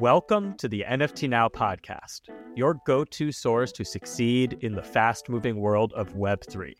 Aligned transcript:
Welcome 0.00 0.56
to 0.56 0.66
the 0.66 0.82
NFT 0.88 1.28
Now 1.28 1.50
podcast, 1.50 2.22
your 2.56 2.80
go 2.86 3.04
to 3.04 3.30
source 3.30 3.70
to 3.72 3.84
succeed 3.84 4.56
in 4.62 4.74
the 4.74 4.82
fast 4.82 5.28
moving 5.28 5.60
world 5.60 5.92
of 5.92 6.14
Web3. 6.14 6.72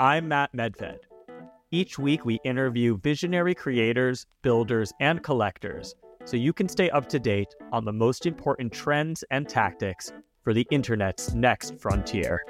I'm 0.00 0.26
Matt 0.26 0.52
Medved. 0.52 0.98
Each 1.70 1.96
week, 1.96 2.24
we 2.24 2.40
interview 2.42 2.98
visionary 2.98 3.54
creators, 3.54 4.26
builders, 4.42 4.92
and 4.98 5.22
collectors 5.22 5.94
so 6.24 6.36
you 6.36 6.52
can 6.52 6.68
stay 6.68 6.90
up 6.90 7.08
to 7.10 7.20
date 7.20 7.54
on 7.70 7.84
the 7.84 7.92
most 7.92 8.26
important 8.26 8.72
trends 8.72 9.22
and 9.30 9.48
tactics 9.48 10.12
for 10.42 10.52
the 10.52 10.66
internet's 10.72 11.34
next 11.34 11.78
frontier. 11.78 12.44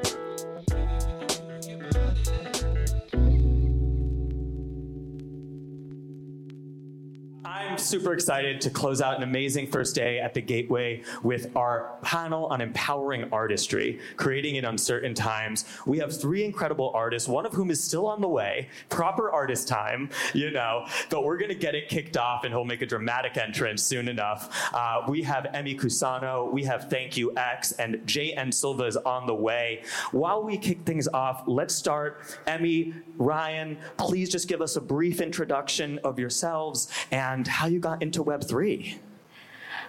Super 7.95 8.12
excited 8.12 8.61
to 8.62 8.70
close 8.70 9.00
out 9.00 9.16
an 9.18 9.22
amazing 9.22 9.68
first 9.68 9.94
day 9.94 10.18
at 10.18 10.34
the 10.34 10.40
Gateway 10.40 11.04
with 11.22 11.57
our 11.57 11.96
panel 12.02 12.46
on 12.46 12.61
empowering 12.61 13.29
artistry, 13.30 14.00
creating 14.16 14.57
in 14.57 14.64
uncertain 14.64 15.14
times. 15.14 15.64
We 15.86 15.99
have 15.99 16.21
three 16.21 16.43
incredible 16.44 16.90
artists, 16.93 17.29
one 17.29 17.46
of 17.46 17.52
whom 17.52 17.71
is 17.71 17.80
still 17.80 18.08
on 18.08 18.21
the 18.21 18.26
way, 18.26 18.68
proper 18.88 19.30
artist 19.30 19.68
time, 19.68 20.11
you 20.32 20.50
know, 20.50 20.88
but 21.08 21.22
we're 21.22 21.36
going 21.36 21.50
to 21.50 21.54
get 21.54 21.76
it 21.76 21.88
kicked 21.88 22.16
off 22.16 22.43
and 22.43 22.52
he'll 22.52 22.64
make 22.64 22.82
a 22.82 22.86
dramatic 22.86 23.36
entrance 23.36 23.85
soon 23.85 24.08
enough. 24.08 24.50
Uh, 24.74 25.02
we 25.07 25.22
have 25.22 25.44
Emi 25.54 25.79
Kusano, 25.79 26.50
we 26.50 26.64
have 26.64 26.88
ThankYouX, 26.88 27.74
and 27.79 27.99
JN 28.07 28.52
Silva 28.52 28.86
is 28.86 28.96
on 28.96 29.29
the 29.29 29.36
way. 29.36 29.85
While 30.11 30.43
we 30.43 30.58
kick 30.58 30.80
things 30.80 31.07
off, 31.07 31.44
let's 31.46 31.76
start. 31.76 32.22
Emi, 32.48 32.92
Ryan, 33.19 33.78
please 33.98 34.30
just 34.30 34.48
give 34.48 34.61
us 34.61 34.74
a 34.74 34.80
brief 34.80 35.20
introduction 35.20 36.00
of 36.02 36.19
yourselves 36.19 36.88
and 37.12 37.47
how 37.47 37.69
you 37.69 37.83
got 37.84 38.00
into 38.00 38.24
Web3. 38.24 38.97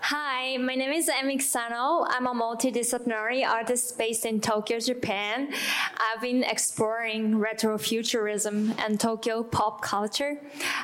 Hi, 0.10 0.58
my 0.58 0.76
name 0.76 0.92
is 0.92 1.10
Emi 1.10 1.38
Kusano. 1.38 2.06
I'm 2.08 2.28
a 2.28 2.32
multidisciplinary 2.36 3.44
artist 3.44 3.98
based 3.98 4.24
in 4.24 4.40
Tokyo, 4.40 4.78
Japan. 4.78 5.52
I've 5.98 6.22
been 6.22 6.44
exploring 6.44 7.40
retrofuturism 7.40 8.78
and 8.86 9.00
Tokyo 9.00 9.42
pop 9.42 9.82
culture. 9.82 10.40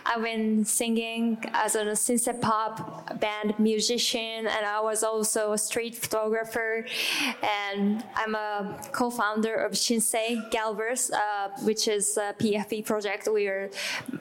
I've 0.08 0.24
been 0.24 0.66
singing 0.66 1.38
as 1.54 1.76
a 1.76 1.84
synth 1.94 2.42
pop 2.42 3.20
band 3.20 3.60
musician, 3.60 4.48
and 4.48 4.66
I 4.66 4.80
was 4.80 5.04
also 5.04 5.54
a 5.54 5.58
street 5.60 5.96
photographer. 5.96 6.84
And 7.44 8.04
I'm 8.16 8.34
a 8.34 8.82
co-founder 8.92 9.54
of 9.54 9.74
Shinsei 9.74 10.50
Galverse, 10.50 11.12
uh, 11.12 11.50
which 11.62 11.88
is 11.88 12.18
a 12.18 12.34
PFP 12.40 12.88
project. 12.88 13.28
We 13.32 13.46
are 13.50 13.70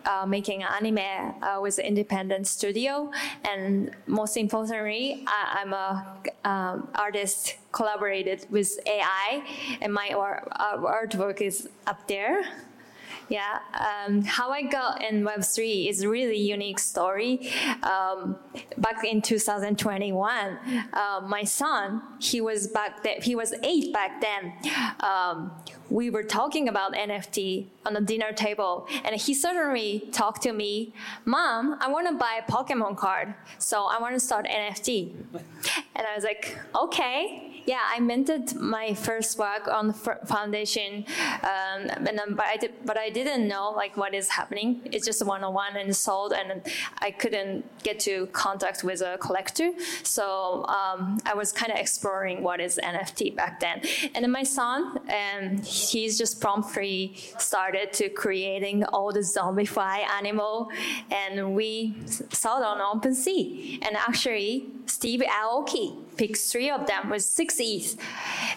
uh, 0.05 0.27
making 0.27 0.62
anime 0.62 0.98
uh, 0.98 1.58
with 1.62 1.78
an 1.78 1.86
independent 1.86 2.48
studio, 2.48 3.10
and 3.47 3.92
most 4.06 4.36
importantly 4.36 4.89
I, 4.91 5.62
am 5.62 5.72
a 5.72 6.16
um, 6.44 6.88
artist 6.94 7.56
collaborated 7.72 8.46
with 8.50 8.78
AI, 8.86 9.44
and 9.80 9.92
my 9.92 10.10
artwork 10.10 11.41
is 11.41 11.69
up 11.86 12.08
there. 12.08 12.44
Yeah, 13.28 13.60
um, 13.78 14.22
how 14.22 14.50
I 14.50 14.62
got 14.62 15.02
in 15.05 15.22
Web3 15.22 15.88
is 15.88 16.05
really 16.05 16.36
unique 16.36 16.80
story. 16.80 17.52
Um, 17.84 18.36
back 18.77 19.05
in 19.05 19.22
2021, 19.22 20.58
uh, 20.92 21.20
my 21.25 21.44
son, 21.44 22.02
he 22.19 22.41
was 22.41 22.66
back 22.66 23.04
then, 23.04 23.22
he 23.22 23.36
was 23.36 23.54
eight 23.62 23.92
back 23.92 24.20
then. 24.20 24.52
Um, 24.98 25.52
we 25.91 26.08
were 26.08 26.22
talking 26.22 26.69
about 26.69 26.94
NFT 26.94 27.66
on 27.84 27.94
the 27.94 28.00
dinner 28.00 28.33
table, 28.33 28.86
and 29.05 29.14
he 29.16 29.34
suddenly 29.34 30.08
talked 30.12 30.42
to 30.42 30.52
me, 30.52 30.94
Mom, 31.24 31.77
I 31.80 31.88
want 31.88 32.08
to 32.08 32.14
buy 32.14 32.41
a 32.47 32.50
Pokemon 32.50 32.97
card, 32.97 33.34
so 33.58 33.86
I 33.86 34.00
want 34.00 34.14
to 34.14 34.20
start 34.20 34.47
NFT. 34.47 35.12
And 35.97 36.06
I 36.06 36.14
was 36.14 36.24
like, 36.24 36.56
okay 36.74 37.50
yeah, 37.66 37.80
I 37.88 38.00
minted 38.00 38.56
my 38.56 38.94
first 38.94 39.38
work 39.38 39.69
on 39.69 39.88
the 39.88 39.92
foundation, 39.92 41.05
um, 41.42 41.88
and 42.06 42.19
then, 42.19 42.34
but 42.34 42.47
I 42.47 42.56
did, 42.56 42.72
but 42.84 42.97
I 42.97 43.10
didn't 43.10 43.47
know 43.47 43.70
like 43.70 43.97
what 43.97 44.15
is 44.15 44.28
happening. 44.28 44.81
It's 44.86 45.06
just 45.06 45.25
one 45.25 45.44
on 45.44 45.54
one 45.54 45.76
and 45.76 45.94
sold, 45.94 46.32
and 46.32 46.62
I 46.98 47.10
couldn't 47.10 47.65
get 47.82 48.00
to 48.00 48.26
contact 48.44 48.82
with 48.82 49.00
a 49.03 49.19
collector. 49.19 49.70
So 50.03 50.65
um, 50.66 51.20
I 51.25 51.34
was 51.34 51.53
kind 51.53 51.72
of 51.72 51.78
exploring 51.78 52.42
what 52.42 52.60
is 52.60 52.81
NFT 52.82 53.36
back 53.36 53.60
then. 53.60 53.82
And 54.15 54.25
then 54.25 54.32
my 54.32 54.42
son, 54.42 54.98
and 55.09 55.60
um, 55.60 55.65
he's 55.88 56.18
just 56.18 56.41
promptly 56.41 57.14
started 57.38 57.92
to 57.94 58.08
creating 58.08 58.84
all 58.84 59.12
the 59.12 59.20
zombify 59.20 59.98
animal, 60.18 60.70
and 61.10 61.54
we 61.54 61.94
sold 62.32 62.62
on 62.62 62.78
OpenSea. 62.78 63.78
And 63.86 63.96
actually, 63.96 64.66
Steve 64.86 65.20
Aoki 65.20 65.96
picked 66.16 66.38
three 66.38 66.70
of 66.70 66.86
them 66.86 67.10
with 67.10 67.22
six 67.22 67.56
ETH. 67.60 67.96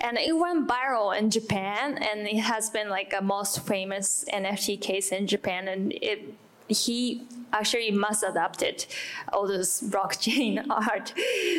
And 0.01 0.17
it 0.17 0.35
went 0.37 0.67
viral 0.67 1.17
in 1.17 1.29
Japan, 1.29 1.97
and 1.97 2.27
it 2.27 2.39
has 2.39 2.69
been 2.69 2.89
like 2.89 3.13
a 3.17 3.21
most 3.21 3.65
famous 3.65 4.25
NFT 4.33 4.81
case 4.81 5.11
in 5.11 5.27
Japan. 5.27 5.67
And 5.67 5.93
it, 5.93 6.33
he 6.67 7.27
actually 7.51 7.91
must 7.91 8.23
adopted 8.23 8.85
all 9.31 9.47
this 9.47 9.81
blockchain 9.81 10.65
art. 10.69 11.13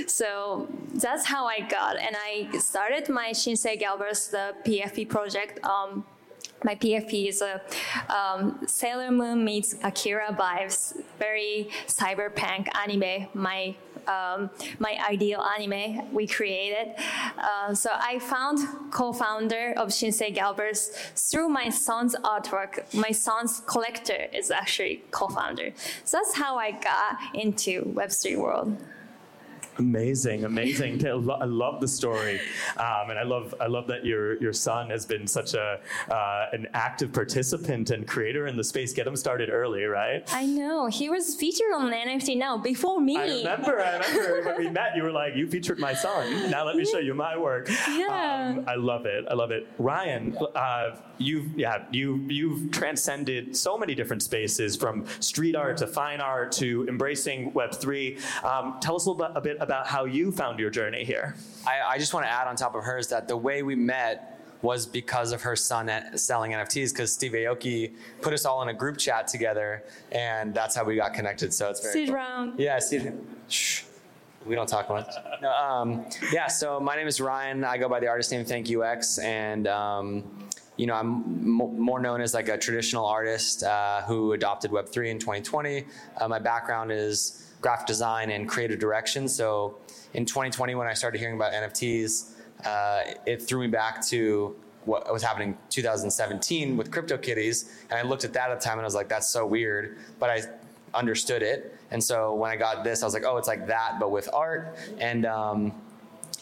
So 0.08 0.68
that's 0.94 1.24
how 1.24 1.46
I 1.46 1.60
got. 1.60 1.96
And 1.98 2.16
I 2.18 2.58
started 2.58 3.08
my 3.08 3.30
Shinsei 3.30 3.80
Galverse, 3.80 4.30
the 4.30 4.54
PFP 4.64 5.08
project, 5.08 5.64
um, 5.64 6.04
my 6.64 6.74
PFP 6.74 7.28
is 7.28 7.42
a 7.42 7.60
um, 8.08 8.58
Sailor 8.66 9.10
Moon 9.10 9.44
meets 9.44 9.74
Akira 9.84 10.32
vibes, 10.32 10.96
very 11.18 11.68
cyberpunk 11.86 12.68
anime. 12.74 13.28
My 13.34 13.76
um, 14.08 14.50
my 14.78 14.98
ideal 15.08 15.40
anime 15.40 16.12
we 16.12 16.26
created. 16.26 16.94
Uh, 17.38 17.74
so 17.74 17.90
I 17.92 18.18
found 18.18 18.58
co-founder 18.90 19.74
of 19.76 19.88
Shinsei 19.88 20.34
Galverse 20.34 20.90
through 21.14 21.48
my 21.48 21.68
son's 21.68 22.14
artwork. 22.16 22.92
My 22.94 23.10
son's 23.10 23.60
collector 23.66 24.26
is 24.32 24.50
actually 24.50 25.04
co-founder. 25.10 25.72
So 26.04 26.18
that's 26.18 26.36
how 26.36 26.56
I 26.56 26.72
got 26.72 27.18
into 27.34 27.82
Web3 27.82 28.36
world. 28.36 28.76
Amazing, 29.78 30.44
amazing. 30.44 31.04
I 31.06 31.44
love 31.44 31.80
the 31.80 31.88
story, 31.88 32.40
um, 32.76 33.10
and 33.10 33.18
I 33.18 33.24
love 33.24 33.54
I 33.60 33.66
love 33.66 33.86
that 33.88 34.04
your 34.04 34.40
your 34.40 34.52
son 34.52 34.90
has 34.90 35.04
been 35.04 35.26
such 35.26 35.54
a 35.54 35.80
uh, 36.10 36.46
an 36.52 36.66
active 36.74 37.12
participant 37.12 37.90
and 37.90 38.06
creator 38.06 38.46
in 38.46 38.56
the 38.56 38.64
space. 38.64 38.92
Get 38.92 39.06
him 39.06 39.16
started 39.16 39.50
early, 39.50 39.84
right? 39.84 40.22
I 40.32 40.46
know 40.46 40.86
he 40.86 41.08
was 41.08 41.34
featured 41.34 41.72
on 41.74 41.92
NFT 41.92 42.36
now 42.36 42.56
before 42.56 43.00
me. 43.00 43.16
I 43.16 43.26
remember. 43.26 43.80
I 43.80 43.98
remember 43.98 44.50
when 44.50 44.58
we 44.58 44.70
met. 44.70 44.96
You 44.96 45.02
were 45.02 45.12
like, 45.12 45.34
"You 45.34 45.48
featured 45.48 45.78
my 45.78 45.94
son. 45.94 46.50
Now 46.50 46.64
let 46.64 46.76
me 46.76 46.84
show 46.84 46.98
you 46.98 47.14
my 47.14 47.36
work." 47.36 47.68
Yeah. 47.88 48.54
Um, 48.56 48.64
I 48.68 48.74
love 48.76 49.06
it. 49.06 49.24
I 49.30 49.34
love 49.34 49.50
it. 49.50 49.66
Ryan, 49.78 50.36
uh, 50.54 50.96
you've 51.18 51.58
yeah 51.58 51.84
you 51.90 52.16
you've 52.28 52.70
transcended 52.70 53.56
so 53.56 53.78
many 53.78 53.94
different 53.94 54.22
spaces 54.22 54.76
from 54.76 55.06
street 55.20 55.54
art 55.54 55.76
to 55.78 55.86
fine 55.86 56.20
art 56.20 56.52
to 56.52 56.86
embracing 56.88 57.52
Web 57.52 57.72
three. 57.74 58.18
Um, 58.42 58.76
tell 58.80 58.96
us 58.96 59.06
a 59.06 59.10
little 59.10 59.26
bit, 59.26 59.36
a 59.36 59.40
bit 59.40 59.56
about 59.60 59.86
how 59.86 60.04
you 60.04 60.32
found 60.32 60.58
your 60.58 60.70
journey 60.70 61.04
here. 61.04 61.34
I, 61.66 61.94
I 61.94 61.98
just 61.98 62.14
want 62.14 62.26
to 62.26 62.30
add 62.32 62.46
on 62.46 62.56
top 62.56 62.74
of 62.74 62.84
hers 62.84 63.08
that 63.08 63.28
the 63.28 63.36
way 63.36 63.62
we 63.62 63.74
met 63.74 64.30
was 64.62 64.86
because 64.86 65.30
of 65.30 65.42
her 65.42 65.54
son 65.54 65.90
selling 66.16 66.52
NFTs 66.52 66.90
because 66.90 67.12
Steve 67.12 67.32
Aoki 67.32 67.92
put 68.22 68.32
us 68.32 68.46
all 68.46 68.62
in 68.62 68.68
a 68.68 68.74
group 68.74 68.96
chat 68.96 69.28
together 69.28 69.84
and 70.10 70.54
that's 70.54 70.74
how 70.74 70.84
we 70.84 70.96
got 70.96 71.12
connected. 71.12 71.52
So 71.52 71.68
it's 71.68 71.80
very 71.80 71.92
sit 71.92 72.06
cool. 72.06 72.14
around. 72.14 72.58
Yeah, 72.58 72.78
sit. 72.78 73.12
Shh. 73.48 73.82
We 74.46 74.54
don't 74.54 74.68
talk 74.68 74.88
much. 74.90 75.08
No, 75.40 75.50
um, 75.50 76.06
yeah, 76.30 76.48
so 76.48 76.78
my 76.78 76.96
name 76.96 77.06
is 77.06 77.20
Ryan. 77.20 77.64
I 77.64 77.78
go 77.78 77.88
by 77.88 78.00
the 78.00 78.08
artist 78.08 78.30
name 78.30 78.44
ThankYouX, 78.44 79.22
and 79.22 79.66
um, 79.66 80.24
you 80.76 80.86
know 80.86 80.94
I'm 80.94 81.50
more 81.50 82.00
known 82.00 82.20
as 82.20 82.34
like 82.34 82.48
a 82.48 82.58
traditional 82.58 83.06
artist 83.06 83.62
uh, 83.62 84.02
who 84.02 84.32
adopted 84.32 84.70
Web3 84.70 85.10
in 85.10 85.18
2020. 85.18 85.84
Uh, 86.20 86.28
my 86.28 86.38
background 86.38 86.90
is 86.92 87.52
graphic 87.60 87.86
design 87.86 88.30
and 88.30 88.48
creative 88.48 88.78
direction. 88.78 89.28
So 89.28 89.78
in 90.12 90.26
2020, 90.26 90.74
when 90.74 90.86
I 90.86 90.94
started 90.94 91.18
hearing 91.18 91.36
about 91.36 91.52
NFTs, 91.52 92.32
uh, 92.66 93.14
it 93.26 93.42
threw 93.42 93.60
me 93.60 93.68
back 93.68 94.04
to 94.08 94.54
what 94.84 95.10
was 95.10 95.22
happening 95.22 95.56
2017 95.70 96.76
with 96.76 96.90
CryptoKitties, 96.90 97.70
and 97.88 97.98
I 97.98 98.02
looked 98.02 98.24
at 98.24 98.32
that 98.34 98.50
at 98.50 98.60
the 98.60 98.64
time 98.64 98.74
and 98.74 98.82
I 98.82 98.84
was 98.84 98.94
like, 98.94 99.08
"That's 99.08 99.28
so 99.28 99.46
weird," 99.46 99.96
but 100.18 100.28
I 100.28 100.42
understood 100.92 101.42
it. 101.42 101.74
And 101.90 102.02
so 102.02 102.34
when 102.34 102.50
I 102.50 102.56
got 102.56 102.84
this, 102.84 103.02
I 103.02 103.06
was 103.06 103.14
like, 103.14 103.24
"Oh, 103.24 103.36
it's 103.38 103.48
like 103.48 103.66
that, 103.68 103.96
but 103.98 104.10
with 104.10 104.28
art." 104.32 104.76
And 104.98 105.24
um, 105.24 105.72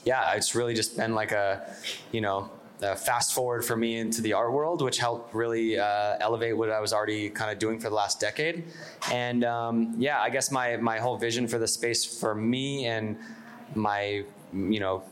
yeah, 0.04 0.34
it's 0.34 0.54
really 0.54 0.74
just 0.74 0.96
been 0.96 1.14
like 1.14 1.32
a, 1.32 1.62
you 2.10 2.20
know, 2.20 2.50
uh, 2.82 2.94
fast 2.94 3.34
forward 3.34 3.64
for 3.64 3.76
me 3.76 3.98
into 3.98 4.22
the 4.22 4.32
art 4.32 4.52
world, 4.52 4.82
which 4.82 4.98
helped 4.98 5.34
really 5.34 5.78
uh, 5.78 6.16
elevate 6.20 6.56
what 6.56 6.70
I 6.70 6.80
was 6.80 6.92
already 6.92 7.30
kind 7.30 7.50
of 7.50 7.58
doing 7.58 7.78
for 7.78 7.88
the 7.88 7.94
last 7.94 8.20
decade. 8.20 8.64
And 9.10 9.44
um, 9.44 9.94
yeah, 9.98 10.20
I 10.20 10.30
guess 10.30 10.50
my 10.50 10.76
my 10.76 10.98
whole 10.98 11.16
vision 11.16 11.46
for 11.46 11.58
the 11.58 11.68
space 11.68 12.04
for 12.04 12.34
me 12.34 12.86
and 12.86 13.16
my 13.74 14.24
you 14.52 14.80
know 14.80 15.02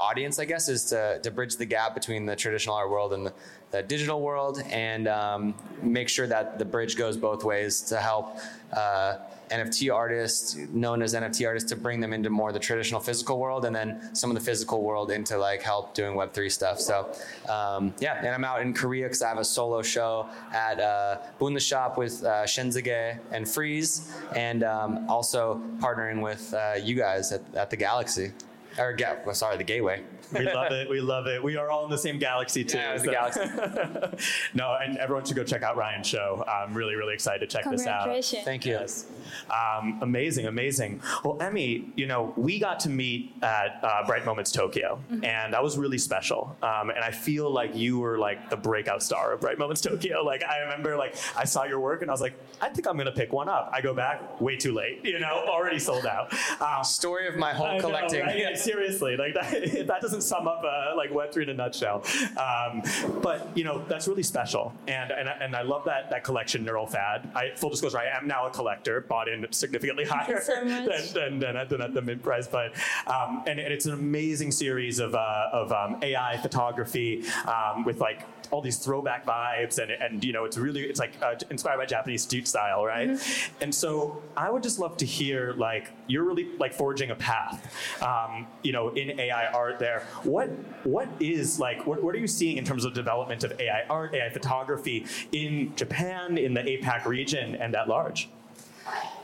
audience, 0.00 0.38
I 0.38 0.46
guess, 0.46 0.68
is 0.68 0.84
to 0.86 1.20
to 1.22 1.30
bridge 1.30 1.56
the 1.56 1.66
gap 1.66 1.94
between 1.94 2.26
the 2.26 2.34
traditional 2.34 2.74
art 2.74 2.90
world 2.90 3.12
and 3.12 3.26
the, 3.26 3.32
the 3.70 3.82
digital 3.82 4.20
world, 4.20 4.62
and 4.70 5.06
um, 5.06 5.54
make 5.82 6.08
sure 6.08 6.26
that 6.26 6.58
the 6.58 6.64
bridge 6.64 6.96
goes 6.96 7.16
both 7.16 7.44
ways 7.44 7.80
to 7.82 7.98
help. 7.98 8.38
Uh, 8.72 9.18
NFT 9.50 9.94
artists, 9.94 10.56
known 10.72 11.02
as 11.02 11.14
NFT 11.14 11.46
artists, 11.46 11.68
to 11.70 11.76
bring 11.76 12.00
them 12.00 12.12
into 12.12 12.30
more 12.30 12.52
the 12.52 12.58
traditional 12.58 13.00
physical 13.00 13.38
world, 13.38 13.64
and 13.64 13.74
then 13.74 14.14
some 14.14 14.30
of 14.30 14.34
the 14.34 14.42
physical 14.42 14.82
world 14.82 15.10
into 15.10 15.36
like 15.36 15.62
help 15.62 15.94
doing 15.94 16.14
Web 16.14 16.32
three 16.32 16.50
stuff. 16.50 16.80
So 16.80 17.12
um, 17.48 17.94
yeah, 18.00 18.18
and 18.18 18.28
I'm 18.28 18.44
out 18.44 18.62
in 18.62 18.72
Korea 18.72 19.06
because 19.06 19.22
I 19.22 19.28
have 19.28 19.38
a 19.38 19.44
solo 19.44 19.82
show 19.82 20.28
at 20.52 20.80
uh, 20.80 21.18
Boon 21.38 21.54
the 21.54 21.60
Shop 21.60 21.98
with 21.98 22.22
uh, 22.24 22.44
Shinsegae 22.44 23.18
and 23.32 23.48
Frieze, 23.48 24.12
and 24.34 24.62
um, 24.62 25.08
also 25.08 25.60
partnering 25.78 26.22
with 26.22 26.52
uh, 26.54 26.74
you 26.80 26.94
guys 26.94 27.32
at, 27.32 27.42
at 27.54 27.70
the 27.70 27.76
Galaxy 27.76 28.32
or 28.78 28.96
sorry, 29.32 29.56
the 29.56 29.64
Gateway. 29.64 30.02
We 30.32 30.44
love 30.44 30.72
it. 30.72 30.88
We 30.88 31.00
love 31.00 31.26
it. 31.26 31.42
We 31.42 31.56
are 31.56 31.70
all 31.70 31.84
in 31.84 31.90
the 31.90 31.98
same 31.98 32.18
galaxy 32.18 32.64
too. 32.64 32.78
Yeah, 32.78 32.96
so. 32.96 33.04
the 33.04 33.10
galaxy. 33.10 34.26
no, 34.54 34.76
and 34.80 34.96
everyone 34.98 35.24
should 35.24 35.36
go 35.36 35.44
check 35.44 35.62
out 35.62 35.76
Ryan's 35.76 36.06
show. 36.06 36.44
I'm 36.48 36.74
really, 36.74 36.94
really 36.94 37.14
excited 37.14 37.40
to 37.40 37.46
check 37.46 37.70
this 37.70 37.86
out. 37.86 38.24
Thank 38.44 38.66
you. 38.66 38.72
Yes. 38.72 39.06
Um, 39.50 39.98
amazing, 40.02 40.46
amazing. 40.46 41.00
Well, 41.24 41.36
Emi, 41.38 41.90
you 41.96 42.06
know, 42.06 42.32
we 42.36 42.58
got 42.58 42.80
to 42.80 42.90
meet 42.90 43.32
at 43.42 43.80
uh, 43.82 44.04
Bright 44.06 44.24
Moments 44.24 44.50
Tokyo, 44.50 45.00
mm-hmm. 45.10 45.24
and 45.24 45.52
that 45.54 45.62
was 45.62 45.78
really 45.78 45.98
special. 45.98 46.56
Um, 46.62 46.90
and 46.90 47.00
I 47.00 47.10
feel 47.10 47.50
like 47.50 47.74
you 47.74 47.98
were 47.98 48.18
like 48.18 48.50
the 48.50 48.56
breakout 48.56 49.02
star 49.02 49.32
of 49.32 49.40
Bright 49.40 49.58
Moments 49.58 49.80
Tokyo. 49.80 50.18
Like 50.30 50.44
I 50.44 50.60
remember, 50.60 50.96
like 50.96 51.16
I 51.36 51.44
saw 51.44 51.64
your 51.64 51.80
work, 51.80 52.02
and 52.02 52.10
I 52.10 52.14
was 52.14 52.20
like, 52.20 52.34
I 52.60 52.68
think 52.68 52.86
I'm 52.86 52.96
gonna 52.96 53.10
pick 53.10 53.32
one 53.32 53.48
up. 53.48 53.68
I 53.72 53.80
go 53.80 53.94
back, 53.94 54.40
way 54.40 54.56
too 54.56 54.72
late. 54.72 55.00
You 55.02 55.18
know, 55.18 55.44
already 55.48 55.78
sold 55.78 56.06
out. 56.06 56.32
Um, 56.60 56.84
Story 56.84 57.26
of 57.26 57.36
my 57.36 57.52
whole 57.52 57.80
collecting. 57.80 58.20
Know, 58.20 58.26
right? 58.26 58.58
Seriously, 58.70 59.16
like 59.16 59.34
that, 59.34 59.86
that 59.88 60.00
doesn't 60.00 60.19
sum 60.20 60.48
up 60.48 60.62
uh, 60.64 60.96
like 60.96 61.10
Web3 61.10 61.44
in 61.44 61.48
a 61.50 61.54
nutshell. 61.54 62.04
Um, 62.36 62.82
but 63.22 63.48
you 63.56 63.64
know, 63.64 63.84
that's 63.88 64.08
really 64.08 64.22
special, 64.22 64.72
and 64.88 65.10
and, 65.10 65.28
and 65.28 65.56
I 65.56 65.62
love 65.62 65.84
that 65.84 66.10
that 66.10 66.24
collection, 66.24 66.64
Neural 66.64 66.86
Fad. 66.86 67.30
I, 67.34 67.50
full 67.56 67.70
disclosure, 67.70 67.98
I 67.98 68.06
am 68.16 68.26
now 68.26 68.46
a 68.46 68.50
collector. 68.50 69.00
Bought 69.00 69.28
in 69.28 69.46
significantly 69.50 70.04
higher 70.04 70.40
so 70.40 70.54
than, 70.64 70.68
than, 70.68 71.38
than, 71.38 71.56
at, 71.56 71.68
than, 71.68 71.80
at, 71.80 71.94
the 71.94 72.02
mint 72.02 72.22
price. 72.22 72.46
But 72.46 72.72
um, 73.06 73.42
and, 73.46 73.58
and, 73.58 73.72
it's 73.72 73.86
an 73.86 73.94
amazing 73.94 74.52
series 74.52 74.98
of, 74.98 75.14
uh, 75.14 75.48
of 75.52 75.72
um, 75.72 75.98
AI 76.02 76.36
photography 76.38 77.24
um, 77.46 77.84
with 77.84 78.00
like 78.00 78.26
all 78.50 78.60
these 78.60 78.78
throwback 78.78 79.24
vibes 79.24 79.78
and, 79.78 79.90
and 79.90 80.24
you 80.24 80.32
know 80.32 80.44
it's 80.44 80.56
really 80.56 80.82
it's 80.82 81.00
like 81.00 81.12
uh, 81.22 81.34
inspired 81.50 81.78
by 81.78 81.86
Japanese 81.86 82.22
street 82.22 82.48
style, 82.48 82.84
right? 82.84 83.10
Mm-hmm. 83.10 83.62
And 83.62 83.74
so 83.74 84.22
I 84.36 84.50
would 84.50 84.62
just 84.62 84.78
love 84.78 84.96
to 84.98 85.06
hear 85.06 85.54
like 85.54 85.90
you're 86.06 86.24
really 86.24 86.48
like 86.58 86.74
forging 86.74 87.10
a 87.10 87.14
path, 87.14 88.02
um, 88.02 88.46
you 88.62 88.72
know, 88.72 88.88
in 88.90 89.18
AI 89.18 89.46
art. 89.52 89.78
There, 89.78 90.06
what 90.24 90.48
what 90.84 91.08
is 91.20 91.60
like 91.60 91.86
what, 91.86 92.02
what 92.02 92.14
are 92.14 92.18
you 92.18 92.26
seeing 92.26 92.56
in 92.56 92.64
terms 92.64 92.84
of 92.84 92.94
development 92.94 93.44
of 93.44 93.58
AI 93.60 93.84
art, 93.88 94.14
AI 94.14 94.30
photography 94.30 95.06
in 95.32 95.74
Japan, 95.76 96.38
in 96.38 96.54
the 96.54 96.62
APAC 96.62 97.04
region, 97.04 97.54
and 97.56 97.74
at 97.74 97.88
large? 97.88 98.28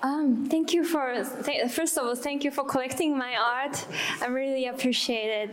Um, 0.03 0.47
thank 0.51 0.73
you 0.73 0.85
for, 0.85 1.25
th- 1.45 1.71
first 1.71 1.97
of 1.97 2.05
all, 2.05 2.15
thank 2.15 2.45
you 2.45 2.51
for 2.51 2.65
collecting 2.65 3.17
my 3.17 3.35
art. 3.37 3.85
I 4.21 4.27
really 4.27 4.67
appreciate 4.67 5.31
it. 5.31 5.51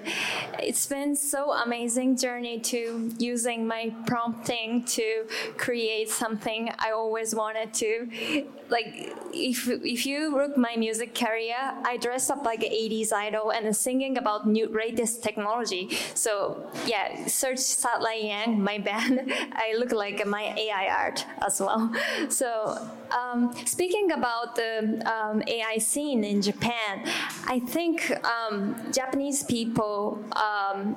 It's 0.60 0.86
been 0.86 1.16
so 1.16 1.54
amazing 1.54 2.18
journey 2.18 2.60
to 2.60 3.12
using 3.18 3.66
my 3.66 3.94
prompting 4.06 4.84
to 4.84 5.26
create 5.58 6.10
something 6.10 6.72
I 6.78 6.92
always 6.92 7.34
wanted 7.34 7.74
to. 7.76 8.46
Like, 8.70 9.14
if, 9.34 9.68
if 9.68 10.06
you 10.06 10.36
look 10.36 10.58
my 10.58 10.76
music 10.76 11.16
career, 11.16 11.56
I 11.86 11.98
dress 11.98 12.30
up 12.30 12.44
like 12.44 12.64
an 12.64 12.72
80s 12.72 13.14
idol 13.14 13.52
and 13.52 13.76
singing 13.76 14.18
about 14.18 14.48
new 14.48 14.68
latest 14.68 15.24
technology. 15.24 15.90
So 16.16 16.70
yeah, 16.86 17.28
search 17.28 17.60
Satellite 17.60 18.24
Young, 18.24 18.62
my 18.62 18.78
band. 18.90 19.32
I 19.54 19.76
look 19.78 19.92
like 19.92 20.26
my 20.26 20.54
AI 20.58 20.88
art 20.88 21.26
as 21.46 21.62
well. 21.62 21.94
So 22.30 22.90
um, 23.12 23.54
speaking 23.66 24.12
about 24.12 24.33
the 24.56 25.02
um, 25.06 25.44
AI 25.48 25.78
scene 25.78 26.24
in 26.24 26.42
Japan, 26.42 27.04
I 27.46 27.60
think 27.60 28.12
um, 28.26 28.76
Japanese 28.92 29.44
people 29.44 30.24
um, 30.34 30.96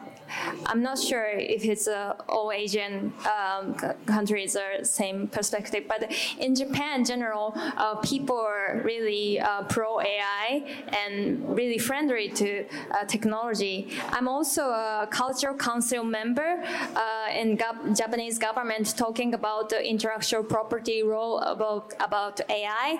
I'm 0.66 0.82
not 0.82 0.98
sure 0.98 1.26
if 1.26 1.64
it's 1.64 1.88
uh, 1.88 2.14
all 2.28 2.52
Asian 2.52 3.12
um, 3.26 3.74
countries 4.06 4.56
are 4.56 4.84
same 4.84 5.28
perspective, 5.28 5.84
but 5.88 6.12
in 6.38 6.54
Japan, 6.54 7.00
in 7.00 7.04
general, 7.04 7.52
uh, 7.56 7.96
people 7.96 8.38
are 8.38 8.80
really 8.84 9.38
uh, 9.40 9.62
pro 9.64 10.00
AI 10.00 10.64
and 11.06 11.56
really 11.56 11.78
friendly 11.78 12.28
to 12.30 12.64
uh, 12.90 13.04
technology. 13.04 13.88
I'm 14.10 14.28
also 14.28 14.62
a 14.62 15.08
cultural 15.10 15.56
council 15.56 16.04
member 16.04 16.62
uh, 16.94 17.28
in 17.34 17.58
Japanese 17.94 18.38
government 18.38 18.96
talking 18.96 19.34
about 19.34 19.68
the 19.68 19.84
intellectual 19.84 20.42
property 20.42 21.02
role 21.02 21.40
about 21.40 21.92
about 22.00 22.40
AI, 22.50 22.98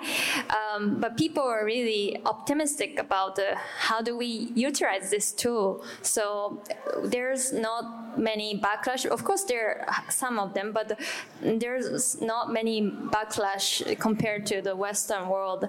um, 0.51 1.01
but 1.01 1.17
people 1.17 1.43
are 1.43 1.65
really 1.65 2.21
optimistic 2.25 2.99
about 2.99 3.36
how 3.79 4.01
do 4.03 4.17
we 4.17 4.51
utilize 4.55 5.11
this 5.11 5.33
tool. 5.33 5.85
So 6.03 6.63
there's 7.05 7.53
not 7.53 8.07
many 8.19 8.59
backlash. 8.59 9.07
Of 9.07 9.25
course, 9.25 9.45
there 9.45 9.85
are 9.89 10.11
some 10.11 10.39
of 10.39 10.55
them, 10.55 10.73
but 10.73 10.99
there's 11.41 12.21
not 12.21 12.53
many 12.53 12.91
backlash 12.91 13.99
compared 13.99 14.47
to 14.47 14.63
the 14.63 14.75
Western 14.75 15.29
world. 15.29 15.69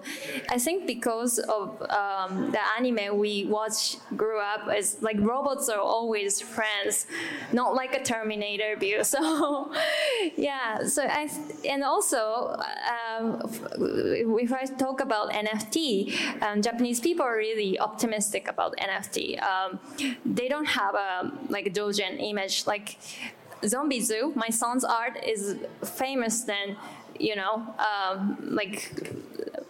I 0.50 0.58
think 0.58 0.88
because 0.88 1.40
of 1.40 1.81
um, 1.90 2.52
the 2.52 2.60
anime 2.78 3.18
we 3.18 3.46
watch, 3.46 3.98
grew 4.16 4.40
up, 4.40 4.74
is 4.75 4.98
like 5.02 5.18
robots 5.19 5.69
are 5.69 5.80
always 5.80 6.42
friends, 6.42 7.08
not 7.52 7.75
like 7.75 7.94
a 7.96 8.04
Terminator 8.04 8.75
view. 8.78 9.04
So, 9.18 9.72
yeah. 10.36 10.86
So 10.86 11.04
I 11.04 11.30
and 11.68 11.81
also 11.81 12.58
um, 12.60 13.42
if 14.40 14.52
I 14.52 14.66
talk 14.66 15.00
about 15.00 15.31
NFT, 15.31 16.42
um, 16.42 16.62
Japanese 16.62 17.00
people 17.00 17.25
are 17.25 17.38
really 17.57 17.80
optimistic 17.80 18.48
about 18.48 18.75
NFT. 18.77 19.42
Um, 19.42 19.80
they 20.25 20.48
don't 20.48 20.65
have 20.81 20.95
a 20.95 21.31
like 21.50 21.74
degen 21.74 22.13
image. 22.19 22.56
Like 22.68 22.98
Zombie 23.65 24.01
Zoo, 24.01 24.31
my 24.36 24.50
son's 24.50 24.83
art 24.83 25.15
is 25.24 25.57
famous 25.83 26.42
than 26.42 26.77
you 27.19 27.36
know, 27.36 27.66
um, 27.80 28.38
like 28.42 28.92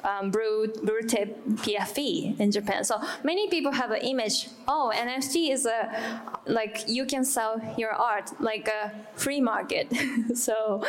um, 0.07 0.31
brew, 0.31 0.67
brew 0.83 1.01
tip 1.01 1.45
PFP 1.63 2.39
in 2.39 2.51
Japan. 2.51 2.83
So 2.83 3.01
many 3.23 3.49
people 3.49 3.71
have 3.71 3.91
an 3.91 4.01
image. 4.01 4.47
Oh, 4.67 4.91
NFT 4.95 5.51
is 5.51 5.65
a 5.65 6.21
like 6.45 6.85
you 6.87 7.05
can 7.05 7.25
sell 7.25 7.61
your 7.77 7.91
art 7.91 8.31
like 8.39 8.67
a 8.67 8.93
free 9.15 9.41
market. 9.41 9.91
so, 10.35 10.83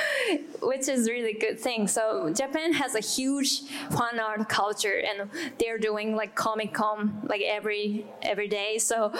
which 0.62 0.88
is 0.88 1.08
really 1.08 1.34
good 1.34 1.58
thing. 1.58 1.88
So 1.88 2.32
Japan 2.32 2.72
has 2.74 2.94
a 2.94 3.00
huge 3.00 3.62
fan 3.90 4.20
art 4.20 4.48
culture, 4.48 5.02
and 5.08 5.30
they're 5.58 5.78
doing 5.78 6.14
like 6.14 6.34
Comic 6.34 6.72
Con 6.72 7.20
like 7.28 7.42
every 7.42 8.06
every 8.22 8.48
day. 8.48 8.78
So 8.78 9.12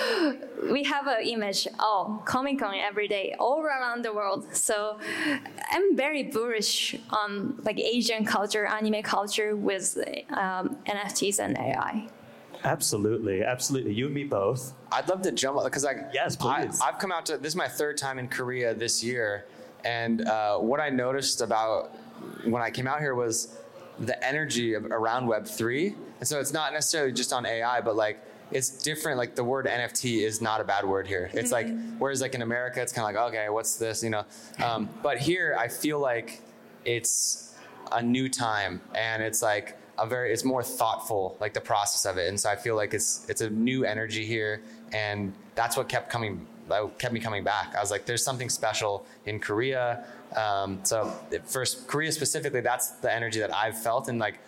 we 0.71 0.85
have 0.85 1.07
an 1.07 1.23
image. 1.25 1.67
Oh, 1.79 2.23
Comic 2.25 2.61
Con 2.61 2.75
every 2.75 3.09
day 3.09 3.35
all 3.39 3.61
around 3.61 4.05
the 4.05 4.13
world. 4.13 4.55
So 4.55 4.99
I'm 5.71 5.97
very 5.97 6.23
bullish 6.23 6.97
on 7.11 7.28
like 7.63 7.79
Asian 7.79 8.25
culture, 8.25 8.67
anime 8.67 9.03
culture 9.03 9.57
with 9.57 9.99
um, 10.31 10.77
NFTs 10.87 11.39
and 11.39 11.57
AI. 11.59 12.09
Absolutely, 12.65 13.45
absolutely. 13.45 13.93
You 13.93 14.07
and 14.07 14.15
me 14.15 14.25
both. 14.25 14.75
I'd 14.91 15.09
love 15.09 15.23
to 15.23 15.33
jump 15.33 15.63
because 15.65 15.85
I 15.85 16.11
yes, 16.13 16.37
please. 16.37 16.81
I, 16.81 16.87
have 16.87 16.99
come 16.99 17.13
out 17.13 17.27
to 17.27 17.39
this 17.39 17.53
is 17.53 17.57
my 17.57 17.69
third 17.69 17.97
time 17.97 18.19
in 18.19 18.29
Korea 18.29 18.75
this 18.75 19.03
year, 19.03 19.47
and 19.85 20.27
uh, 20.27 20.59
what 20.59 20.81
I 20.81 20.91
noticed 20.91 21.41
about 21.41 21.95
when 22.45 22.63
I 22.63 22.71
came 22.71 22.87
out 22.87 23.01
here 23.01 23.15
was 23.15 23.57
the 24.01 24.23
energy 24.25 24.75
of, 24.75 24.87
around 24.87 25.27
Web 25.27 25.47
three, 25.47 25.95
and 26.19 26.29
so 26.29 26.41
it's 26.41 26.53
not 26.53 26.73
necessarily 26.73 27.13
just 27.13 27.33
on 27.33 27.47
AI, 27.47 27.81
but 27.81 27.95
like 27.95 28.19
it's 28.51 28.71
different. 28.71 29.19
Like 29.19 29.35
the 29.35 29.45
word 29.45 29.67
NFT 29.67 30.23
is 30.23 30.41
not 30.41 30.61
a 30.61 30.65
bad 30.65 30.85
word 30.85 31.07
here. 31.07 31.31
It's 31.33 31.53
like 31.53 31.67
mm-hmm. 31.67 31.99
whereas 31.99 32.21
like 32.21 32.35
in 32.35 32.43
America, 32.43 32.83
it's 32.83 32.93
kind 32.93 33.09
of 33.09 33.15
like 33.15 33.33
okay, 33.33 33.49
what's 33.51 33.77
this? 33.77 34.03
You 34.03 34.11
know, 34.11 34.25
um, 34.63 34.89
but 35.03 35.19
here 35.19 35.57
I 35.59 35.69
feel 35.69 36.01
like 36.01 36.41
it's 36.89 37.55
a 37.93 38.03
new 38.03 38.29
time, 38.29 38.81
and 38.95 39.23
it's 39.23 39.43
like 39.43 39.77
a 39.99 40.07
very 40.07 40.33
it's 40.33 40.45
more 40.45 40.63
thoughtful 40.63 41.37
like 41.41 41.53
the 41.53 41.61
process 41.61 42.09
of 42.11 42.19
it. 42.19 42.29
And 42.29 42.39
so 42.39 42.49
i 42.49 42.57
feel 42.57 42.77
like 42.77 42.95
it's 42.95 43.27
it's 43.29 43.41
a 43.41 43.51
new 43.51 43.85
energy 43.85 44.25
here 44.25 44.63
and 44.93 45.33
that's 45.55 45.77
what 45.77 45.89
kept 45.89 46.09
coming 46.09 46.47
that 46.69 46.99
kept 46.99 47.13
me 47.13 47.21
coming 47.21 47.45
back. 47.45 47.75
I 47.77 47.81
was 47.81 47.91
like 47.91 48.07
there's 48.07 48.25
something 48.25 48.49
special 48.49 49.05
in 49.27 49.41
korea. 49.41 50.05
Um, 50.37 50.81
so 50.85 51.13
first 51.45 51.89
korea 51.89 52.13
specifically 52.13 52.61
that's 52.61 52.91
the 53.05 53.13
energy 53.13 53.41
that 53.41 53.53
i've 53.55 53.79
felt 53.83 54.09
and 54.09 54.19
like 54.19 54.39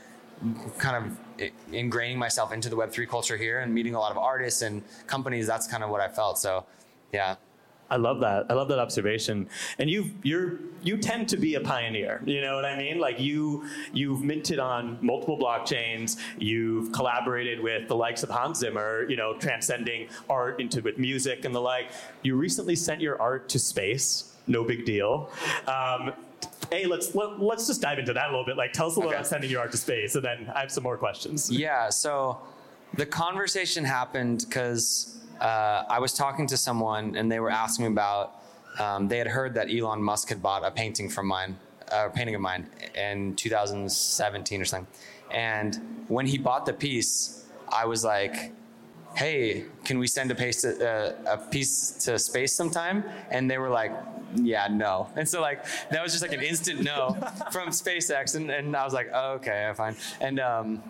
kind 0.79 0.97
of 0.97 1.05
ingraining 1.73 2.17
myself 2.17 2.53
into 2.53 2.69
the 2.69 2.77
web3 2.77 3.09
culture 3.09 3.37
here 3.37 3.61
and 3.61 3.75
meeting 3.75 3.95
a 3.95 3.99
lot 3.99 4.13
of 4.13 4.19
artists 4.19 4.63
and 4.63 4.83
companies. 5.07 5.47
That's 5.47 5.67
kind 5.67 5.83
of 5.83 5.91
what 5.91 6.01
i 6.01 6.09
felt. 6.09 6.39
So 6.39 6.65
yeah 7.13 7.37
I 7.91 7.97
love 7.97 8.21
that. 8.21 8.47
I 8.49 8.55
love 8.55 8.69
that 8.69 8.79
observation. 8.79 9.49
And 9.79 9.91
you 9.91 10.11
you're 10.23 10.59
you 10.83 10.97
tend 10.97 11.29
to 11.31 11.37
be 11.37 11.57
a 11.57 11.61
pioneer. 11.61 12.23
You 12.25 12.41
know 12.41 12.55
what 12.55 12.65
I 12.65 12.79
mean? 12.79 12.99
Like 12.99 13.19
you 13.21 13.65
you've 13.93 14.23
minted 14.23 14.59
on 14.59 14.99
multiple 15.01 15.37
blockchains. 15.39 16.17
You've 16.39 16.93
collaborated 16.93 17.61
with 17.61 17.89
the 17.89 17.97
likes 17.97 18.23
of 18.23 18.31
Hans 18.31 18.59
Zimmer. 18.59 19.09
You 19.11 19.17
know, 19.17 19.35
transcending 19.39 20.09
art 20.29 20.61
into 20.61 20.81
with 20.83 20.99
music 20.99 21.45
and 21.45 21.55
the 21.55 21.61
like. 21.61 21.91
You 22.23 22.37
recently 22.37 22.77
sent 22.77 23.01
your 23.01 23.21
art 23.21 23.49
to 23.51 23.59
space. 23.59 24.33
No 24.47 24.65
big 24.65 24.85
deal. 24.85 25.31
Um, 25.67 26.13
A, 26.73 26.87
let's 26.87 27.15
let, 27.15 27.41
let's 27.41 27.67
just 27.67 27.81
dive 27.83 27.99
into 27.99 28.13
that 28.13 28.27
a 28.29 28.31
little 28.31 28.45
bit. 28.45 28.57
Like, 28.57 28.73
tell 28.73 28.87
us 28.87 28.97
a 28.97 28.99
little 28.99 29.11
Okay. 29.11 29.19
about 29.19 29.27
sending 29.27 29.51
your 29.51 29.61
art 29.61 29.71
to 29.73 29.77
space, 29.77 30.15
and 30.15 30.25
then 30.25 30.51
I 30.55 30.61
have 30.61 30.73
some 30.73 30.83
more 30.83 30.97
questions. 30.97 31.51
Yeah, 31.51 31.89
so 31.91 32.41
the 32.95 33.07
conversation 33.07 33.85
happened 33.85 34.45
because 34.49 35.19
uh, 35.41 35.85
I 35.89 35.99
was 35.99 36.13
talking 36.13 36.47
to 36.49 36.57
someone 36.57 37.17
and 37.17 37.31
they 37.31 37.41
were 37.41 37.51
asking 37.51 37.87
me 37.87 37.93
about, 37.93 38.41
um, 38.79 39.09
they 39.09 39.19
had 39.19 39.27
heard 39.27 39.55
that 39.55 39.69
Elon 39.71 40.03
Musk 40.03 40.29
had 40.29 40.43
bought 40.43 40.65
a 40.65 40.71
painting 40.71 41.09
from 41.09 41.27
mine, 41.27 41.57
uh, 41.91 42.07
a 42.07 42.11
painting 42.11 42.35
of 42.35 42.41
mine 42.41 42.69
in 42.95 43.35
2017 43.37 44.61
or 44.61 44.65
something. 44.65 44.87
And 45.31 46.05
when 46.09 46.27
he 46.27 46.39
bought 46.39 46.67
the 46.67 46.73
piece, 46.73 47.45
I 47.69 47.87
was 47.87 48.05
like, 48.05 48.53
hey, 49.15 49.65
can 49.85 49.99
we 49.99 50.07
send 50.07 50.31
a 50.31 50.35
piece 50.35 50.63
to, 50.63 50.89
uh, 50.89 51.35
a 51.35 51.39
piece 51.39 51.93
to 52.05 52.19
space 52.19 52.53
sometime? 52.53 53.05
And 53.31 53.51
they 53.51 53.59
were 53.59 53.71
like, 53.71 53.93
yeah, 54.37 54.69
no. 54.71 55.09
And 55.17 55.29
so 55.29 55.41
like 55.41 55.65
that 55.91 56.03
was 56.03 56.13
just 56.13 56.23
like 56.23 56.33
an 56.33 56.43
instant 56.43 56.83
no 56.83 57.17
from 57.51 57.69
SpaceX, 57.83 58.37
and, 58.37 58.51
and 58.51 58.77
I 58.77 58.85
was 58.85 58.95
like, 58.95 59.11
oh, 59.13 59.33
okay, 59.33 59.73
fine. 59.75 59.97
And 60.21 60.39
um, 60.39 60.83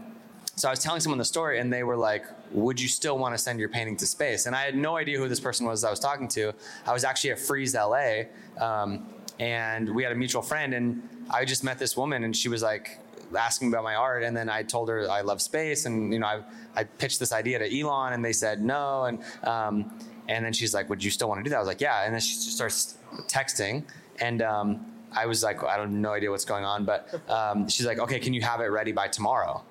so 0.60 0.68
I 0.68 0.72
was 0.72 0.80
telling 0.80 1.00
someone 1.00 1.18
the 1.18 1.24
story, 1.24 1.58
and 1.58 1.72
they 1.72 1.84
were 1.84 1.96
like, 1.96 2.26
would 2.52 2.78
you 2.78 2.86
still 2.86 3.16
want 3.16 3.34
to 3.34 3.38
send 3.38 3.58
your 3.58 3.70
painting 3.70 3.96
to 3.96 4.06
space? 4.06 4.44
And 4.44 4.54
I 4.54 4.62
had 4.62 4.74
no 4.74 4.96
idea 4.96 5.16
who 5.18 5.26
this 5.26 5.40
person 5.40 5.64
was 5.64 5.84
I 5.84 5.90
was 5.90 6.00
talking 6.00 6.28
to. 6.28 6.52
I 6.86 6.92
was 6.92 7.02
actually 7.02 7.30
at 7.30 7.38
Frieze 7.38 7.74
LA, 7.74 8.24
um, 8.60 9.08
and 9.38 9.94
we 9.94 10.02
had 10.02 10.12
a 10.12 10.14
mutual 10.14 10.42
friend, 10.42 10.74
and 10.74 11.02
I 11.30 11.46
just 11.46 11.64
met 11.64 11.78
this 11.78 11.96
woman, 11.96 12.24
and 12.24 12.36
she 12.36 12.50
was 12.50 12.62
like 12.62 12.98
asking 13.34 13.68
about 13.68 13.84
my 13.84 13.94
art, 13.94 14.22
and 14.22 14.36
then 14.36 14.50
I 14.50 14.62
told 14.62 14.90
her 14.90 15.10
I 15.10 15.22
love 15.22 15.40
space, 15.40 15.86
and 15.86 16.12
you 16.12 16.18
know 16.18 16.26
I, 16.26 16.42
I 16.76 16.84
pitched 16.84 17.20
this 17.20 17.32
idea 17.32 17.58
to 17.58 17.80
Elon, 17.80 18.12
and 18.12 18.22
they 18.22 18.34
said 18.34 18.60
no, 18.62 19.04
and 19.04 19.22
um, 19.44 19.98
and 20.28 20.44
then 20.44 20.52
she's 20.52 20.74
like, 20.74 20.90
would 20.90 21.02
you 21.02 21.10
still 21.10 21.28
want 21.28 21.38
to 21.38 21.44
do 21.44 21.50
that? 21.50 21.56
I 21.56 21.60
was 21.60 21.68
like, 21.68 21.80
yeah, 21.80 22.04
and 22.04 22.12
then 22.12 22.20
she 22.20 22.34
starts 22.34 22.98
texting, 23.28 23.84
and 24.20 24.42
um, 24.42 24.84
I 25.12 25.24
was 25.24 25.42
like, 25.42 25.64
I 25.64 25.78
don't 25.78 26.02
no 26.02 26.12
idea 26.12 26.30
what's 26.30 26.44
going 26.44 26.66
on, 26.66 26.84
but 26.84 27.18
um, 27.30 27.66
she's 27.66 27.86
like, 27.86 27.98
okay, 27.98 28.18
can 28.18 28.34
you 28.34 28.42
have 28.42 28.60
it 28.60 28.66
ready 28.66 28.92
by 28.92 29.08
tomorrow? 29.08 29.64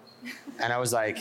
And 0.60 0.74
I 0.74 0.78
was 0.78 0.94
like, 0.94 1.18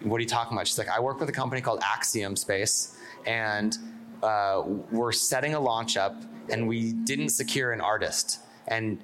what 0.00 0.16
are 0.16 0.20
you 0.20 0.28
talking 0.28 0.56
about? 0.56 0.66
She's 0.66 0.78
like, 0.78 0.88
I 0.88 1.00
work 1.00 1.20
with 1.20 1.28
a 1.28 1.32
company 1.32 1.60
called 1.60 1.80
Axiom 1.82 2.36
Space, 2.36 2.96
and 3.26 3.76
uh, 4.22 4.62
we're 4.90 5.12
setting 5.12 5.54
a 5.54 5.60
launch 5.60 5.96
up, 5.96 6.22
and 6.50 6.66
we 6.66 6.92
didn't 6.92 7.30
secure 7.30 7.72
an 7.72 7.80
artist. 7.80 8.40
And 8.68 8.98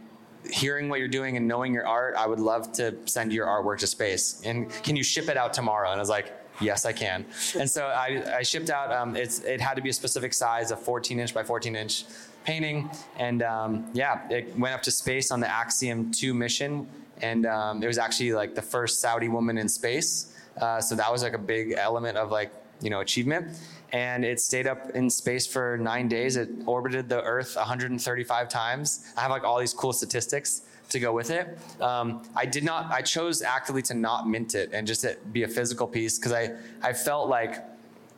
hearing 0.50 0.88
what 0.88 0.98
you're 0.98 1.08
doing 1.08 1.36
and 1.36 1.46
knowing 1.46 1.72
your 1.72 1.86
art, 1.86 2.14
I 2.16 2.26
would 2.26 2.40
love 2.40 2.72
to 2.74 2.96
send 3.06 3.32
your 3.32 3.46
artwork 3.46 3.78
to 3.78 3.86
space. 3.86 4.40
And 4.44 4.70
can 4.82 4.96
you 4.96 5.02
ship 5.02 5.28
it 5.28 5.36
out 5.36 5.52
tomorrow? 5.52 5.90
And 5.90 5.98
I 5.98 6.02
was 6.02 6.08
like, 6.08 6.32
yes, 6.60 6.86
I 6.86 6.92
can. 6.92 7.24
And 7.58 7.68
so 7.68 7.86
I, 7.86 8.38
I 8.38 8.42
shipped 8.42 8.70
out. 8.70 8.92
Um, 8.92 9.16
it's 9.16 9.40
it 9.40 9.60
had 9.60 9.74
to 9.74 9.82
be 9.82 9.90
a 9.90 9.92
specific 9.92 10.32
size, 10.32 10.70
a 10.70 10.76
14 10.76 11.18
inch 11.20 11.34
by 11.34 11.42
14 11.42 11.76
inch 11.76 12.04
painting, 12.44 12.90
and 13.16 13.42
um, 13.42 13.90
yeah, 13.92 14.26
it 14.30 14.56
went 14.58 14.74
up 14.74 14.82
to 14.82 14.90
space 14.90 15.30
on 15.30 15.40
the 15.40 15.50
Axiom 15.50 16.10
2 16.12 16.32
mission, 16.32 16.88
and 17.22 17.46
um, 17.46 17.82
it 17.82 17.86
was 17.86 17.98
actually 17.98 18.32
like 18.32 18.54
the 18.54 18.62
first 18.62 19.00
Saudi 19.00 19.28
woman 19.28 19.58
in 19.58 19.68
space. 19.68 20.34
Uh, 20.60 20.80
so 20.80 20.94
that 20.94 21.10
was 21.10 21.22
like 21.22 21.34
a 21.34 21.38
big 21.38 21.72
element 21.72 22.16
of 22.18 22.30
like 22.30 22.52
you 22.80 22.90
know 22.90 23.00
achievement. 23.00 23.56
And 23.90 24.24
it 24.24 24.38
stayed 24.38 24.66
up 24.66 24.90
in 24.90 25.08
space 25.08 25.46
for 25.46 25.78
nine 25.78 26.08
days. 26.08 26.36
It 26.36 26.50
orbited 26.66 27.08
the 27.08 27.22
Earth 27.22 27.56
135 27.56 28.48
times. 28.48 29.12
I 29.16 29.22
have 29.22 29.30
like 29.30 29.44
all 29.44 29.58
these 29.58 29.72
cool 29.72 29.94
statistics 29.94 30.62
to 30.90 31.00
go 31.00 31.12
with 31.12 31.30
it. 31.30 31.58
Um, 31.80 32.22
I 32.36 32.46
did 32.46 32.64
not. 32.64 32.90
I 32.90 33.02
chose 33.02 33.42
actively 33.42 33.82
to 33.82 33.94
not 33.94 34.28
mint 34.28 34.54
it 34.54 34.70
and 34.72 34.86
just 34.86 35.04
it 35.04 35.32
be 35.32 35.42
a 35.42 35.48
physical 35.48 35.86
piece 35.86 36.18
because 36.18 36.32
I 36.32 36.56
I 36.82 36.92
felt 36.92 37.28
like 37.28 37.64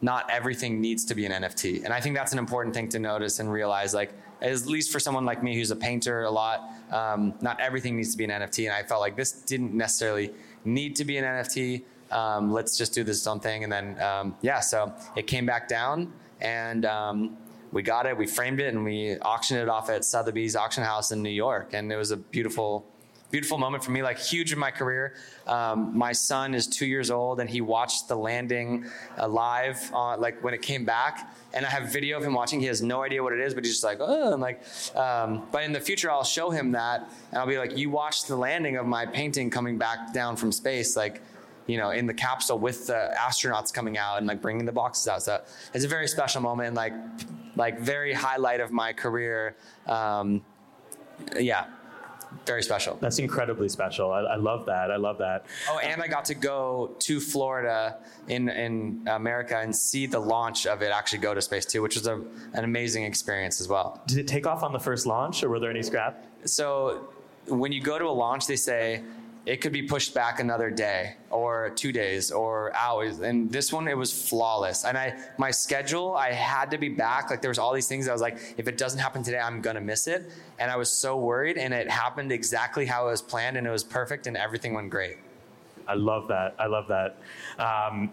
not 0.02 0.28
everything 0.30 0.80
needs 0.80 1.04
to 1.06 1.14
be 1.14 1.26
an 1.26 1.32
NFT, 1.32 1.84
and 1.84 1.92
I 1.92 2.00
think 2.00 2.16
that's 2.16 2.32
an 2.32 2.38
important 2.38 2.74
thing 2.74 2.88
to 2.90 2.98
notice 2.98 3.38
and 3.38 3.52
realize. 3.52 3.92
Like 3.94 4.12
at 4.42 4.66
least 4.66 4.92
for 4.92 5.00
someone 5.00 5.24
like 5.24 5.42
me 5.42 5.54
who's 5.54 5.70
a 5.70 5.76
painter 5.76 6.24
a 6.24 6.30
lot, 6.30 6.70
um, 6.90 7.34
not 7.40 7.60
everything 7.60 7.96
needs 7.96 8.12
to 8.12 8.18
be 8.18 8.24
an 8.24 8.30
NFT, 8.30 8.66
and 8.66 8.74
I 8.74 8.82
felt 8.82 9.00
like 9.00 9.16
this 9.16 9.32
didn't 9.32 9.74
necessarily 9.74 10.32
need 10.64 10.96
to 10.96 11.04
be 11.04 11.18
an 11.18 11.24
NFT. 11.24 11.82
Um, 12.10 12.52
let's 12.52 12.76
just 12.76 12.92
do 12.92 13.04
this 13.04 13.26
own 13.26 13.40
thing, 13.40 13.64
and 13.64 13.72
then 13.72 14.00
um, 14.00 14.36
yeah, 14.42 14.60
so 14.60 14.92
it 15.16 15.26
came 15.26 15.46
back 15.46 15.68
down 15.68 16.12
and. 16.40 16.84
Um, 16.84 17.36
we 17.72 17.82
got 17.82 18.06
it, 18.06 18.16
we 18.16 18.26
framed 18.26 18.60
it, 18.60 18.74
and 18.74 18.84
we 18.84 19.16
auctioned 19.18 19.60
it 19.60 19.68
off 19.68 19.90
at 19.90 20.04
Sotheby's 20.04 20.56
auction 20.56 20.82
house 20.82 21.12
in 21.12 21.22
New 21.22 21.30
York. 21.30 21.72
And 21.72 21.92
it 21.92 21.96
was 21.96 22.10
a 22.10 22.16
beautiful, 22.16 22.86
beautiful 23.30 23.58
moment 23.58 23.84
for 23.84 23.90
me, 23.90 24.02
like 24.02 24.18
huge 24.18 24.52
in 24.52 24.58
my 24.58 24.70
career. 24.70 25.14
Um, 25.46 25.96
my 25.96 26.12
son 26.12 26.54
is 26.54 26.66
two 26.66 26.86
years 26.86 27.10
old, 27.10 27.40
and 27.40 27.48
he 27.48 27.60
watched 27.60 28.08
the 28.08 28.16
landing 28.16 28.86
uh, 29.18 29.28
live, 29.28 29.92
on, 29.94 30.20
like 30.20 30.42
when 30.42 30.54
it 30.54 30.62
came 30.62 30.84
back. 30.84 31.34
And 31.52 31.66
I 31.66 31.70
have 31.70 31.92
video 31.92 32.16
of 32.16 32.24
him 32.24 32.34
watching. 32.34 32.60
He 32.60 32.66
has 32.66 32.82
no 32.82 33.02
idea 33.02 33.22
what 33.22 33.32
it 33.32 33.40
is, 33.40 33.54
but 33.54 33.64
he's 33.64 33.74
just 33.74 33.84
like, 33.84 33.98
oh, 34.00 34.32
and 34.32 34.42
like. 34.42 34.62
Um, 34.94 35.46
but 35.50 35.64
in 35.64 35.72
the 35.72 35.80
future, 35.80 36.10
I'll 36.10 36.24
show 36.24 36.50
him 36.50 36.72
that, 36.72 37.10
and 37.30 37.40
I'll 37.40 37.46
be 37.46 37.58
like, 37.58 37.76
you 37.76 37.90
watched 37.90 38.28
the 38.28 38.36
landing 38.36 38.76
of 38.76 38.86
my 38.86 39.06
painting 39.06 39.50
coming 39.50 39.78
back 39.78 40.12
down 40.12 40.36
from 40.36 40.52
space, 40.52 40.96
like 40.96 41.22
you 41.66 41.76
know, 41.76 41.90
in 41.90 42.06
the 42.06 42.14
capsule 42.14 42.58
with 42.58 42.88
the 42.88 43.14
astronauts 43.16 43.72
coming 43.72 43.96
out 43.96 44.18
and 44.18 44.26
like 44.26 44.42
bringing 44.42 44.64
the 44.64 44.72
boxes 44.72 45.06
out. 45.06 45.22
So 45.22 45.40
it's 45.72 45.84
a 45.84 45.88
very 45.88 46.08
special 46.08 46.40
moment, 46.40 46.74
like, 46.74 46.92
like 47.54 47.78
very 47.78 48.12
highlight 48.12 48.60
of 48.60 48.72
my 48.72 48.92
career. 48.92 49.54
Um, 49.86 50.42
yeah, 51.38 51.66
very 52.50 52.62
special. 52.62 52.98
That's 53.00 53.20
incredibly 53.20 53.68
special. 53.68 54.10
I, 54.18 54.20
I 54.20 54.38
love 54.50 54.66
that. 54.66 54.90
I 54.90 54.96
love 54.96 55.18
that. 55.18 55.46
Oh, 55.68 55.78
and 55.90 56.02
I 56.02 56.08
got 56.16 56.24
to 56.32 56.34
go 56.34 56.96
to 57.06 57.20
Florida 57.32 57.80
in 58.26 58.48
in 58.48 58.74
America 59.06 59.56
and 59.64 59.70
see 59.74 60.04
the 60.06 60.22
launch 60.34 60.66
of 60.66 60.82
it 60.82 60.90
actually 61.00 61.22
go 61.28 61.32
to 61.38 61.42
space 61.50 61.64
too, 61.72 61.80
which 61.80 61.96
was 61.98 62.06
a, 62.14 62.16
an 62.58 62.64
amazing 62.64 63.04
experience 63.04 63.60
as 63.60 63.68
well. 63.68 63.86
Did 64.06 64.18
it 64.18 64.28
take 64.36 64.46
off 64.50 64.62
on 64.68 64.72
the 64.72 64.82
first 64.88 65.06
launch, 65.06 65.44
or 65.44 65.48
were 65.48 65.60
there 65.60 65.70
any 65.70 65.84
scrap? 65.90 66.14
So 66.44 66.64
when 67.46 67.70
you 67.70 67.80
go 67.92 67.96
to 68.02 68.06
a 68.06 68.16
launch, 68.24 68.42
they 68.46 68.56
say 68.56 69.02
it 69.46 69.60
could 69.60 69.72
be 69.72 69.82
pushed 69.82 70.14
back 70.14 70.38
another 70.38 70.70
day 70.70 71.16
or 71.30 71.70
two 71.70 71.92
days 71.92 72.30
or 72.30 72.74
hours. 72.76 73.20
And 73.20 73.50
this 73.50 73.72
one, 73.72 73.88
it 73.88 73.96
was 73.96 74.28
flawless. 74.28 74.84
And 74.84 74.98
I, 74.98 75.18
my 75.38 75.50
schedule, 75.50 76.14
I 76.14 76.32
had 76.32 76.70
to 76.72 76.78
be 76.78 76.88
back. 76.88 77.30
Like 77.30 77.40
there 77.40 77.50
was 77.50 77.58
all 77.58 77.72
these 77.72 77.88
things. 77.88 78.06
I 78.06 78.12
was 78.12 78.20
like, 78.20 78.54
if 78.58 78.68
it 78.68 78.76
doesn't 78.76 78.98
happen 78.98 79.22
today, 79.22 79.38
I'm 79.38 79.60
gonna 79.60 79.80
miss 79.80 80.06
it. 80.06 80.30
And 80.58 80.70
I 80.70 80.76
was 80.76 80.92
so 80.92 81.16
worried. 81.16 81.56
And 81.56 81.72
it 81.72 81.90
happened 81.90 82.32
exactly 82.32 82.84
how 82.84 83.08
it 83.08 83.10
was 83.12 83.22
planned, 83.22 83.56
and 83.56 83.66
it 83.66 83.70
was 83.70 83.84
perfect, 83.84 84.26
and 84.26 84.36
everything 84.36 84.74
went 84.74 84.90
great. 84.90 85.16
I 85.88 85.94
love 85.94 86.28
that. 86.28 86.54
I 86.58 86.66
love 86.66 86.86
that. 86.88 87.18
Um, 87.58 88.12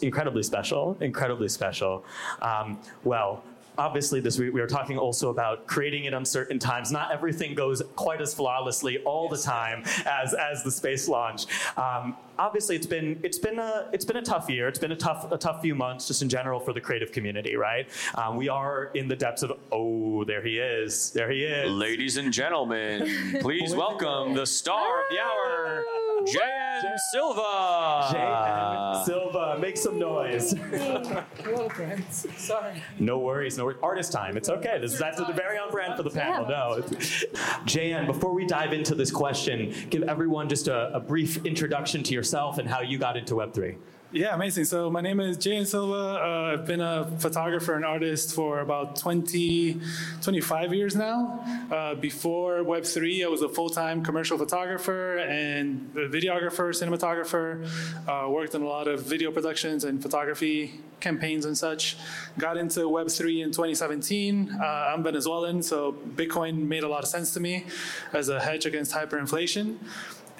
incredibly 0.00 0.42
special. 0.42 0.96
Incredibly 1.00 1.48
special. 1.48 2.04
Um, 2.40 2.78
well. 3.04 3.42
Obviously, 3.80 4.20
this 4.20 4.38
we, 4.38 4.50
we 4.50 4.60
were 4.60 4.66
talking 4.66 4.98
also 4.98 5.30
about 5.30 5.66
creating 5.66 6.04
in 6.04 6.12
uncertain 6.12 6.58
times. 6.58 6.92
Not 6.92 7.12
everything 7.12 7.54
goes 7.54 7.80
quite 7.96 8.20
as 8.20 8.34
flawlessly 8.34 8.98
all 9.04 9.26
the 9.26 9.38
time 9.38 9.82
as 10.04 10.34
as 10.34 10.62
the 10.62 10.70
space 10.70 11.08
launch. 11.08 11.46
Um, 11.78 12.14
obviously, 12.40 12.74
it's 12.74 12.86
been 12.86 13.20
it's 13.22 13.38
been 13.38 13.58
a 13.58 13.88
it's 13.92 14.04
been 14.04 14.16
a 14.16 14.22
tough 14.22 14.48
year. 14.48 14.66
It's 14.66 14.78
been 14.78 14.92
a 14.92 14.96
tough 14.96 15.30
a 15.30 15.38
tough 15.38 15.60
few 15.60 15.74
months 15.74 16.08
just 16.08 16.22
in 16.22 16.28
general 16.28 16.58
for 16.58 16.72
the 16.72 16.80
creative 16.80 17.12
community, 17.12 17.54
right? 17.56 17.86
Um, 18.14 18.36
we 18.36 18.48
are 18.48 18.90
in 18.94 19.06
the 19.08 19.16
depths 19.16 19.42
of 19.42 19.52
oh, 19.70 20.24
there 20.24 20.42
he 20.42 20.58
is, 20.58 21.10
there 21.10 21.30
he 21.30 21.44
is. 21.44 21.70
Ladies 21.70 22.16
and 22.16 22.32
gentlemen, 22.32 23.38
please 23.40 23.74
welcome 23.74 24.34
the 24.34 24.46
star 24.46 25.02
of 25.02 25.06
the 25.10 25.18
hour, 25.20 25.84
J.N. 26.26 26.98
Silva. 27.12 28.08
J.N. 28.10 29.04
Silva, 29.04 29.58
make 29.60 29.76
some 29.76 29.98
noise. 29.98 30.52
Hello, 30.52 31.68
friends. 31.68 32.26
Sorry. 32.36 32.82
No 32.98 33.18
worries, 33.18 33.58
no 33.58 33.66
worries. 33.66 33.78
Artist 33.82 34.12
time. 34.12 34.36
It's 34.36 34.48
okay. 34.48 34.78
This 34.80 34.94
is 34.94 34.98
that's 34.98 35.18
the 35.18 35.32
very 35.32 35.58
on 35.58 35.70
brand 35.70 35.96
for 35.96 36.02
the 36.02 36.10
panel. 36.10 36.46
No. 36.48 36.78
it's- 36.78 37.24
JN, 37.64 38.06
before 38.06 38.32
we 38.32 38.46
dive 38.46 38.72
into 38.72 38.94
this 38.94 39.10
question, 39.10 39.74
give 39.90 40.02
everyone 40.04 40.48
just 40.48 40.68
a, 40.68 40.94
a 40.94 41.00
brief 41.00 41.44
introduction 41.44 42.02
to 42.02 42.14
yourself 42.14 42.29
and 42.34 42.68
how 42.68 42.80
you 42.80 42.98
got 42.98 43.16
into 43.16 43.34
Web3. 43.34 43.76
Yeah, 44.12 44.34
amazing. 44.34 44.64
So 44.64 44.90
my 44.90 45.00
name 45.00 45.20
is 45.20 45.36
Jay 45.36 45.62
Silva. 45.64 46.20
Uh, 46.20 46.52
I've 46.54 46.66
been 46.66 46.80
a 46.80 47.08
photographer 47.18 47.74
and 47.74 47.84
artist 47.84 48.34
for 48.34 48.58
about 48.58 48.96
20, 48.96 49.80
25 50.20 50.74
years 50.74 50.96
now. 50.96 51.44
Uh, 51.70 51.94
before 51.94 52.54
Web3, 52.64 53.24
I 53.24 53.28
was 53.28 53.42
a 53.42 53.48
full-time 53.48 54.02
commercial 54.02 54.36
photographer 54.36 55.18
and 55.18 55.94
videographer, 55.94 56.74
cinematographer. 56.74 57.64
Uh, 58.08 58.28
worked 58.28 58.56
on 58.56 58.62
a 58.62 58.66
lot 58.66 58.88
of 58.88 59.06
video 59.06 59.30
productions 59.30 59.84
and 59.84 60.02
photography 60.02 60.80
campaigns 60.98 61.44
and 61.44 61.56
such. 61.56 61.96
Got 62.36 62.56
into 62.56 62.80
Web3 62.80 63.44
in 63.44 63.50
2017. 63.52 64.58
Uh, 64.60 64.64
I'm 64.64 65.04
Venezuelan, 65.04 65.62
so 65.62 65.92
Bitcoin 66.16 66.66
made 66.66 66.82
a 66.82 66.88
lot 66.88 67.04
of 67.04 67.08
sense 67.08 67.32
to 67.34 67.40
me 67.40 67.64
as 68.12 68.28
a 68.28 68.40
hedge 68.40 68.66
against 68.66 68.92
hyperinflation. 68.92 69.76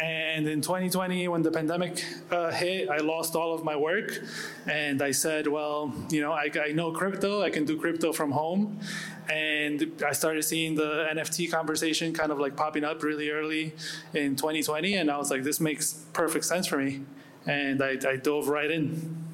And 0.01 0.49
in 0.49 0.63
2020, 0.63 1.29
when 1.29 1.43
the 1.43 1.51
pandemic 1.51 2.03
uh, 2.31 2.51
hit, 2.51 2.89
I 2.89 2.99
lost 2.99 3.37
all 3.37 3.53
of 3.53 3.65
my 3.65 3.77
work. 3.77 4.19
And 4.67 5.03
I 5.03 5.11
said, 5.11 5.47
well, 5.47 5.93
you 6.09 6.23
know, 6.23 6.33
I, 6.33 6.51
I 6.65 6.73
know 6.73 6.91
crypto, 6.91 7.43
I 7.43 7.51
can 7.51 7.67
do 7.67 7.79
crypto 7.79 8.13
from 8.13 8.31
home. 8.31 8.81
And 9.29 9.93
I 10.07 10.13
started 10.13 10.43
seeing 10.43 10.75
the 10.75 11.07
NFT 11.13 11.51
conversation 11.51 12.15
kind 12.15 12.33
of 12.33 12.39
like 12.39 12.57
popping 12.57 12.83
up 12.83 13.03
really 13.03 13.31
early 13.31 13.75
in 14.15 14.37
2020. 14.37 14.95
And 14.95 15.11
I 15.11 15.19
was 15.19 15.31
like, 15.31 15.43
this 15.43 15.61
makes 15.61 15.93
perfect 16.13 16.47
sense 16.47 16.67
for 16.67 16.79
me. 16.79 17.03
And 17.47 17.83
I, 17.83 17.99
I 18.09 18.17
dove 18.17 18.49
right 18.49 18.71
in. 18.71 19.30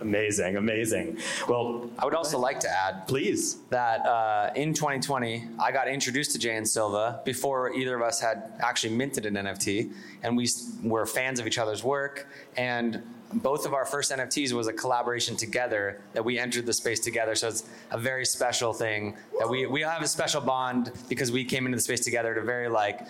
Amazing, 0.00 0.56
amazing. 0.56 1.18
Well, 1.48 1.90
I 1.98 2.04
would 2.04 2.14
also 2.14 2.38
like 2.38 2.60
to 2.60 2.68
add 2.68 3.08
please. 3.08 3.58
that 3.70 4.04
uh, 4.04 4.50
in 4.54 4.74
2020, 4.74 5.48
I 5.58 5.72
got 5.72 5.88
introduced 5.88 6.32
to 6.32 6.38
J.N. 6.38 6.66
Silva 6.66 7.20
before 7.24 7.72
either 7.72 7.96
of 7.96 8.02
us 8.02 8.20
had 8.20 8.52
actually 8.60 8.94
minted 8.94 9.24
an 9.24 9.34
NFT, 9.34 9.92
and 10.22 10.36
we 10.36 10.48
were 10.82 11.06
fans 11.06 11.40
of 11.40 11.46
each 11.46 11.58
other's 11.58 11.82
work. 11.82 12.28
And 12.58 13.02
both 13.32 13.66
of 13.66 13.74
our 13.74 13.84
first 13.84 14.12
NFTs 14.12 14.52
was 14.52 14.66
a 14.66 14.72
collaboration 14.72 15.36
together 15.36 16.00
that 16.12 16.24
we 16.24 16.38
entered 16.38 16.66
the 16.66 16.72
space 16.72 17.00
together. 17.00 17.34
So 17.34 17.48
it's 17.48 17.64
a 17.90 17.98
very 17.98 18.24
special 18.24 18.72
thing 18.72 19.16
that 19.38 19.48
we 19.48 19.66
we 19.66 19.80
have 19.80 20.02
a 20.02 20.08
special 20.08 20.40
bond 20.40 20.92
because 21.08 21.32
we 21.32 21.44
came 21.44 21.66
into 21.66 21.76
the 21.76 21.82
space 21.82 22.00
together 22.00 22.32
at 22.32 22.38
a 22.38 22.44
very 22.44 22.68
like 22.68 23.00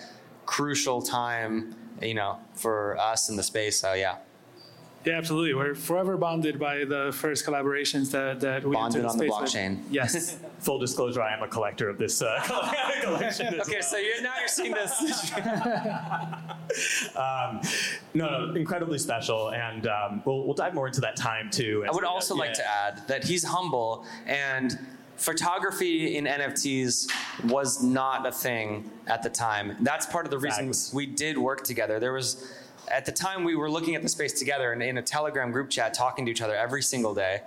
crucial 0.45 1.01
time, 1.01 1.75
you 2.01 2.13
know, 2.13 2.39
for 2.53 2.97
us 2.97 3.29
in 3.29 3.35
the 3.35 3.43
space. 3.43 3.77
So 3.77 3.93
yeah, 3.93 4.15
Yeah, 5.05 5.13
absolutely. 5.17 5.53
We're 5.53 5.75
forever 5.75 6.17
bonded 6.17 6.59
by 6.59 6.83
the 6.83 7.11
first 7.13 7.45
collaborations 7.45 8.11
that, 8.11 8.41
that 8.41 8.65
we 8.65 8.73
Bonded 8.73 9.05
on 9.05 9.17
the 9.17 9.25
space 9.25 9.39
with. 9.39 9.49
blockchain. 9.51 9.83
Yes. 9.89 10.37
Full 10.59 10.79
disclosure, 10.79 11.21
I 11.21 11.33
am 11.33 11.43
a 11.43 11.47
collector 11.47 11.87
of 11.87 11.97
this 11.97 12.21
uh, 12.21 12.39
collection. 13.03 13.47
as 13.47 13.59
Okay, 13.69 13.79
so 13.81 13.97
you're 13.97 14.21
now 14.21 14.33
you're 14.39 14.47
seeing 14.47 14.73
this. 14.73 15.31
Um, 17.15 17.61
no, 18.13 18.47
no, 18.47 18.55
incredibly 18.55 18.97
special, 18.97 19.51
and 19.51 19.87
um, 19.87 20.21
we'll, 20.25 20.43
we'll 20.43 20.55
dive 20.55 20.73
more 20.73 20.87
into 20.87 20.99
that 21.01 21.15
time 21.15 21.49
too. 21.49 21.85
I 21.87 21.91
would 21.91 22.03
also 22.03 22.35
like 22.35 22.53
to 22.53 22.67
add 22.67 23.07
that 23.07 23.23
he's 23.23 23.43
humble 23.43 24.05
and 24.25 24.77
photography 25.17 26.15
in 26.17 26.25
NFTs 26.25 27.09
was 27.45 27.81
not 27.83 28.25
a 28.25 28.31
thing 28.31 28.89
at 29.07 29.23
the 29.23 29.29
time. 29.29 29.75
That's 29.81 30.05
part 30.05 30.25
of 30.25 30.31
the 30.31 30.37
reason 30.37 30.67
Facts. 30.67 30.93
we 30.93 31.05
did 31.05 31.37
work 31.37 31.63
together. 31.63 31.99
There 31.99 32.13
was 32.13 32.51
at 32.89 33.05
the 33.05 33.11
time 33.11 33.43
we 33.43 33.55
were 33.55 33.69
looking 33.69 33.95
at 33.95 34.01
the 34.01 34.09
space 34.09 34.33
together 34.33 34.71
and 34.73 34.81
in 34.81 34.97
a 34.97 35.01
Telegram 35.01 35.51
group 35.51 35.69
chat 35.69 35.93
talking 35.93 36.25
to 36.25 36.31
each 36.31 36.41
other 36.41 36.55
every 36.55 36.81
single 36.81 37.13
day, 37.13 37.41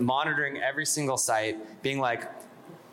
monitoring 0.00 0.58
every 0.58 0.86
single 0.86 1.16
site, 1.16 1.82
being 1.82 2.00
like, 2.00 2.30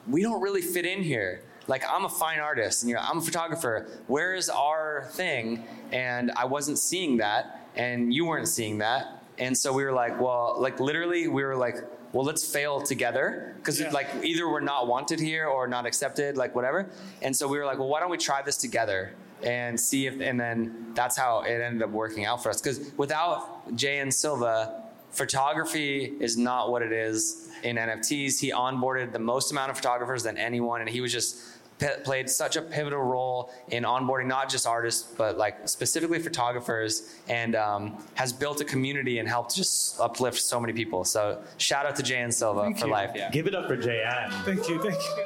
we 0.07 0.21
don't 0.21 0.41
really 0.41 0.61
fit 0.61 0.85
in 0.85 1.01
here. 1.01 1.41
Like 1.67 1.83
I'm 1.89 2.05
a 2.05 2.09
fine 2.09 2.39
artist 2.39 2.83
and 2.83 2.89
you're, 2.89 2.99
I'm 2.99 3.19
a 3.19 3.21
photographer. 3.21 3.87
Where 4.07 4.35
is 4.35 4.49
our 4.49 5.07
thing? 5.11 5.63
And 5.91 6.31
I 6.35 6.45
wasn't 6.45 6.77
seeing 6.77 7.17
that, 7.17 7.67
and 7.75 8.13
you 8.13 8.25
weren't 8.25 8.47
seeing 8.49 8.79
that. 8.79 9.23
And 9.39 9.57
so 9.57 9.71
we 9.73 9.83
were 9.83 9.93
like, 9.93 10.19
well, 10.19 10.55
like 10.59 10.79
literally, 10.79 11.27
we 11.27 11.43
were 11.43 11.55
like, 11.55 11.77
well, 12.11 12.25
let's 12.25 12.45
fail 12.45 12.81
together 12.81 13.55
because 13.57 13.79
Yeah. 13.79 13.89
like 13.91 14.07
either 14.23 14.47
we're 14.47 14.59
not 14.59 14.87
wanted 14.87 15.19
here 15.19 15.47
or 15.47 15.67
not 15.67 15.85
accepted, 15.85 16.37
like 16.37 16.53
whatever. 16.53 16.87
And 17.23 17.35
so 17.35 17.47
we 17.47 17.57
were 17.57 17.65
like, 17.65 17.79
well, 17.79 17.87
why 17.87 17.99
don't 18.01 18.11
we 18.11 18.17
try 18.17 18.41
this 18.43 18.57
together 18.57 19.13
and 19.45 19.79
see 19.79 20.07
if, 20.07 20.19
and 20.19 20.39
then 20.39 20.91
that's 20.93 21.17
how 21.17 21.41
it 21.41 21.61
ended 21.61 21.81
up 21.81 21.89
working 21.89 22.25
out 22.25 22.41
for 22.41 22.49
us. 22.49 22.61
Because 22.61 22.91
without 22.97 23.75
J.N. 23.75 24.11
Silva, 24.11 24.83
photography 25.11 26.13
is 26.19 26.37
not 26.37 26.71
what 26.71 26.81
it 26.81 26.91
is 26.91 27.49
in 27.63 27.75
NFTs. 27.77 28.39
He 28.39 28.51
onboarded 28.51 29.11
the 29.11 29.19
most 29.19 29.51
amount 29.51 29.71
of 29.71 29.77
photographers 29.77 30.23
than 30.23 30.37
anyone, 30.37 30.81
and 30.81 30.89
he 30.89 31.01
was 31.01 31.11
just 31.11 31.37
p- 31.79 31.87
played 32.03 32.29
such 32.29 32.55
a 32.55 32.61
pivotal 32.61 33.01
role 33.01 33.51
in 33.69 33.83
onboarding 33.83 34.25
not 34.27 34.49
just 34.49 34.65
artists 34.67 35.13
but 35.17 35.37
like 35.37 35.67
specifically 35.67 36.19
photographers, 36.19 37.15
and 37.29 37.55
um, 37.55 38.03
has 38.15 38.33
built 38.33 38.59
a 38.61 38.65
community 38.65 39.19
and 39.19 39.27
helped 39.27 39.55
just 39.55 39.99
uplift 39.99 40.39
so 40.39 40.59
many 40.59 40.73
people. 40.73 41.03
So 41.03 41.41
shout 41.57 41.85
out 41.85 41.95
to 41.97 42.03
J.N. 42.03 42.31
Silva 42.31 42.61
Thank 42.63 42.79
for 42.79 42.87
you. 42.87 42.91
life. 42.91 43.11
Yeah. 43.15 43.29
give 43.29 43.47
it 43.47 43.55
up 43.55 43.67
for 43.67 43.77
JN. 43.77 44.31
Thank 44.43 44.67
you. 44.69 44.81
Thank 44.81 44.95
you. 44.95 45.25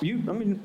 You, 0.00 0.22
I 0.28 0.32
mean, 0.32 0.60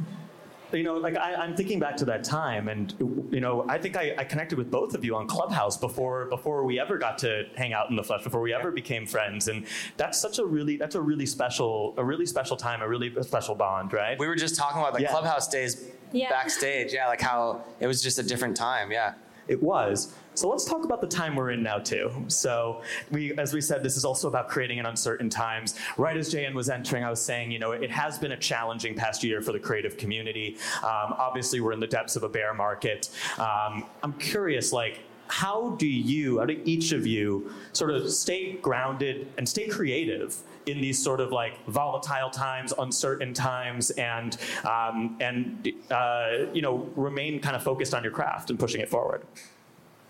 you 0.72 0.84
know, 0.84 0.98
like 0.98 1.18
I, 1.18 1.36
I'm 1.36 1.56
thinking 1.56 1.80
back 1.80 1.98
to 1.98 2.06
that 2.06 2.24
time, 2.24 2.68
and 2.68 2.94
you 3.32 3.40
know, 3.40 3.66
I 3.68 3.78
think 3.78 3.98
I, 3.98 4.16
I 4.18 4.24
connected 4.24 4.58
with 4.58 4.70
both 4.72 4.94
of 4.94 5.04
you 5.04 5.16
on 5.16 5.28
Clubhouse 5.28 5.78
before 5.78 6.26
before 6.26 6.64
we 6.66 6.80
ever 6.80 6.98
got 6.98 7.18
to 7.20 7.46
hang 7.56 7.74
out 7.74 7.90
in 7.90 7.96
the 7.96 8.04
flesh, 8.04 8.24
before 8.24 8.42
we 8.42 8.54
ever 8.54 8.72
became 8.72 9.06
friends, 9.06 9.48
and 9.48 9.66
that's 9.98 10.20
such 10.20 10.40
a 10.40 10.46
really 10.46 10.78
that's 10.78 10.96
a 10.96 11.02
really 11.02 11.26
special 11.26 11.94
a 11.98 12.04
really 12.04 12.26
special 12.26 12.58
time, 12.58 12.82
a 12.82 12.88
really 12.88 13.12
special 13.24 13.56
bond, 13.56 13.94
right? 13.94 14.18
We 14.20 14.28
were 14.28 14.36
just 14.36 14.56
talking 14.56 14.80
about 14.80 14.94
the 14.94 15.02
Yeah. 15.02 15.10
clubhouse 15.12 15.48
days 15.48 15.86
Yeah. 16.12 16.30
backstage. 16.30 16.94
Yeah, 16.94 17.08
like 17.08 17.22
how 17.22 17.64
it 17.80 17.88
was 17.88 18.02
just 18.02 18.20
a 18.20 18.24
different 18.24 18.56
time. 18.58 18.92
Yeah. 18.92 19.14
It 19.50 19.62
was. 19.62 20.13
So 20.36 20.48
let's 20.48 20.63
talk 20.63 20.86
about 20.86 21.01
the 21.01 21.08
time 21.08 21.36
we're 21.36 21.50
in 21.50 21.63
now 21.63 21.79
too. 21.79 22.12
So 22.27 22.84
we, 23.12 23.34
as 23.34 23.53
we 23.53 23.60
said, 23.60 23.84
this 23.84 23.98
is 23.98 24.06
also 24.06 24.27
about 24.27 24.48
creating 24.48 24.77
in 24.77 24.86
uncertain 24.86 25.29
times. 25.29 25.75
Right 25.98 26.15
as 26.15 26.34
JN 26.34 26.53
was 26.53 26.69
entering, 26.69 27.04
I 27.04 27.10
was 27.10 27.19
saying, 27.19 27.52
you 27.52 27.60
know, 27.60 27.71
it 27.71 27.91
has 27.91 28.17
been 28.17 28.32
a 28.32 28.38
challenging 28.38 28.95
past 28.95 29.24
year 29.24 29.41
for 29.41 29.52
the 29.52 29.60
creative 29.60 29.97
community. 29.97 30.56
Um, 30.78 31.15
obviously, 31.17 31.60
we're 31.60 31.74
in 31.74 31.80
the 31.80 31.88
depths 31.88 32.15
of 32.15 32.24
a 32.24 32.30
bear 32.30 32.54
market. 32.54 33.10
Um, 33.38 33.88
I'm 34.04 34.13
curious, 34.13 34.71
like, 34.71 35.02
how 35.30 35.76
do 35.78 35.88
you, 35.88 36.39
how 36.39 36.46
do 36.46 36.60
each 36.65 36.92
of 36.92 37.06
you 37.06 37.54
sort 37.72 37.92
of 37.92 38.12
stay 38.12 38.54
grounded 38.54 39.28
and 39.38 39.48
stay 39.48 39.68
creative 39.68 40.36
in 40.65 40.82
these 40.82 41.02
sort 41.02 41.22
of 41.22 41.32
like 41.32 41.65
volatile 41.68 42.30
times, 42.30 42.74
uncertain 42.78 43.34
times, 43.34 43.92
and 43.92 44.38
um, 44.65 45.18
and 45.20 45.72
uh, 45.92 46.46
you 46.52 46.62
know 46.62 46.89
remain 46.96 47.39
kind 47.39 47.56
of 47.56 47.63
focused 47.63 47.94
on 47.94 48.04
your 48.04 48.12
craft 48.12 48.50
and 48.50 48.60
pushing 48.60 48.82
it 48.82 48.89
forward? 48.89 49.26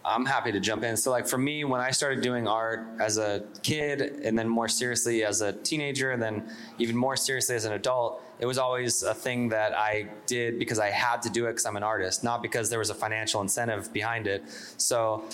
I'm 0.10 0.26
happy 0.26 0.52
to 0.52 0.60
jump 0.60 0.84
in. 0.84 0.98
So, 0.98 1.12
like 1.12 1.28
for 1.28 1.38
me, 1.38 1.64
when 1.64 1.82
I 1.82 1.92
started 1.92 2.22
doing 2.22 2.48
art 2.48 2.86
as 3.00 3.18
a 3.18 3.44
kid, 3.64 4.02
and 4.24 4.38
then 4.38 4.50
more 4.50 4.68
seriously 4.68 5.24
as 5.24 5.42
a 5.42 5.54
teenager, 5.54 6.12
and 6.12 6.22
then 6.22 6.52
even 6.80 6.98
more 6.98 7.16
seriously 7.16 7.56
as 7.56 7.66
an 7.66 7.74
adult, 7.74 8.22
it 8.40 8.46
was 8.46 8.58
always 8.58 9.04
a 9.04 9.14
thing 9.14 9.50
that 9.50 9.78
I 9.78 10.10
did 10.26 10.58
because 10.58 10.80
I 10.80 10.90
had 10.90 11.22
to 11.24 11.30
do 11.30 11.46
it 11.46 11.52
because 11.52 11.66
I'm 11.66 11.78
an 11.78 11.84
artist, 11.84 12.24
not 12.24 12.42
because 12.42 12.70
there 12.70 12.80
was 12.80 12.90
a 12.90 12.96
financial 12.96 13.42
incentive 13.42 13.94
behind 13.94 14.26
it. 14.26 14.44
So, 14.78 15.26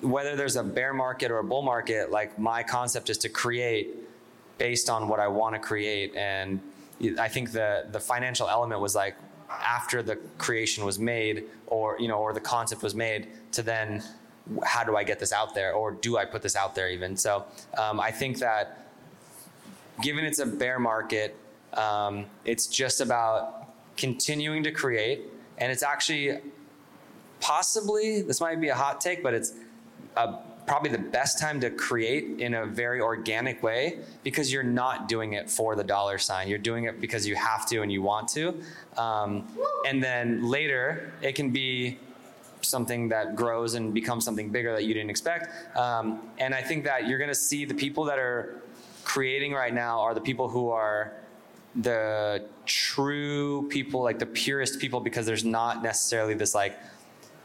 whether 0.00 0.34
there's 0.34 0.56
a 0.56 0.64
bear 0.64 0.92
market 0.92 1.30
or 1.30 1.38
a 1.38 1.44
bull 1.44 1.62
market, 1.62 2.10
like 2.10 2.38
my 2.38 2.62
concept 2.62 3.08
is 3.10 3.18
to 3.18 3.28
create 3.28 3.94
based 4.58 4.90
on 4.90 5.08
what 5.08 5.20
I 5.20 5.28
want 5.28 5.54
to 5.54 5.60
create, 5.60 6.16
and 6.16 6.60
I 7.18 7.28
think 7.28 7.52
the 7.52 7.86
the 7.92 8.00
financial 8.00 8.48
element 8.48 8.80
was 8.80 8.94
like 8.94 9.16
after 9.48 10.02
the 10.02 10.16
creation 10.38 10.84
was 10.84 10.98
made 10.98 11.44
or 11.66 11.96
you 11.98 12.08
know 12.08 12.18
or 12.18 12.32
the 12.32 12.40
concept 12.40 12.82
was 12.82 12.94
made 12.94 13.28
to 13.56 13.62
then 13.62 14.02
how 14.64 14.84
do 14.84 14.96
i 14.96 15.02
get 15.02 15.18
this 15.18 15.32
out 15.32 15.54
there 15.54 15.72
or 15.72 15.90
do 15.90 16.16
i 16.16 16.24
put 16.24 16.42
this 16.42 16.56
out 16.56 16.74
there 16.74 16.88
even 16.88 17.16
so 17.16 17.44
um, 17.76 17.98
i 17.98 18.10
think 18.10 18.38
that 18.38 18.86
given 20.02 20.24
it's 20.24 20.38
a 20.38 20.46
bear 20.46 20.78
market 20.78 21.36
um, 21.74 22.24
it's 22.44 22.66
just 22.66 23.00
about 23.00 23.68
continuing 23.96 24.62
to 24.62 24.70
create 24.70 25.22
and 25.58 25.72
it's 25.72 25.82
actually 25.82 26.38
possibly 27.40 28.22
this 28.22 28.40
might 28.40 28.60
be 28.60 28.68
a 28.68 28.74
hot 28.74 29.00
take 29.00 29.22
but 29.22 29.34
it's 29.34 29.54
uh, 30.16 30.38
probably 30.66 30.90
the 30.90 30.98
best 30.98 31.38
time 31.38 31.60
to 31.60 31.70
create 31.70 32.40
in 32.40 32.54
a 32.54 32.66
very 32.66 33.00
organic 33.00 33.62
way 33.62 34.00
because 34.22 34.52
you're 34.52 34.62
not 34.62 35.08
doing 35.08 35.34
it 35.34 35.48
for 35.48 35.76
the 35.76 35.84
dollar 35.84 36.18
sign. 36.18 36.48
You're 36.48 36.58
doing 36.58 36.84
it 36.84 37.00
because 37.00 37.26
you 37.26 37.36
have 37.36 37.66
to 37.66 37.82
and 37.82 37.92
you 37.92 38.02
want 38.02 38.28
to. 38.30 38.60
Um, 38.96 39.46
and 39.86 40.02
then 40.02 40.48
later, 40.48 41.12
it 41.22 41.34
can 41.34 41.50
be 41.50 41.98
something 42.66 43.08
that 43.08 43.36
grows 43.36 43.74
and 43.74 43.94
becomes 43.94 44.24
something 44.24 44.50
bigger 44.50 44.72
that 44.72 44.84
you 44.84 44.94
didn't 44.94 45.10
expect. 45.10 45.76
Um, 45.76 46.22
and 46.38 46.54
I 46.54 46.62
think 46.62 46.84
that 46.84 47.06
you're 47.06 47.18
going 47.18 47.28
to 47.28 47.34
see 47.34 47.64
the 47.64 47.74
people 47.74 48.04
that 48.04 48.18
are 48.18 48.62
creating 49.04 49.52
right 49.52 49.72
now 49.72 50.00
are 50.00 50.14
the 50.14 50.20
people 50.20 50.48
who 50.48 50.68
are 50.70 51.12
the 51.76 52.44
true 52.64 53.68
people, 53.68 54.02
like 54.02 54.18
the 54.18 54.26
purest 54.26 54.80
people, 54.80 55.00
because 55.00 55.26
there's 55.26 55.44
not 55.44 55.82
necessarily 55.82 56.34
this 56.34 56.54
like 56.54 56.78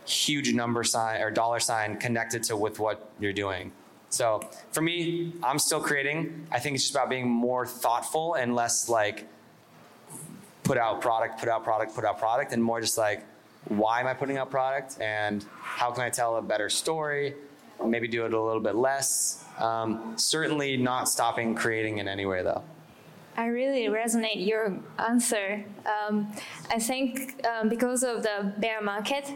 huge 0.05 0.53
number 0.53 0.83
sign 0.83 1.21
or 1.21 1.29
dollar 1.29 1.59
sign 1.59 1.97
connected 1.97 2.43
to 2.43 2.57
with 2.57 2.79
what 2.79 3.11
you're 3.19 3.33
doing. 3.33 3.71
So 4.09 4.41
for 4.71 4.81
me, 4.81 5.33
I'm 5.41 5.59
still 5.59 5.81
creating. 5.81 6.47
I 6.51 6.59
think 6.59 6.75
it's 6.75 6.83
just 6.83 6.95
about 6.95 7.09
being 7.09 7.29
more 7.29 7.65
thoughtful 7.65 8.33
and 8.33 8.55
less 8.55 8.89
like 8.89 9.27
put 10.63 10.77
out 10.77 11.01
product, 11.01 11.39
put 11.39 11.49
out 11.49 11.63
product, 11.63 11.95
put 11.95 12.05
out 12.05 12.19
product, 12.19 12.51
and 12.51 12.63
more 12.63 12.81
just 12.81 12.97
like 12.97 13.25
why 13.67 13.99
am 13.99 14.07
I 14.07 14.13
putting 14.13 14.37
out 14.37 14.49
product 14.49 14.99
and 14.99 15.45
how 15.61 15.91
can 15.91 16.03
I 16.03 16.09
tell 16.09 16.37
a 16.37 16.41
better 16.41 16.69
story? 16.69 17.35
Maybe 17.83 18.07
do 18.07 18.25
it 18.25 18.33
a 18.33 18.41
little 18.41 18.61
bit 18.61 18.75
less. 18.75 19.43
Um, 19.57 20.13
certainly 20.17 20.77
not 20.77 21.09
stopping 21.09 21.55
creating 21.55 21.97
in 21.99 22.07
any 22.07 22.25
way 22.25 22.43
though. 22.43 22.63
I 23.37 23.45
really 23.47 23.85
resonate 23.85 24.45
your 24.45 24.77
answer. 24.99 25.63
Um, 25.85 26.31
I 26.69 26.79
think 26.79 27.45
um, 27.45 27.69
because 27.69 28.03
of 28.03 28.23
the 28.23 28.53
bear 28.57 28.81
market, 28.81 29.31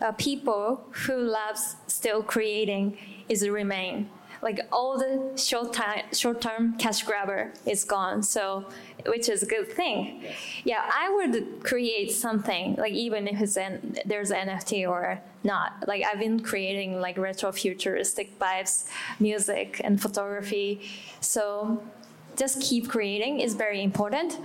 uh, 0.00 0.12
people 0.12 0.84
who 0.90 1.16
loves 1.16 1.76
still 1.86 2.22
creating 2.22 2.98
is 3.28 3.48
remain. 3.48 4.10
Like 4.42 4.60
all 4.70 4.98
the 4.98 5.36
short 5.36 5.72
time, 5.72 6.04
short 6.12 6.40
term 6.40 6.76
cash 6.78 7.02
grabber 7.02 7.52
is 7.66 7.84
gone. 7.84 8.22
So, 8.22 8.66
which 9.08 9.28
is 9.28 9.42
a 9.42 9.46
good 9.46 9.68
thing. 9.72 10.24
Yeah, 10.64 10.82
I 10.92 11.10
would 11.10 11.62
create 11.62 12.12
something 12.12 12.76
like 12.76 12.92
even 12.92 13.26
if 13.28 13.40
it's 13.40 13.56
an 13.56 13.96
there's 14.04 14.30
an 14.30 14.48
NFT 14.48 14.88
or 14.88 15.20
not. 15.44 15.84
Like 15.86 16.04
I've 16.04 16.18
been 16.18 16.40
creating 16.40 17.00
like 17.00 17.18
retro 17.18 17.52
futuristic 17.52 18.38
vibes, 18.38 18.88
music 19.20 19.80
and 19.84 20.00
photography. 20.00 20.88
So 21.20 21.82
just 22.38 22.62
keep 22.62 22.88
creating 22.88 23.40
is 23.40 23.54
very 23.54 23.82
important. 23.82 24.38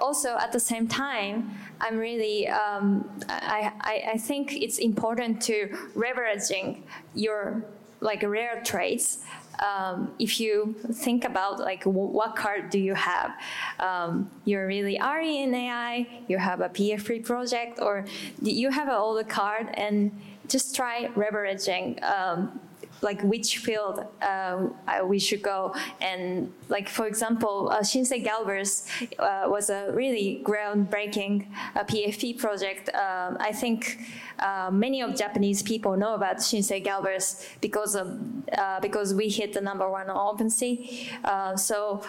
Also, 0.00 0.36
at 0.36 0.52
the 0.52 0.60
same 0.60 0.86
time, 0.86 1.50
I'm 1.80 1.98
really, 1.98 2.48
um, 2.48 3.10
I, 3.28 3.72
I, 3.80 4.12
I 4.12 4.18
think 4.18 4.54
it's 4.54 4.78
important 4.78 5.42
to 5.42 5.68
leveraging 5.96 6.82
your 7.14 7.64
like 8.00 8.22
rare 8.22 8.62
traits 8.64 9.18
um, 9.62 10.12
if 10.18 10.40
you 10.40 10.74
think 10.92 11.24
about 11.24 11.60
like 11.60 11.84
what 11.84 12.34
card 12.36 12.70
do 12.70 12.78
you 12.78 12.94
have, 12.94 13.32
um, 13.78 14.30
you're 14.44 14.66
really 14.66 14.98
are 14.98 15.20
in 15.20 15.54
AI, 15.54 16.06
you 16.28 16.38
have 16.38 16.60
a 16.60 16.68
PFP 16.68 17.24
project, 17.24 17.78
or 17.80 18.04
you 18.42 18.70
have 18.70 18.88
an 18.88 18.94
older 18.94 19.24
card, 19.24 19.68
and 19.74 20.10
just 20.48 20.74
try 20.74 21.06
leveraging 21.14 22.02
um, 22.02 22.60
like 23.02 23.20
which 23.22 23.58
field 23.58 24.04
uh, 24.22 24.68
we 25.04 25.18
should 25.18 25.42
go. 25.42 25.74
And 26.00 26.52
like 26.68 26.88
for 26.88 27.06
example, 27.06 27.68
uh, 27.70 27.80
Shinsei 27.80 28.24
Galverse 28.24 28.86
uh, 29.18 29.44
was 29.46 29.70
a 29.70 29.90
really 29.92 30.42
groundbreaking 30.44 31.48
uh, 31.74 31.84
PFP 31.84 32.38
project. 32.38 32.88
Um, 32.94 33.36
I 33.40 33.52
think 33.52 33.98
uh, 34.38 34.70
many 34.72 35.02
of 35.02 35.16
Japanese 35.16 35.62
people 35.62 35.96
know 35.96 36.14
about 36.14 36.36
Shinsei 36.36 36.82
Galverse 36.82 37.46
because 37.60 37.94
of 37.94 38.18
uh, 38.56 38.80
because 38.80 39.14
we 39.14 39.28
hit 39.28 39.52
the 39.52 39.60
number 39.60 39.88
one 39.90 40.08
on 40.08 40.36
OpenSea. 40.36 41.08
Uh, 41.24 41.56
so 41.56 42.02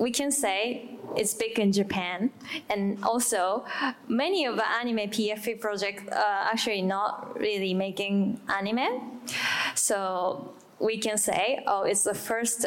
we 0.00 0.10
can 0.10 0.32
say 0.32 0.88
it's 1.14 1.34
big 1.34 1.58
in 1.58 1.72
Japan. 1.72 2.30
And 2.70 2.98
also, 3.04 3.64
many 4.08 4.46
of 4.46 4.56
the 4.56 4.66
anime 4.68 5.10
PFP 5.10 5.60
projects 5.60 6.04
are 6.10 6.48
actually 6.52 6.82
not 6.82 7.38
really 7.38 7.74
making 7.74 8.40
anime. 8.48 9.20
So 9.74 10.54
we 10.78 10.96
can 10.98 11.18
say, 11.18 11.62
oh, 11.66 11.82
it's 11.82 12.04
the 12.04 12.14
first 12.14 12.64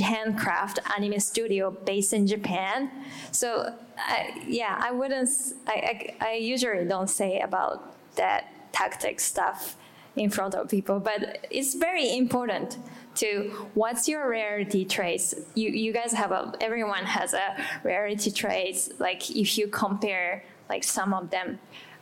handcraft 0.00 0.78
anime 0.96 1.20
studio 1.20 1.70
based 1.70 2.14
in 2.14 2.26
Japan. 2.26 2.90
So 3.32 3.74
I, 3.98 4.42
yeah, 4.46 4.78
I 4.80 4.92
wouldn't, 4.92 5.28
I, 5.66 6.14
I, 6.20 6.26
I 6.28 6.32
usually 6.34 6.86
don't 6.86 7.10
say 7.10 7.40
about 7.40 7.94
that 8.16 8.72
tactic 8.72 9.20
stuff 9.20 9.76
in 10.16 10.30
front 10.30 10.54
of 10.54 10.68
people, 10.68 11.00
but 11.00 11.46
it's 11.50 11.74
very 11.74 12.16
important 12.16 12.78
to 13.20 13.50
what's 13.74 14.08
your 14.08 14.28
rarity 14.28 14.84
traits. 14.84 15.34
You, 15.54 15.70
you 15.70 15.92
guys 15.92 16.12
have 16.12 16.32
a, 16.32 16.54
everyone 16.60 17.04
has 17.04 17.34
a 17.34 17.56
rarity 17.84 18.30
traits. 18.30 18.90
Like 18.98 19.30
if 19.30 19.58
you 19.58 19.68
compare 19.68 20.42
like 20.70 20.84
some 20.84 21.12
of 21.12 21.30
them, 21.30 21.58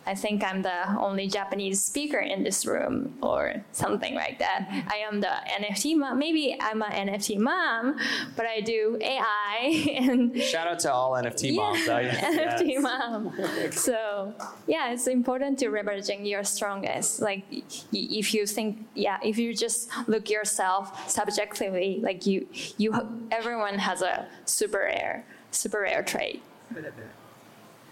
I 0.09 0.15
think 0.15 0.43
I'm 0.43 0.63
the 0.63 0.97
only 0.99 1.27
Japanese 1.29 1.85
speaker 1.85 2.19
in 2.19 2.43
this 2.43 2.65
room 2.65 3.19
or 3.21 3.63
something 3.73 4.15
like 4.15 4.39
that. 4.39 4.67
I 4.89 4.97
am 5.07 5.21
the 5.21 5.35
NFT 5.61 5.99
mom. 5.99 6.19
Maybe 6.19 6.57
I'm 6.59 6.81
an 6.81 7.09
NFT 7.09 7.39
mom, 7.39 7.99
but 8.35 8.47
I 8.47 8.63
do 8.63 8.99
AI 9.03 9.59
and 9.99 10.41
shout 10.41 10.67
out 10.67 10.79
to 10.81 10.93
all 10.93 11.13
NFT 11.13 11.57
moms. 11.57 11.87
Yeah, 11.87 12.59
NFT 12.59 12.69
yes. 12.69 12.83
mom. 12.83 13.33
So 13.73 14.33
yeah, 14.67 14.93
it's 14.93 15.09
important 15.09 15.59
to 15.59 15.67
leveraging 15.67 16.27
your 16.27 16.43
strongest. 16.43 17.21
Like 17.21 17.45
if 17.93 18.33
you 18.33 18.47
think, 18.47 18.89
yeah, 18.95 19.19
if 19.23 19.37
you 19.37 19.53
just 19.55 19.91
look 20.09 20.31
yourself 20.31 21.11
subjectively, 21.11 22.01
like 22.03 22.25
you, 22.25 22.49
you, 22.79 22.95
everyone 23.31 23.79
has 23.79 24.01
a 24.01 24.27
super 24.47 24.79
rare, 24.79 25.27
super 25.51 25.81
rare 25.81 26.03
trait. 26.03 26.43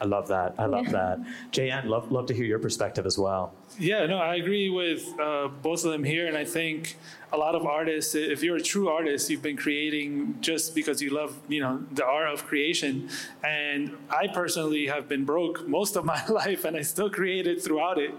I 0.01 0.05
love 0.05 0.29
that. 0.29 0.55
I 0.59 0.67
love 0.67 0.87
yeah. 0.87 0.93
that. 0.93 1.19
JN, 1.53 1.87
love, 1.87 2.13
love 2.13 2.27
to 2.27 2.35
hear 2.35 2.45
your 2.45 2.59
perspective 2.59 3.07
as 3.07 3.19
well. 3.19 3.55
Yeah, 3.79 4.07
no, 4.07 4.19
I 4.19 4.37
agree 4.37 4.69
with 4.69 5.09
uh, 5.19 5.49
both 5.49 5.85
of 5.85 5.93
them 5.93 6.05
here. 6.05 6.27
And 6.27 6.37
I 6.37 6.45
think 6.45 6.97
a 7.37 7.39
lot 7.39 7.55
of 7.55 7.67
artists, 7.67 8.15
if 8.15 8.43
you're 8.43 8.57
a 8.57 8.63
true 8.63 8.89
artist, 8.89 9.29
you've 9.29 9.43
been 9.43 9.59
creating 9.59 10.39
just 10.41 10.75
because 10.75 11.03
you 11.03 11.11
love, 11.11 11.39
you 11.49 11.61
know, 11.61 11.85
the 11.93 12.05
art 12.05 12.29
of 12.33 12.47
creation. 12.47 13.11
And 13.45 13.95
I 14.09 14.27
personally 14.29 14.87
have 14.87 15.07
been 15.07 15.25
broke 15.25 15.69
most 15.69 15.97
of 15.97 16.05
my 16.15 16.25
life, 16.27 16.65
and 16.65 16.77
I 16.77 16.83
still 16.83 17.11
created 17.11 17.63
throughout 17.63 17.99
it. 17.99 18.15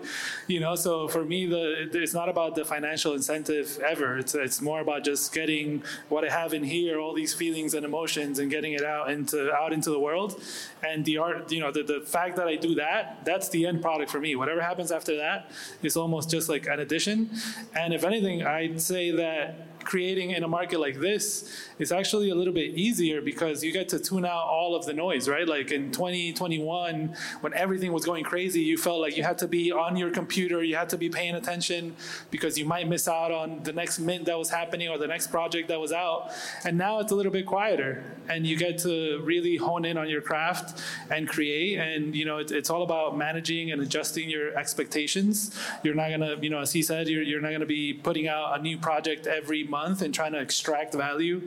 You 0.48 0.60
know, 0.60 0.76
so 0.76 1.08
for 1.08 1.26
me, 1.26 1.48
the 1.48 1.90
it's 1.94 2.14
not 2.14 2.30
about 2.30 2.56
the 2.56 2.64
financial 2.64 3.14
incentive 3.14 3.80
ever. 3.86 4.20
It's 4.20 4.36
it's 4.36 4.62
more 4.62 4.82
about 4.82 5.04
just 5.04 5.34
getting 5.34 5.84
what 6.10 6.24
I 6.24 6.30
have 6.30 6.54
in 6.54 6.64
here, 6.64 7.00
all 7.00 7.16
these 7.16 7.34
feelings 7.34 7.74
and 7.74 7.84
emotions, 7.86 8.38
and 8.40 8.52
getting 8.52 8.74
it 8.74 8.84
out 8.84 9.10
into 9.10 9.52
out 9.52 9.74
into 9.74 9.90
the 9.90 10.00
world. 10.00 10.42
And 10.88 11.04
the 11.06 11.18
art, 11.18 11.52
you 11.52 11.60
know, 11.60 11.72
the, 11.72 11.84
the 11.84 12.02
fact 12.02 12.36
that 12.36 12.48
I 12.48 12.56
do 12.56 12.76
that, 12.76 13.26
that's 13.26 13.50
the 13.50 13.66
end 13.66 13.82
product 13.82 14.12
for 14.12 14.20
me. 14.20 14.36
Whatever 14.36 14.62
happens 14.62 14.92
after 14.92 15.18
that 15.18 15.50
is 15.82 15.98
almost 15.98 16.30
just 16.30 16.50
like 16.50 16.68
an 16.68 16.80
addition. 16.80 17.32
And 17.76 17.94
if 17.94 18.04
anything, 18.04 18.46
I'd 18.46 18.80
say 18.80 19.07
that 19.16 19.67
creating 19.88 20.32
in 20.32 20.44
a 20.44 20.48
market 20.48 20.80
like 20.80 21.00
this 21.00 21.50
is 21.80 21.94
actually 21.94 22.30
a 22.30 22.36
little 22.36 22.54
bit 22.54 22.76
easier 22.76 23.22
because 23.22 23.64
you 23.64 23.72
get 23.72 23.88
to 23.88 23.98
tune 23.98 24.26
out 24.26 24.44
all 24.44 24.76
of 24.76 24.86
the 24.86 24.94
noise, 24.94 25.30
right? 25.30 25.48
Like 25.48 25.72
in 25.72 25.92
2021, 25.94 27.16
when 27.40 27.54
everything 27.54 27.94
was 27.94 28.06
going 28.06 28.26
crazy, 28.26 28.60
you 28.62 28.78
felt 28.78 29.00
like 29.00 29.16
you 29.16 29.24
had 29.24 29.38
to 29.38 29.48
be 29.48 29.72
on 29.72 29.96
your 29.96 30.12
computer, 30.12 30.62
you 30.62 30.76
had 30.76 30.90
to 30.90 30.98
be 30.98 31.10
paying 31.10 31.36
attention 31.36 31.96
because 32.32 32.58
you 32.60 32.66
might 32.66 32.88
miss 32.90 33.08
out 33.08 33.32
on 33.32 33.64
the 33.64 33.72
next 33.72 34.00
mint 34.00 34.26
that 34.26 34.38
was 34.38 34.50
happening 34.50 34.90
or 34.90 34.98
the 34.98 35.08
next 35.08 35.28
project 35.28 35.70
that 35.70 35.80
was 35.80 35.94
out. 35.94 36.32
And 36.66 36.78
now 36.78 37.00
it's 37.00 37.14
a 37.14 37.16
little 37.16 37.32
bit 37.32 37.46
quieter 37.46 38.04
and 38.28 38.46
you 38.46 38.58
get 38.58 38.78
to 38.80 39.22
really 39.24 39.56
hone 39.56 39.86
in 39.86 39.98
on 39.98 40.10
your 40.10 40.22
craft 40.22 40.82
and 41.10 41.30
create. 41.30 41.80
And, 41.80 42.14
you 42.14 42.26
know, 42.26 42.40
it, 42.40 42.52
it's 42.52 42.70
all 42.70 42.84
about 42.84 43.18
managing 43.18 43.72
and 43.72 43.82
adjusting 43.82 44.30
your 44.30 44.54
expectations. 44.58 45.58
You're 45.82 45.96
not 45.96 46.10
going 46.10 46.20
to, 46.20 46.38
you 46.42 46.50
know, 46.50 46.60
as 46.60 46.74
he 46.74 46.84
said, 46.84 47.08
you're, 47.08 47.24
you're 47.24 47.40
not 47.40 47.50
going 47.50 47.62
to 47.62 47.66
be 47.66 47.94
putting 47.94 48.28
out 48.28 48.60
a 48.60 48.62
new 48.62 48.78
project 48.78 49.28
every 49.28 49.64
month 49.64 49.77
month 49.80 50.02
and 50.02 50.12
trying 50.20 50.34
to 50.38 50.42
extract 50.48 50.92
value 51.08 51.38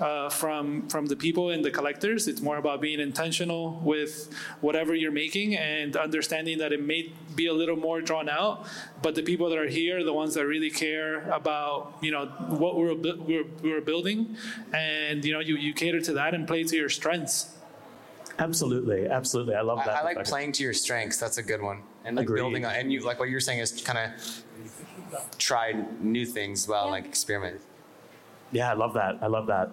uh, 0.00 0.28
from 0.40 0.88
from 0.92 1.04
the 1.12 1.18
people 1.24 1.44
and 1.54 1.60
the 1.68 1.72
collectors. 1.78 2.20
It's 2.30 2.42
more 2.48 2.58
about 2.64 2.78
being 2.88 3.00
intentional 3.10 3.62
with 3.92 4.12
whatever 4.66 4.92
you're 5.02 5.18
making 5.24 5.48
and 5.56 5.90
understanding 6.08 6.56
that 6.62 6.70
it 6.76 6.82
may 6.92 7.12
be 7.40 7.46
a 7.54 7.56
little 7.62 7.80
more 7.88 7.98
drawn 8.08 8.28
out, 8.40 8.54
but 9.04 9.12
the 9.14 9.24
people 9.30 9.46
that 9.50 9.58
are 9.64 9.72
here, 9.80 9.96
the 10.12 10.16
ones 10.22 10.32
that 10.36 10.46
really 10.54 10.72
care 10.86 11.14
about 11.40 11.76
you 12.06 12.12
know 12.14 12.26
what 12.62 12.72
we're 12.78 12.94
we're, 13.28 13.46
we're 13.66 13.84
building, 13.92 14.36
and 14.72 15.24
you 15.26 15.32
know 15.34 15.42
you, 15.48 15.56
you 15.56 15.72
cater 15.82 16.00
to 16.08 16.12
that 16.20 16.30
and 16.34 16.42
play 16.46 16.62
to 16.64 16.76
your 16.82 16.92
strengths. 17.00 17.36
Absolutely, 18.46 19.00
absolutely. 19.08 19.56
I 19.56 19.62
love 19.62 19.80
that. 19.86 19.96
I, 19.96 20.00
I 20.00 20.04
like 20.10 20.24
playing 20.24 20.52
to 20.58 20.62
your 20.62 20.76
strengths. 20.84 21.18
That's 21.18 21.38
a 21.38 21.42
good 21.42 21.62
one. 21.70 21.82
And 22.04 22.16
like 22.16 22.26
Agreed. 22.26 22.40
building 22.40 22.64
on, 22.64 22.72
and 22.78 22.92
you 22.92 22.98
like 23.10 23.18
what 23.18 23.28
you're 23.28 23.46
saying 23.48 23.58
is 23.58 23.70
kind 23.82 23.98
of 23.98 24.08
try 25.38 25.66
new 26.00 26.24
things 26.24 26.68
well, 26.68 26.86
yeah. 26.86 26.92
like 26.92 27.06
experiment. 27.06 27.60
Yeah, 28.52 28.70
I 28.70 28.74
love 28.74 28.94
that. 28.94 29.18
I 29.20 29.26
love 29.26 29.46
that. 29.46 29.70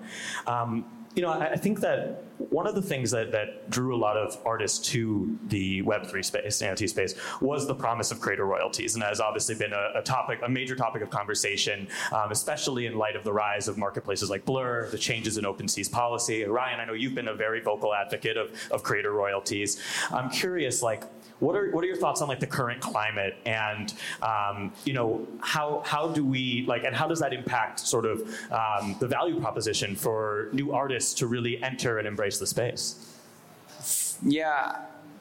Um, 0.48 0.86
you 1.16 1.22
know, 1.22 1.32
I, 1.32 1.52
I, 1.52 1.56
think 1.56 1.80
that 1.80 2.24
one 2.38 2.68
of 2.68 2.76
the 2.76 2.82
things 2.82 3.10
that, 3.12 3.32
that 3.32 3.70
drew 3.70 3.96
a 3.96 3.98
lot 3.98 4.18
of 4.18 4.38
artists 4.46 4.86
to 4.90 5.40
the 5.48 5.82
Web3 5.84 6.24
space, 6.24 6.62
NFT 6.62 6.90
space, 6.90 7.16
was 7.40 7.68
the 7.68 7.74
promise 7.74 8.12
of 8.12 8.20
creator 8.20 8.46
royalties. 8.46 8.96
And 8.96 9.02
that 9.02 9.10
has 9.10 9.22
obviously 9.22 9.56
been 9.56 9.72
a, 9.72 9.92
a 10.00 10.02
topic, 10.02 10.40
a 10.44 10.50
major 10.50 10.76
topic 10.76 11.02
of 11.02 11.10
conversation, 11.10 11.88
um, 12.12 12.32
especially 12.32 12.86
in 12.86 12.98
light 12.98 13.16
of 13.16 13.24
the 13.24 13.32
rise 13.32 13.70
of 13.70 13.78
marketplaces 13.78 14.30
like 14.30 14.44
Blur, 14.44 14.90
the 14.90 14.98
changes 14.98 15.38
in 15.38 15.46
OpenSea's 15.46 15.88
policy. 15.88 16.44
Ryan, 16.44 16.82
I 16.82 16.86
know 16.86 16.94
you've 16.94 17.16
been 17.16 17.30
a 17.30 17.36
very 17.36 17.62
vocal 17.62 17.94
advocate 17.94 18.36
of, 18.36 18.52
of 18.72 18.84
creator 18.84 19.14
royalties. 19.14 19.82
I'm 20.12 20.30
curious, 20.30 20.84
like, 20.84 21.04
what 21.39 21.56
are 21.56 21.69
what 21.71 21.84
are 21.84 21.88
your 21.88 21.95
thoughts 21.98 22.21
on 22.21 22.28
like 22.28 22.39
the 22.39 22.48
current 22.48 22.82
climate 22.82 23.36
and 23.45 23.93
um, 24.21 24.71
you 24.86 24.93
know 24.93 25.28
how 25.41 25.82
how 25.86 26.08
do 26.08 26.26
we 26.26 26.65
like 26.67 26.84
and 26.84 26.95
how 26.95 27.08
does 27.08 27.19
that 27.19 27.34
impact 27.34 27.80
sort 27.80 28.06
of 28.06 28.21
um, 28.52 28.95
the 29.00 29.08
value 29.08 29.39
proposition 29.39 29.95
for 29.95 30.50
new 30.54 30.71
artists 30.71 31.13
to 31.13 31.28
really 31.28 31.62
enter 31.62 32.00
and 32.00 32.08
embrace 32.08 32.39
the 32.39 32.48
space? 32.48 33.19
Yeah, 34.24 34.78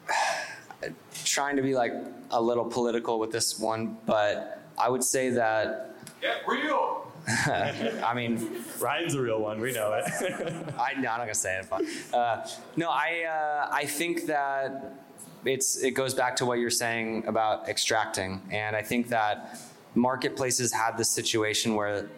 trying 1.25 1.57
to 1.57 1.63
be 1.63 1.75
like 1.75 1.93
a 2.31 2.41
little 2.41 2.65
political 2.65 3.19
with 3.19 3.33
this 3.33 3.59
one, 3.59 3.97
but 4.07 4.63
I 4.79 4.89
would 4.89 5.03
say 5.03 5.31
that 5.31 5.97
get 6.21 6.47
real. 6.47 7.01
I 7.27 8.13
mean, 8.15 8.63
Ryan's 8.79 9.15
a 9.15 9.23
real 9.23 9.41
one. 9.41 9.59
We 9.59 9.73
know 9.73 9.95
it. 9.95 10.05
I, 10.79 10.93
no, 10.93 10.99
I'm 10.99 11.03
not 11.03 11.19
gonna 11.21 11.35
say 11.35 11.59
it. 11.59 11.67
But, 11.71 11.83
uh, 12.17 12.47
no, 12.77 12.91
I 12.91 13.25
uh, 13.25 13.75
I 13.75 13.87
think 13.87 14.27
that 14.27 15.04
it's 15.45 15.77
it 15.77 15.93
goes 15.93 16.15
back 16.15 16.37
to 16.37 16.47
what 16.47 16.59
you're 16.59 16.71
saying 16.71 17.27
about 17.27 17.69
extracting, 17.69 18.41
and 18.51 18.75
I 18.77 18.83
think 18.83 19.09
that 19.09 19.61
marketplaces 19.95 20.73
had 20.73 20.97
this 20.97 21.11
situation 21.11 21.75
where 21.75 22.09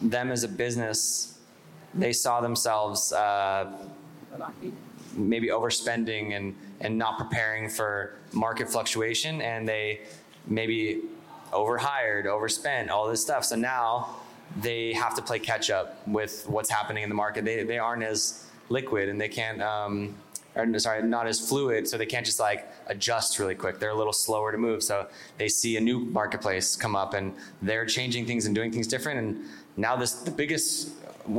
them 0.00 0.30
as 0.30 0.44
a 0.44 0.48
business, 0.48 1.38
they 1.94 2.12
saw 2.12 2.40
themselves 2.40 3.12
uh, 3.12 3.72
maybe 5.14 5.48
overspending 5.48 6.36
and 6.36 6.56
and 6.80 6.98
not 6.98 7.18
preparing 7.18 7.68
for 7.68 8.16
market 8.32 8.68
fluctuation, 8.68 9.40
and 9.40 9.68
they 9.68 10.00
maybe 10.46 11.02
overhired, 11.52 12.26
overspent, 12.26 12.90
all 12.90 13.08
this 13.08 13.22
stuff. 13.22 13.44
So 13.44 13.56
now 13.56 14.16
they 14.60 14.92
have 14.94 15.14
to 15.14 15.22
play 15.22 15.38
catch 15.38 15.70
up 15.70 16.06
with 16.06 16.44
what's 16.48 16.70
happening 16.70 17.02
in 17.02 17.08
the 17.08 17.14
market. 17.14 17.44
They 17.44 17.62
they 17.64 17.78
aren't 17.78 18.02
as 18.02 18.46
liquid 18.68 19.08
and 19.08 19.20
they 19.20 19.28
can't. 19.28 19.62
Um, 19.62 20.14
or 20.54 20.78
sorry, 20.78 21.02
not 21.02 21.26
as 21.26 21.40
fluid, 21.48 21.88
so 21.88 21.96
they 21.96 22.06
can't 22.06 22.26
just 22.26 22.38
like 22.38 22.70
adjust 22.86 23.38
really 23.38 23.54
quick. 23.54 23.78
They're 23.78 23.90
a 23.90 23.94
little 23.94 24.12
slower 24.12 24.52
to 24.52 24.58
move. 24.58 24.82
So 24.82 25.06
they 25.38 25.48
see 25.48 25.76
a 25.76 25.80
new 25.80 26.00
marketplace 26.00 26.76
come 26.76 26.94
up 26.94 27.14
and 27.14 27.34
they're 27.62 27.86
changing 27.86 28.26
things 28.26 28.46
and 28.46 28.54
doing 28.54 28.70
things 28.70 28.86
different. 28.86 29.18
And 29.18 29.44
now 29.76 29.96
this 29.96 30.12
the 30.12 30.30
biggest 30.30 30.90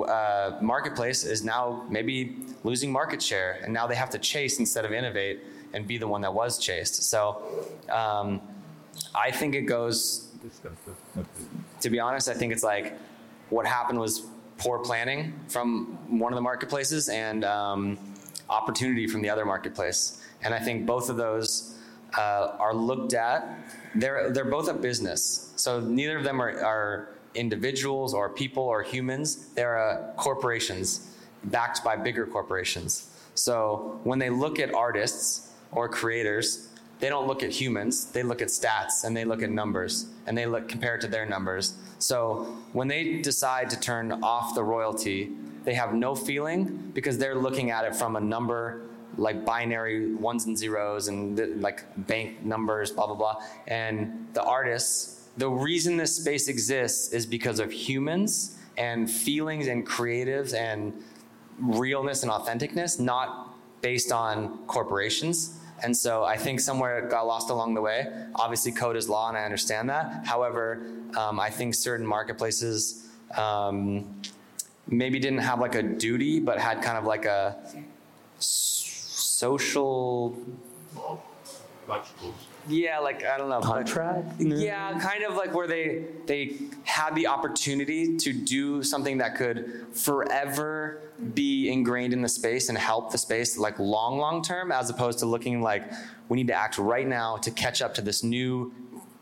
uh, 0.07 0.57
marketplace 0.61 1.23
is 1.23 1.43
now 1.43 1.85
maybe 1.89 2.37
losing 2.63 2.91
market 2.91 3.21
share, 3.21 3.59
and 3.63 3.73
now 3.73 3.85
they 3.85 3.95
have 3.95 4.09
to 4.11 4.19
chase 4.19 4.59
instead 4.59 4.85
of 4.85 4.91
innovate 4.91 5.41
and 5.73 5.87
be 5.87 5.97
the 5.97 6.07
one 6.07 6.21
that 6.21 6.33
was 6.33 6.57
chased. 6.57 7.03
So 7.03 7.43
um, 7.89 8.41
I 9.13 9.31
think 9.31 9.55
it 9.55 9.63
goes. 9.63 10.29
To 11.81 11.89
be 11.89 11.99
honest, 11.99 12.29
I 12.29 12.33
think 12.33 12.51
it's 12.53 12.63
like 12.63 12.97
what 13.49 13.65
happened 13.65 13.99
was 13.99 14.25
poor 14.57 14.79
planning 14.79 15.33
from 15.47 16.19
one 16.19 16.31
of 16.31 16.35
the 16.35 16.41
marketplaces 16.41 17.09
and 17.09 17.43
um, 17.43 17.97
opportunity 18.49 19.07
from 19.07 19.21
the 19.21 19.29
other 19.29 19.45
marketplace. 19.45 20.21
And 20.41 20.53
I 20.53 20.59
think 20.59 20.85
both 20.85 21.09
of 21.09 21.17
those 21.17 21.75
uh, 22.17 22.55
are 22.59 22.73
looked 22.73 23.13
at. 23.13 23.57
They're 23.95 24.31
they're 24.31 24.45
both 24.45 24.67
a 24.67 24.73
business, 24.73 25.51
so 25.55 25.79
neither 25.79 26.17
of 26.17 26.23
them 26.23 26.41
are, 26.41 26.63
are 26.63 27.09
individuals 27.35 28.13
or 28.13 28.29
people 28.29 28.63
or 28.63 28.81
humans. 28.83 29.47
They're 29.55 29.77
uh, 29.77 30.13
corporations 30.15 31.15
backed 31.45 31.83
by 31.83 31.95
bigger 31.95 32.25
corporations. 32.25 33.09
So 33.35 33.99
when 34.03 34.19
they 34.19 34.29
look 34.29 34.59
at 34.59 34.73
artists 34.73 35.51
or 35.71 35.89
creators, 35.89 36.69
they 36.99 37.09
don't 37.09 37.27
look 37.27 37.43
at 37.43 37.51
humans. 37.51 38.05
They 38.11 38.23
look 38.23 38.41
at 38.41 38.47
stats 38.47 39.03
and 39.03 39.17
they 39.17 39.25
look 39.25 39.41
at 39.41 39.49
numbers 39.49 40.07
and 40.25 40.37
they 40.37 40.45
look 40.45 40.69
compare 40.69 40.95
it 40.95 41.01
to 41.01 41.07
their 41.07 41.25
numbers. 41.25 41.73
So 41.99 42.55
when 42.73 42.87
they 42.87 43.21
decide 43.21 43.69
to 43.71 43.79
turn 43.79 44.11
off 44.23 44.55
the 44.55 44.63
royalty, 44.63 45.31
they 45.63 45.73
have 45.73 45.93
no 45.93 46.15
feeling 46.15 46.91
because 46.93 47.17
they're 47.17 47.35
looking 47.35 47.71
at 47.71 47.85
it 47.85 47.95
from 47.95 48.15
a 48.15 48.19
number 48.19 48.81
like 49.17 49.45
binary 49.45 50.13
ones 50.15 50.45
and 50.45 50.57
zeros 50.57 51.07
and 51.07 51.37
the, 51.37 51.47
like 51.47 51.83
bank 52.07 52.43
numbers, 52.43 52.91
blah 52.91 53.05
blah 53.07 53.15
blah. 53.15 53.35
And 53.67 54.27
the 54.33 54.43
artists, 54.43 55.27
the 55.37 55.49
reason 55.49 55.97
this 55.97 56.15
space 56.15 56.47
exists 56.47 57.13
is 57.13 57.25
because 57.25 57.59
of 57.59 57.71
humans 57.71 58.57
and 58.77 59.09
feelings 59.09 59.67
and 59.67 59.87
creatives 59.87 60.55
and 60.55 60.93
realness 61.59 62.23
and 62.23 62.31
authenticness, 62.31 62.99
not 62.99 63.55
based 63.81 64.11
on 64.11 64.57
corporations. 64.65 65.59
And 65.83 65.95
so 65.95 66.23
I 66.23 66.37
think 66.37 66.59
somewhere 66.59 66.99
it 66.99 67.11
got 67.11 67.27
lost 67.27 67.49
along 67.49 67.73
the 67.73 67.81
way. 67.81 68.07
Obviously, 68.35 68.71
code 68.71 68.95
is 68.95 69.09
law, 69.09 69.27
and 69.27 69.37
I 69.37 69.43
understand 69.43 69.89
that. 69.89 70.25
However, 70.25 70.87
um, 71.17 71.39
I 71.39 71.49
think 71.49 71.75
certain 71.75 72.05
marketplaces 72.05 73.09
um, 73.37 74.21
maybe 74.87 75.19
didn't 75.19 75.39
have 75.39 75.59
like 75.59 75.75
a 75.75 75.83
duty, 75.83 76.39
but 76.39 76.59
had 76.59 76.81
kind 76.81 76.97
of 76.97 77.05
like 77.05 77.25
a 77.25 77.57
social. 78.39 80.37
Yeah, 82.67 82.99
like 82.99 83.25
I 83.25 83.37
don't 83.37 83.49
know. 83.49 83.59
Contract? 83.59 84.39
Yeah, 84.39 84.97
kind 84.99 85.23
of 85.23 85.35
like 85.35 85.53
where 85.53 85.67
they 85.67 86.05
they 86.27 86.55
had 86.83 87.13
the 87.13 87.27
opportunity 87.27 88.15
to 88.17 88.31
do 88.31 88.81
something 88.81 89.17
that 89.17 89.35
could 89.35 89.85
forever 89.93 91.01
be 91.33 91.69
ingrained 91.69 92.13
in 92.13 92.21
the 92.21 92.29
space 92.29 92.69
and 92.69 92.77
help 92.77 93.11
the 93.11 93.17
space 93.17 93.57
like 93.57 93.79
long 93.79 94.17
long 94.17 94.41
term 94.41 94.71
as 94.71 94.89
opposed 94.89 95.19
to 95.19 95.25
looking 95.25 95.61
like 95.61 95.91
we 96.29 96.37
need 96.37 96.47
to 96.47 96.53
act 96.53 96.77
right 96.77 97.07
now 97.07 97.37
to 97.37 97.51
catch 97.51 97.81
up 97.81 97.93
to 97.95 98.01
this 98.01 98.23
new 98.23 98.73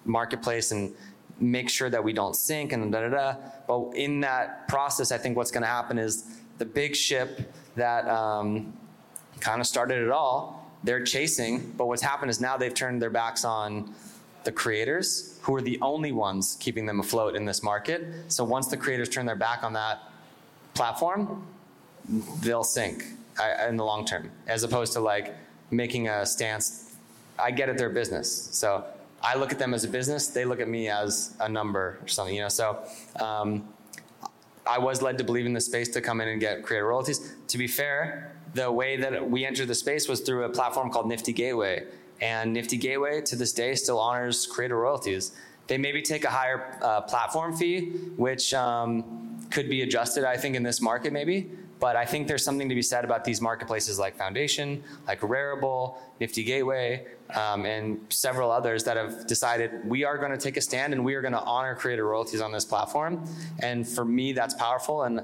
marketplace 0.05 0.71
and 0.71 0.93
make 1.41 1.69
sure 1.69 1.89
that 1.89 2.03
we 2.03 2.13
don't 2.13 2.35
sink 2.35 2.71
and 2.71 2.91
da 2.91 3.01
da 3.01 3.09
da. 3.09 3.35
But 3.67 3.95
in 3.95 4.21
that 4.21 4.67
process, 4.67 5.11
I 5.11 5.17
think 5.17 5.35
what's 5.35 5.51
going 5.51 5.63
to 5.63 5.69
happen 5.69 5.97
is 5.97 6.25
the 6.57 6.65
big 6.65 6.95
ship 6.95 7.51
that 7.75 8.07
um, 8.07 8.73
kind 9.39 9.59
of 9.59 9.67
started 9.67 10.03
it 10.03 10.11
all 10.11 10.61
they're 10.83 11.03
chasing, 11.03 11.73
but 11.77 11.87
what's 11.87 12.01
happened 12.01 12.31
is 12.31 12.41
now 12.41 12.57
they've 12.57 12.73
turned 12.73 13.01
their 13.01 13.09
backs 13.09 13.45
on 13.45 13.93
the 14.43 14.51
creators, 14.51 15.39
who 15.43 15.53
are 15.53 15.61
the 15.61 15.77
only 15.81 16.11
ones 16.11 16.57
keeping 16.59 16.85
them 16.87 16.99
afloat 16.99 17.35
in 17.35 17.45
this 17.45 17.61
market. 17.61 18.03
So 18.27 18.43
once 18.43 18.67
the 18.67 18.77
creators 18.77 19.07
turn 19.09 19.27
their 19.27 19.35
back 19.35 19.63
on 19.63 19.73
that 19.73 19.99
platform, 20.73 21.45
they'll 22.41 22.63
sink 22.63 23.05
in 23.67 23.77
the 23.77 23.85
long 23.85 24.05
term, 24.05 24.31
as 24.47 24.63
opposed 24.63 24.93
to 24.93 24.99
like 24.99 25.35
making 25.69 26.07
a 26.07 26.25
stance. 26.25 26.95
I 27.37 27.51
get 27.51 27.69
it, 27.69 27.77
their 27.77 27.89
business. 27.89 28.49
So 28.51 28.83
I 29.23 29.35
look 29.35 29.51
at 29.51 29.59
them 29.59 29.73
as 29.73 29.83
a 29.83 29.87
business. 29.87 30.27
They 30.27 30.45
look 30.45 30.59
at 30.59 30.67
me 30.67 30.89
as 30.89 31.35
a 31.39 31.47
number 31.47 31.99
or 32.01 32.07
something, 32.07 32.35
you 32.35 32.41
know. 32.41 32.49
So 32.49 32.83
um, 33.19 33.67
I 34.65 34.79
was 34.79 35.01
led 35.01 35.17
to 35.19 35.23
believe 35.23 35.45
in 35.45 35.53
the 35.53 35.61
space 35.61 35.89
to 35.89 36.01
come 36.01 36.21
in 36.21 36.27
and 36.27 36.39
get 36.39 36.63
creator 36.63 36.87
royalties. 36.87 37.35
To 37.47 37.57
be 37.57 37.67
fair, 37.67 38.35
the 38.53 38.71
way 38.71 38.97
that 38.97 39.29
we 39.29 39.45
entered 39.45 39.67
the 39.67 39.75
space 39.75 40.07
was 40.07 40.21
through 40.21 40.43
a 40.45 40.49
platform 40.49 40.89
called 40.89 41.07
Nifty 41.07 41.33
Gateway. 41.33 41.85
And 42.19 42.53
Nifty 42.53 42.77
Gateway 42.77 43.21
to 43.21 43.35
this 43.35 43.53
day 43.53 43.75
still 43.75 43.99
honors 43.99 44.45
creator 44.45 44.77
royalties. 44.77 45.33
They 45.67 45.77
maybe 45.77 46.01
take 46.01 46.25
a 46.25 46.29
higher 46.29 46.77
uh, 46.81 47.01
platform 47.01 47.55
fee, 47.55 47.91
which 48.17 48.53
um, 48.53 49.47
could 49.51 49.69
be 49.69 49.83
adjusted, 49.83 50.23
I 50.23 50.37
think, 50.37 50.55
in 50.55 50.63
this 50.63 50.81
market 50.81 51.13
maybe. 51.13 51.51
But 51.81 51.95
I 51.95 52.05
think 52.05 52.27
there's 52.27 52.45
something 52.45 52.69
to 52.69 52.75
be 52.75 52.83
said 52.83 53.03
about 53.03 53.25
these 53.25 53.41
marketplaces 53.41 53.97
like 53.97 54.15
Foundation, 54.15 54.83
like 55.07 55.19
Rarible, 55.21 55.95
Nifty 56.19 56.43
Gateway, 56.43 57.07
um, 57.33 57.65
and 57.65 57.99
several 58.09 58.51
others 58.51 58.83
that 58.83 58.97
have 58.97 59.25
decided 59.25 59.71
we 59.83 60.03
are 60.03 60.19
going 60.19 60.29
to 60.31 60.37
take 60.37 60.57
a 60.57 60.61
stand 60.61 60.93
and 60.93 61.03
we 61.03 61.15
are 61.15 61.21
going 61.21 61.33
to 61.33 61.41
honor 61.41 61.73
creator 61.73 62.05
royalties 62.05 62.39
on 62.39 62.51
this 62.51 62.65
platform. 62.65 63.27
And 63.63 63.87
for 63.87 64.05
me, 64.05 64.31
that's 64.31 64.53
powerful. 64.53 65.03
And 65.03 65.21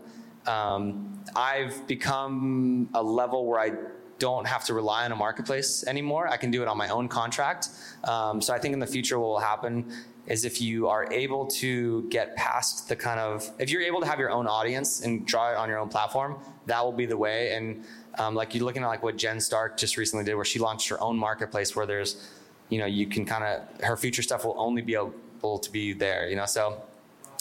um, 0.48 1.22
I've 1.36 1.86
become 1.86 2.90
a 2.96 3.04
level 3.04 3.46
where 3.46 3.60
I 3.60 3.74
don't 4.18 4.48
have 4.48 4.66
to 4.66 4.74
rely 4.74 5.06
on 5.06 5.12
a 5.12 5.16
marketplace 5.16 5.86
anymore. 5.86 6.28
I 6.28 6.38
can 6.38 6.50
do 6.50 6.64
it 6.64 6.68
on 6.68 6.76
my 6.76 6.90
own 6.90 7.08
contract. 7.08 7.70
Um, 8.04 8.42
so 8.42 8.52
I 8.52 8.58
think 8.58 8.74
in 8.74 8.80
the 8.80 8.88
future, 8.88 9.20
what 9.20 9.28
will 9.28 9.40
happen 9.40 9.94
is 10.28 10.44
if 10.44 10.62
you 10.62 10.88
are 10.88 11.12
able 11.12 11.46
to 11.48 12.04
get 12.10 12.36
past 12.36 12.90
the 12.90 12.96
kind 12.96 13.20
of, 13.20 13.50
if 13.60 13.70
you're 13.70 13.82
able 13.82 14.02
to 14.02 14.06
have 14.06 14.20
your 14.20 14.30
own 14.30 14.46
audience 14.46 15.02
and 15.02 15.26
draw 15.26 15.52
it 15.52 15.58
on 15.58 15.70
your 15.70 15.80
own 15.80 15.90
platform, 15.90 16.38
that 16.66 16.84
will 16.84 16.92
be 16.92 17.06
the 17.06 17.18
way. 17.18 17.54
And 17.54 17.86
um, 18.20 18.36
like 18.36 18.54
you're 18.54 18.66
looking 18.66 18.84
at 18.84 18.88
like 18.88 19.04
what 19.04 19.16
Jen 19.18 19.40
Stark 19.40 19.78
just 19.78 19.96
recently 19.96 20.26
did, 20.26 20.36
where 20.36 20.46
she 20.46 20.60
launched 20.60 20.90
her 20.90 21.02
own 21.02 21.18
marketplace 21.18 21.76
where 21.76 21.86
there's, 21.86 22.30
you 22.70 22.78
know, 22.78 22.86
you 22.86 23.08
can 23.08 23.26
kind 23.26 23.44
of, 23.44 23.82
her 23.82 23.96
future 23.96 24.22
stuff 24.22 24.44
will 24.44 24.56
only 24.58 24.82
be 24.82 24.94
able 24.94 25.60
to 25.60 25.72
be 25.72 25.94
there, 25.94 26.28
you 26.30 26.36
know, 26.36 26.46
so, 26.46 26.82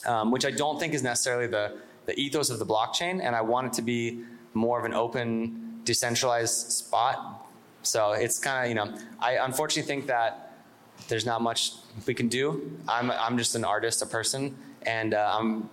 um, 0.07 0.31
which 0.31 0.47
I 0.47 0.53
don't 0.53 0.79
think 0.79 0.95
is 0.95 1.03
necessarily 1.03 1.49
the, 1.49 1.79
the 2.05 2.17
ethos 2.21 2.51
of 2.51 2.61
the 2.61 2.67
blockchain, 2.67 3.21
and 3.21 3.35
I 3.35 3.41
want 3.41 3.67
it 3.67 3.73
to 3.75 3.83
be 3.83 4.23
more 4.55 4.79
of 4.79 4.85
an 4.85 4.95
open, 4.95 5.81
decentralized 5.83 6.71
spot. 6.71 7.49
So 7.83 8.13
it's 8.13 8.39
kind 8.39 8.65
of, 8.65 8.69
you 8.69 8.75
know, 8.77 8.97
I 9.19 9.45
unfortunately 9.45 9.89
think 9.89 10.07
that 10.07 10.53
there's 11.09 11.27
not 11.27 11.43
much 11.43 11.73
we 12.07 12.15
can 12.15 12.29
do. 12.29 12.79
I'm, 12.89 13.11
I'm 13.11 13.39
just 13.39 13.55
an 13.55 13.65
artist, 13.65 14.03
a 14.03 14.07
person, 14.07 14.57
and 14.83 15.15
uh, 15.15 15.37
I'm, 15.39 15.71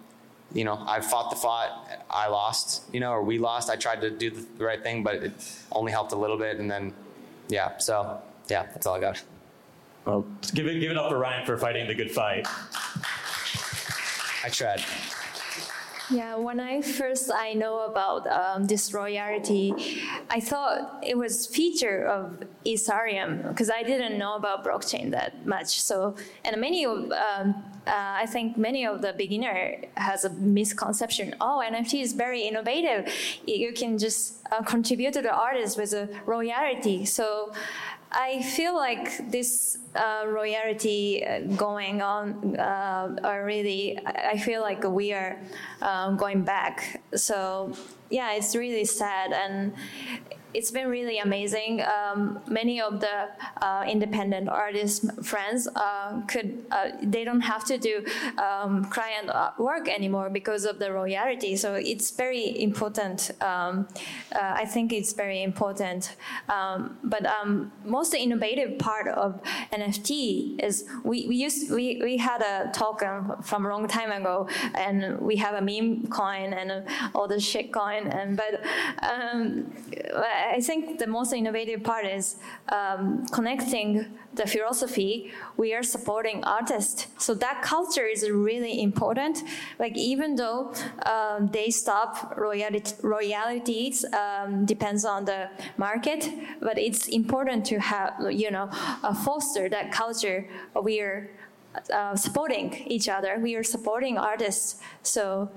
you 0.53 0.63
know, 0.63 0.83
I 0.87 1.01
fought 1.01 1.29
the 1.29 1.35
fight. 1.35 1.71
I 2.09 2.27
lost, 2.27 2.83
you 2.93 2.99
know, 2.99 3.11
or 3.11 3.23
we 3.23 3.39
lost. 3.39 3.69
I 3.69 3.75
tried 3.75 4.01
to 4.01 4.09
do 4.09 4.29
the 4.29 4.63
right 4.63 4.81
thing, 4.81 5.03
but 5.03 5.15
it 5.15 5.33
only 5.71 5.91
helped 5.91 6.11
a 6.11 6.17
little 6.17 6.37
bit, 6.37 6.57
and 6.57 6.69
then, 6.69 6.93
yeah. 7.49 7.77
So 7.77 8.21
yeah, 8.49 8.63
that's 8.63 8.85
all 8.85 8.95
I 8.95 8.99
got. 8.99 9.21
Well, 10.05 10.25
give 10.53 10.67
it, 10.67 10.79
give 10.79 10.91
it 10.91 10.97
up 10.97 11.09
for 11.09 11.17
Ryan 11.17 11.45
for 11.45 11.57
fighting 11.57 11.87
the 11.87 11.95
good 11.95 12.11
fight. 12.11 12.45
I 14.43 14.49
tried. 14.49 14.83
Yeah, 16.13 16.35
when 16.35 16.59
I 16.59 16.81
first 16.81 17.31
I 17.33 17.53
know 17.53 17.85
about 17.85 18.27
um, 18.27 18.65
this 18.65 18.93
royalty, 18.93 19.73
I 20.29 20.39
thought 20.39 21.03
it 21.03 21.17
was 21.17 21.47
feature 21.47 22.05
of 22.05 22.43
Ethereum 22.65 23.47
because 23.49 23.71
I 23.71 23.81
didn't 23.81 24.19
know 24.19 24.35
about 24.35 24.63
blockchain 24.63 25.09
that 25.11 25.47
much. 25.47 25.81
So, 25.81 26.15
and 26.45 26.61
many 26.61 26.85
of 26.85 27.11
um, 27.11 27.63
uh, 27.87 28.21
I 28.23 28.27
think 28.27 28.57
many 28.57 28.85
of 28.85 29.01
the 29.01 29.13
beginner 29.13 29.77
has 29.97 30.23
a 30.23 30.29
misconception. 30.29 31.35
Oh, 31.41 31.63
NFT 31.65 32.01
is 32.01 32.13
very 32.13 32.43
innovative. 32.43 33.11
You 33.45 33.73
can 33.73 33.97
just 33.97 34.35
uh, 34.51 34.61
contribute 34.61 35.13
to 35.13 35.21
the 35.21 35.33
artist 35.33 35.77
with 35.77 35.93
a 35.93 36.07
royalty. 36.25 37.05
So 37.05 37.53
I 38.13 38.43
feel 38.43 38.75
like 38.75 39.31
this 39.31 39.79
uh, 39.95 40.25
royalty 40.27 41.25
uh, 41.25 41.41
going 41.55 42.01
on 42.01 42.55
uh, 42.59 43.15
are 43.23 43.43
really, 43.43 43.99
I 44.05 44.37
feel 44.37 44.61
like 44.61 44.83
we 44.83 45.13
are 45.13 45.41
um, 45.81 46.15
going 46.17 46.43
back. 46.43 47.01
So 47.15 47.73
yeah, 48.09 48.33
it's 48.33 48.55
really 48.55 48.85
sad. 48.85 49.33
And 49.33 49.73
it's 50.53 50.71
been 50.71 50.87
really 50.87 51.19
amazing. 51.19 51.81
Um, 51.81 52.39
many 52.47 52.81
of 52.81 52.99
the 52.99 53.29
uh, 53.61 53.85
independent 53.87 54.49
artist 54.49 55.05
friends 55.23 55.67
uh, 55.75 56.21
could 56.27 56.65
uh, 56.71 56.91
they 57.01 57.23
don't 57.23 57.41
have 57.41 57.65
to 57.65 57.77
do 57.77 58.05
um, 58.37 58.85
client 58.85 59.29
work 59.57 59.87
anymore 59.87 60.29
because 60.29 60.65
of 60.65 60.79
the 60.79 60.91
royalty. 60.91 61.55
So 61.55 61.75
it's 61.75 62.11
very 62.11 62.61
important. 62.61 63.31
Um, 63.41 63.87
uh, 64.33 64.39
I 64.63 64.65
think 64.65 64.93
it's 64.93 65.13
very 65.13 65.43
important. 65.43 66.15
Um, 66.49 66.97
but 67.03 67.25
um, 67.25 67.71
most 67.85 68.13
innovative 68.13 68.79
part 68.79 69.07
of 69.07 69.41
NFT 69.71 70.63
is 70.63 70.85
we, 71.03 71.27
we 71.27 71.35
used 71.35 71.71
we, 71.71 71.99
we 72.01 72.17
had 72.17 72.41
a 72.41 72.71
token 72.73 73.41
from 73.41 73.65
a 73.65 73.69
long 73.69 73.87
time 73.87 74.11
ago, 74.11 74.47
and 74.75 75.19
we 75.19 75.35
have 75.37 75.55
a 75.55 75.61
meme 75.61 76.07
coin 76.07 76.53
and 76.53 76.87
all 77.15 77.27
the 77.27 77.39
shit 77.39 77.71
coin, 77.71 78.07
and 78.07 78.37
but 78.37 78.61
um, 79.03 79.71
I 80.51 80.59
think 80.61 80.99
the 80.99 81.07
most 81.07 81.33
innovative 81.33 81.83
part 81.83 82.05
is 82.05 82.37
um, 82.69 83.25
connecting 83.27 84.05
the 84.33 84.45
philosophy. 84.47 85.31
We 85.57 85.73
are 85.73 85.83
supporting 85.83 86.43
artists, 86.43 87.07
so 87.17 87.33
that 87.35 87.61
culture 87.61 88.05
is 88.05 88.29
really 88.29 88.81
important. 88.81 89.43
Like 89.79 89.95
even 89.95 90.35
though 90.35 90.73
um, 91.05 91.49
they 91.49 91.69
stop 91.69 92.35
royalty, 92.37 92.93
royalties, 93.01 94.05
um, 94.13 94.65
depends 94.65 95.05
on 95.05 95.25
the 95.25 95.49
market, 95.77 96.29
but 96.61 96.77
it's 96.77 97.07
important 97.07 97.65
to 97.67 97.79
have 97.79 98.13
you 98.29 98.51
know 98.51 98.69
uh, 98.71 99.13
foster 99.13 99.69
that 99.69 99.91
culture. 99.91 100.47
We 100.81 100.99
are 101.01 101.29
uh, 101.91 102.15
supporting 102.15 102.73
each 102.87 103.09
other. 103.09 103.39
We 103.39 103.55
are 103.55 103.63
supporting 103.63 104.17
artists. 104.17 104.79
So 105.01 105.49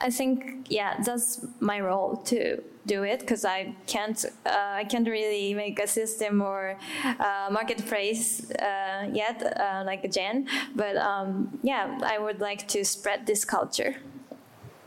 I 0.00 0.10
think 0.10 0.66
yeah, 0.70 1.00
that's 1.02 1.44
my 1.60 1.80
role 1.80 2.16
to 2.26 2.62
do 2.86 3.02
it 3.02 3.20
because 3.20 3.44
I 3.44 3.74
can't 3.86 4.24
uh, 4.46 4.82
I 4.82 4.84
can't 4.84 5.06
really 5.06 5.54
make 5.54 5.78
a 5.78 5.86
system 5.86 6.40
or 6.40 6.78
uh, 7.04 7.48
marketplace 7.50 8.50
uh, 8.52 9.08
yet 9.12 9.42
uh, 9.42 9.82
like 9.84 10.10
Jen. 10.10 10.48
But 10.74 10.96
um, 10.96 11.58
yeah, 11.62 11.98
I 12.02 12.18
would 12.18 12.40
like 12.40 12.66
to 12.68 12.84
spread 12.84 13.26
this 13.26 13.44
culture. 13.44 13.96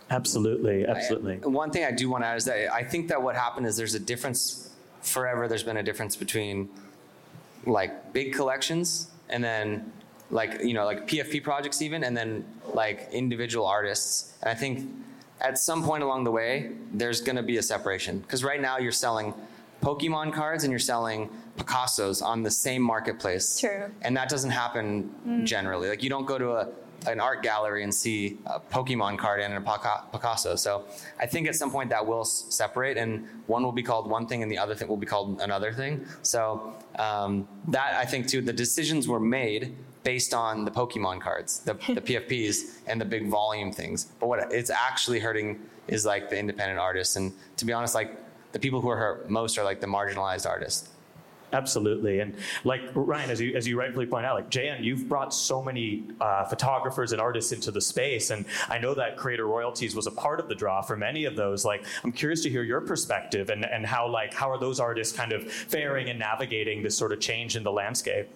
Absolutely, 0.10 0.86
absolutely. 0.86 1.40
I, 1.44 1.48
one 1.48 1.72
thing 1.72 1.86
I 1.86 1.92
do 1.92 2.10
want 2.10 2.24
to 2.24 2.28
add 2.28 2.38
is 2.38 2.46
that 2.46 2.74
I 2.74 2.84
think 2.84 3.08
that 3.08 3.22
what 3.22 3.36
happened 3.36 3.66
is 3.68 3.78
there's 3.78 3.96
a 3.96 4.00
difference. 4.00 4.70
Forever, 5.02 5.50
there's 5.50 5.64
been 5.64 5.76
a 5.76 5.84
difference 5.84 6.16
between 6.16 6.70
like 7.66 8.14
big 8.14 8.34
collections 8.34 9.12
and 9.30 9.44
then 9.44 9.92
like 10.34 10.62
you 10.64 10.74
know 10.74 10.86
like 10.86 11.08
PFP 11.08 11.44
projects 11.44 11.82
even, 11.82 12.04
and 12.04 12.18
then 12.18 12.44
like 12.74 13.08
individual 13.12 13.66
artists. 13.66 14.34
And 14.42 14.50
I 14.50 14.56
think 14.56 14.90
at 15.40 15.58
some 15.58 15.84
point 15.84 16.04
along 16.04 16.24
the 16.24 16.32
way, 16.32 16.72
there's 16.92 17.22
going 17.22 17.36
to 17.36 17.44
be 17.44 17.58
a 17.58 17.64
separation 17.64 18.20
because 18.20 18.44
right 18.44 18.62
now 18.62 18.78
you're 18.78 18.92
selling 18.92 19.34
Pokemon 19.82 20.34
cards 20.34 20.64
and 20.64 20.72
you're 20.72 20.80
selling 20.80 21.30
Picasso's 21.58 22.22
on 22.22 22.42
the 22.42 22.52
same 22.52 22.82
marketplace. 22.82 23.60
True. 23.60 23.92
And 24.02 24.18
that 24.18 24.30
doesn't 24.30 24.52
happen 24.52 25.14
mm. 25.28 25.46
generally. 25.46 25.90
Like 25.90 26.02
you 26.02 26.10
don't 26.10 26.26
go 26.26 26.38
to 26.38 26.52
a 26.54 26.70
an 27.08 27.20
art 27.20 27.44
gallery 27.44 27.84
and 27.84 27.94
see 27.94 28.38
a 28.46 28.60
Pokemon 28.60 29.18
card 29.18 29.42
and 29.42 29.54
a 29.54 29.62
Picasso. 30.12 30.56
So 30.56 30.86
I 31.20 31.26
think 31.26 31.48
at 31.48 31.56
some 31.56 31.70
point 31.70 31.90
that 31.90 32.06
will 32.06 32.24
separate, 32.24 32.98
and 32.98 33.28
one 33.48 33.64
will 33.64 33.72
be 33.72 33.84
called 33.84 34.10
one 34.10 34.26
thing, 34.26 34.42
and 34.42 34.52
the 34.52 34.58
other 34.58 34.76
thing 34.76 34.88
will 34.88 34.98
be 34.98 35.06
called 35.06 35.42
another 35.42 35.74
thing. 35.74 36.06
So 36.22 36.74
um, 36.98 37.48
that 37.68 37.96
I 37.96 38.06
think 38.06 38.28
too, 38.28 38.42
the 38.42 38.54
decisions 38.54 39.08
were 39.08 39.20
made 39.20 39.76
based 40.04 40.34
on 40.34 40.66
the 40.66 40.72
Pokemon 40.72 41.22
cards, 41.22 41.60
the, 41.60 41.74
the 41.74 42.02
PFPs, 42.08 42.78
and 42.88 43.00
the 43.00 43.06
big 43.06 43.28
volume 43.28 43.72
things. 43.72 44.06
But 44.20 44.28
what 44.28 44.52
it's 44.52 44.70
actually 44.70 45.20
hurting 45.20 45.60
is 45.88 46.06
like 46.06 46.30
the 46.30 46.38
independent 46.38 46.80
artists, 46.80 47.16
and 47.16 47.34
to 47.58 47.66
be 47.66 47.74
honest, 47.74 47.96
like 47.96 48.18
the 48.52 48.60
people 48.60 48.82
who 48.82 48.90
are 48.90 48.98
hurt 48.98 49.30
most 49.30 49.58
are 49.58 49.64
like 49.64 49.82
the 49.82 49.88
marginalized 49.88 50.48
artists. 50.48 50.90
Absolutely, 51.54 52.20
and 52.20 52.36
like 52.64 52.82
Ryan, 52.96 53.30
as 53.30 53.40
you 53.40 53.56
as 53.56 53.68
you 53.68 53.78
rightfully 53.78 54.08
point 54.08 54.26
out, 54.26 54.34
like 54.34 54.50
Jan, 54.50 54.84
you've 54.84 55.08
brought 55.08 55.32
so 55.32 55.62
many 55.62 56.04
uh, 56.20 56.46
photographers 56.46 57.12
and 57.12 57.22
artists 57.22 57.52
into 57.52 57.70
the 57.70 57.80
space, 57.80 58.32
and 58.32 58.46
I 58.70 58.80
know 58.80 58.96
that 58.96 59.18
creator 59.18 59.46
royalties 59.46 59.96
was 59.96 60.08
a 60.08 60.12
part 60.12 60.40
of 60.40 60.48
the 60.48 60.56
draw 60.56 60.82
for 60.82 60.98
many 60.98 61.26
of 61.26 61.36
those. 61.36 61.64
Like, 61.64 61.86
I'm 62.04 62.12
curious 62.12 62.42
to 62.44 62.50
hear 62.50 62.64
your 62.64 62.82
perspective 62.82 63.52
and 63.52 63.66
and 63.66 63.86
how 63.86 64.08
like 64.08 64.34
how 64.34 64.50
are 64.50 64.58
those 64.58 64.80
artists 64.80 65.16
kind 65.16 65.32
of 65.32 65.44
faring 65.52 66.10
and 66.10 66.18
navigating 66.18 66.82
this 66.82 66.98
sort 66.98 67.12
of 67.12 67.20
change 67.20 67.56
in 67.56 67.62
the 67.62 67.72
landscape. 67.72 68.30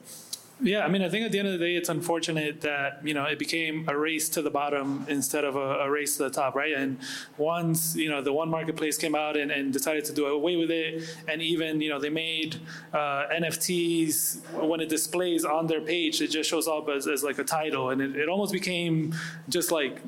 Yeah, 0.60 0.84
I 0.84 0.88
mean, 0.88 1.04
I 1.04 1.10
think 1.10 1.24
at 1.24 1.32
the 1.32 1.38
end 1.38 1.48
of 1.48 1.60
the 1.60 1.64
day, 1.64 1.76
it's 1.76 1.90
unfortunate 1.90 2.62
that 2.62 3.02
you 3.04 3.14
know 3.14 3.26
it 3.26 3.38
became 3.38 3.88
a 3.88 3.96
race 3.96 4.28
to 4.30 4.42
the 4.42 4.50
bottom 4.50 5.06
instead 5.08 5.44
of 5.44 5.56
a, 5.56 5.82
a 5.82 5.92
race 5.92 6.18
to 6.18 6.24
the 6.24 6.30
top, 6.32 6.56
right? 6.56 6.74
And 6.74 6.98
once 7.38 7.96
you 7.96 8.10
know 8.10 8.24
the 8.24 8.34
one 8.34 8.50
marketplace 8.50 8.98
came 8.98 9.14
out 9.14 9.38
and, 9.38 9.52
and 9.52 9.72
decided 9.72 10.06
to 10.06 10.14
do 10.14 10.26
away 10.26 10.56
with 10.56 10.72
it, 10.72 11.04
and 11.28 11.44
even 11.44 11.80
you 11.80 11.90
know 11.90 12.00
they 12.00 12.10
made 12.10 12.56
uh, 12.92 13.26
NFTs 13.32 14.64
when 14.64 14.80
it 14.80 14.90
displays 14.90 15.46
on 15.46 15.68
their 15.68 15.82
page, 15.82 16.22
it 16.22 16.30
just 16.30 16.50
shows 16.50 16.68
up 16.68 16.90
as, 16.90 17.08
as 17.08 17.24
like 17.24 17.38
a 17.38 17.44
title, 17.44 17.92
and 17.92 18.02
it, 18.02 18.16
it 18.16 18.28
almost 18.28 18.52
became 18.52 19.14
just 19.50 19.72
like 19.72 20.02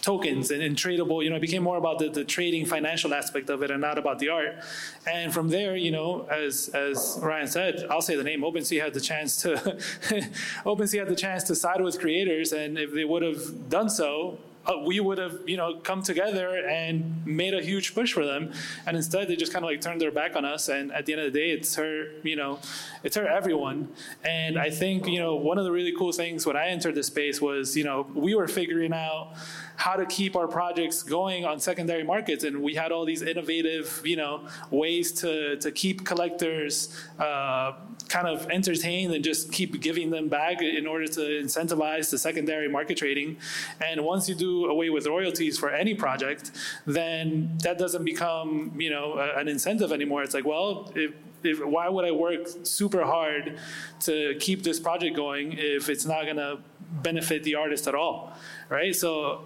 tokens 0.00 0.50
and, 0.50 0.62
and, 0.62 0.76
tradable, 0.76 1.22
you 1.22 1.30
know, 1.30 1.36
it 1.36 1.42
became 1.42 1.62
more 1.62 1.76
about 1.76 1.98
the, 1.98 2.08
the 2.08 2.24
trading 2.24 2.64
financial 2.66 3.14
aspect 3.14 3.50
of 3.50 3.62
it 3.62 3.70
and 3.70 3.80
not 3.80 3.98
about 3.98 4.18
the 4.18 4.28
art. 4.28 4.62
And 5.10 5.32
from 5.32 5.48
there, 5.48 5.76
you 5.76 5.90
know, 5.90 6.26
as 6.30 6.68
as 6.68 7.18
Ryan 7.22 7.46
said, 7.46 7.86
I'll 7.90 8.02
say 8.02 8.16
the 8.16 8.24
name, 8.24 8.42
OpenSea 8.42 8.82
had 8.82 8.94
the 8.94 9.00
chance 9.00 9.42
to 9.42 9.48
OpenSea 10.64 11.00
had 11.00 11.08
the 11.08 11.16
chance 11.16 11.44
to 11.44 11.54
side 11.54 11.80
with 11.80 11.98
creators 12.00 12.52
and 12.52 12.78
if 12.78 12.92
they 12.92 13.04
would 13.04 13.22
have 13.22 13.68
done 13.68 13.88
so, 13.88 14.38
uh, 14.68 14.78
we 14.84 15.00
would 15.00 15.18
have, 15.18 15.40
you 15.46 15.56
know, 15.56 15.76
come 15.76 16.02
together 16.02 16.58
and 16.66 17.26
made 17.26 17.54
a 17.54 17.62
huge 17.62 17.94
push 17.94 18.12
for 18.12 18.24
them. 18.24 18.52
And 18.86 18.96
instead, 18.96 19.28
they 19.28 19.36
just 19.36 19.52
kind 19.52 19.64
of 19.64 19.70
like 19.70 19.80
turned 19.80 20.00
their 20.00 20.10
back 20.10 20.36
on 20.36 20.44
us. 20.44 20.68
And 20.68 20.92
at 20.92 21.06
the 21.06 21.14
end 21.14 21.22
of 21.22 21.32
the 21.32 21.38
day, 21.38 21.50
it's 21.50 21.74
her, 21.76 22.08
you 22.22 22.36
know, 22.36 22.58
it's 23.02 23.16
her 23.16 23.26
everyone. 23.26 23.88
And 24.24 24.58
I 24.58 24.70
think, 24.70 25.06
you 25.06 25.20
know, 25.20 25.36
one 25.36 25.58
of 25.58 25.64
the 25.64 25.72
really 25.72 25.94
cool 25.96 26.12
things 26.12 26.44
when 26.44 26.56
I 26.56 26.68
entered 26.68 26.94
the 26.94 27.02
space 27.02 27.40
was, 27.40 27.76
you 27.76 27.84
know, 27.84 28.06
we 28.14 28.34
were 28.34 28.48
figuring 28.48 28.92
out 28.92 29.32
how 29.78 29.94
to 29.94 30.04
keep 30.06 30.34
our 30.34 30.48
projects 30.48 31.04
going 31.04 31.44
on 31.44 31.60
secondary 31.60 32.02
markets. 32.02 32.42
And 32.42 32.62
we 32.64 32.74
had 32.74 32.90
all 32.90 33.04
these 33.04 33.22
innovative, 33.22 34.02
you 34.04 34.16
know, 34.16 34.48
ways 34.72 35.12
to, 35.20 35.56
to 35.58 35.70
keep 35.70 36.04
collectors 36.04 36.92
uh, 37.20 37.74
kind 38.08 38.26
of 38.26 38.50
entertained 38.50 39.14
and 39.14 39.22
just 39.22 39.52
keep 39.52 39.80
giving 39.80 40.10
them 40.10 40.28
back 40.28 40.62
in 40.62 40.84
order 40.88 41.06
to 41.06 41.20
incentivize 41.20 42.10
the 42.10 42.18
secondary 42.18 42.68
market 42.68 42.96
trading. 42.96 43.36
And 43.80 44.04
once 44.04 44.28
you 44.28 44.34
do 44.34 44.66
away 44.66 44.90
with 44.90 45.06
royalties 45.06 45.56
for 45.56 45.70
any 45.70 45.94
project, 45.94 46.50
then 46.84 47.56
that 47.62 47.78
doesn't 47.78 48.04
become, 48.04 48.72
you 48.76 48.90
know, 48.90 49.16
an 49.36 49.46
incentive 49.46 49.92
anymore. 49.92 50.24
It's 50.24 50.34
like, 50.34 50.44
well, 50.44 50.90
if, 50.96 51.12
if, 51.44 51.64
why 51.64 51.88
would 51.88 52.04
I 52.04 52.10
work 52.10 52.48
super 52.64 53.04
hard 53.04 53.56
to 54.00 54.34
keep 54.40 54.64
this 54.64 54.80
project 54.80 55.14
going 55.14 55.52
if 55.56 55.88
it's 55.88 56.04
not 56.04 56.24
going 56.24 56.38
to 56.38 56.58
benefit 56.90 57.44
the 57.44 57.54
artist 57.54 57.86
at 57.86 57.94
all, 57.94 58.32
right? 58.70 58.96
So 58.96 59.44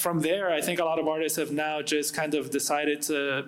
from 0.00 0.20
there, 0.20 0.50
I 0.50 0.62
think 0.62 0.80
a 0.80 0.84
lot 0.84 0.98
of 0.98 1.06
artists 1.06 1.36
have 1.38 1.52
now 1.52 1.82
just 1.82 2.14
kind 2.14 2.34
of 2.34 2.50
decided 2.50 3.02
to 3.02 3.46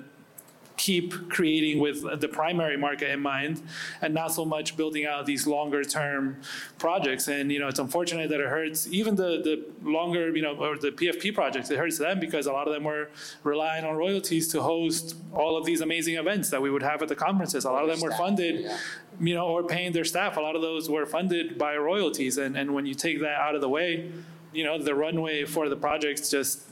keep 0.77 1.29
creating 1.29 1.79
with 1.79 2.21
the 2.21 2.29
primary 2.29 2.77
market 2.77 3.11
in 3.11 3.21
mind 3.21 3.63
and 4.01 4.13
not 4.13 4.33
so 4.33 4.45
much 4.45 4.77
building 4.77 5.07
out 5.07 5.27
these 5.27 5.47
longer 5.47 5.85
term 5.85 6.41
projects. 6.79 7.29
And 7.29 7.53
you 7.53 7.59
know 7.61 7.69
it's 7.69 7.79
unfortunate 7.79 8.31
that 8.31 8.41
it 8.41 8.49
hurts 8.49 8.89
even 8.89 9.15
the 9.15 9.31
the 9.49 9.89
longer 9.89 10.35
you 10.35 10.43
know 10.43 10.57
or 10.57 10.77
the 10.77 10.91
pfp 10.91 11.35
projects 11.35 11.71
it 11.71 11.79
hurts 11.79 11.99
them 11.99 12.19
because 12.19 12.47
a 12.47 12.53
lot 12.53 12.67
of 12.67 12.75
them 12.75 12.85
were 12.85 13.11
relying 13.45 13.85
on 13.85 13.95
royalties 13.97 14.49
to 14.49 14.63
host 14.63 15.17
all 15.33 15.57
of 15.57 15.65
these 15.65 15.81
amazing 15.83 16.17
events 16.17 16.51
that 16.51 16.61
we 16.61 16.71
would 16.71 16.83
have 16.83 17.01
at 17.03 17.09
the 17.09 17.15
conferences. 17.15 17.65
A 17.65 17.71
lot 17.71 17.85
of 17.85 17.91
them 17.91 18.01
were 18.01 18.17
funded 18.17 18.71
you 19.21 19.35
know 19.35 19.47
or 19.47 19.63
paying 19.63 19.93
their 19.93 20.05
staff. 20.05 20.37
A 20.37 20.41
lot 20.41 20.57
of 20.57 20.63
those 20.63 20.89
were 20.89 21.07
funded 21.07 21.59
by 21.59 21.77
royalties. 21.77 22.39
And 22.39 22.57
and 22.57 22.75
when 22.75 22.87
you 22.87 22.95
take 22.95 23.21
that 23.21 23.39
out 23.47 23.55
of 23.55 23.61
the 23.61 23.69
way 23.69 24.11
you 24.53 24.65
know, 24.65 24.79
the 24.79 24.95
runway 24.95 25.45
for 25.45 25.69
the 25.69 25.77
projects 25.77 26.31
just 26.31 26.63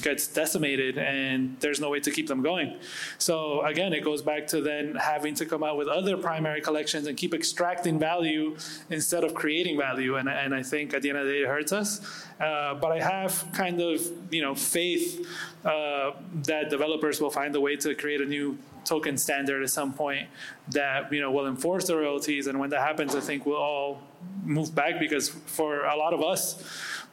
gets 0.00 0.28
decimated 0.28 0.96
and 0.96 1.56
there's 1.58 1.80
no 1.80 1.90
way 1.90 1.98
to 1.98 2.10
keep 2.10 2.28
them 2.28 2.40
going. 2.40 2.78
So 3.18 3.62
again, 3.62 3.92
it 3.92 4.04
goes 4.04 4.22
back 4.22 4.46
to 4.48 4.60
then 4.60 4.94
having 4.94 5.34
to 5.34 5.46
come 5.46 5.64
out 5.64 5.76
with 5.76 5.88
other 5.88 6.16
primary 6.16 6.60
collections 6.60 7.08
and 7.08 7.16
keep 7.16 7.34
extracting 7.34 7.98
value 7.98 8.56
instead 8.90 9.24
of 9.24 9.34
creating 9.34 9.76
value. 9.76 10.16
And, 10.16 10.28
and 10.28 10.54
I 10.54 10.62
think 10.62 10.94
at 10.94 11.02
the 11.02 11.08
end 11.10 11.18
of 11.18 11.26
the 11.26 11.32
day, 11.32 11.38
it 11.40 11.48
hurts 11.48 11.72
us. 11.72 12.24
Uh, 12.40 12.74
but 12.74 12.92
I 12.92 13.00
have 13.00 13.44
kind 13.52 13.80
of, 13.80 14.00
you 14.30 14.42
know, 14.42 14.54
faith 14.54 15.26
uh, 15.64 16.12
that 16.44 16.70
developers 16.70 17.20
will 17.20 17.30
find 17.30 17.54
a 17.56 17.60
way 17.60 17.76
to 17.76 17.94
create 17.94 18.20
a 18.20 18.26
new 18.26 18.56
token 18.84 19.16
standard 19.16 19.62
at 19.62 19.70
some 19.70 19.92
point 19.92 20.28
that, 20.68 21.12
you 21.12 21.20
know, 21.20 21.30
will 21.30 21.46
enforce 21.46 21.86
the 21.86 21.96
royalties. 21.96 22.46
And 22.46 22.58
when 22.58 22.70
that 22.70 22.80
happens, 22.80 23.14
I 23.14 23.20
think 23.20 23.46
we'll 23.46 23.56
all 23.56 24.02
move 24.44 24.74
back 24.74 24.98
because 24.98 25.28
for 25.28 25.84
a 25.84 25.96
lot 25.96 26.12
of 26.12 26.22
us, 26.22 26.62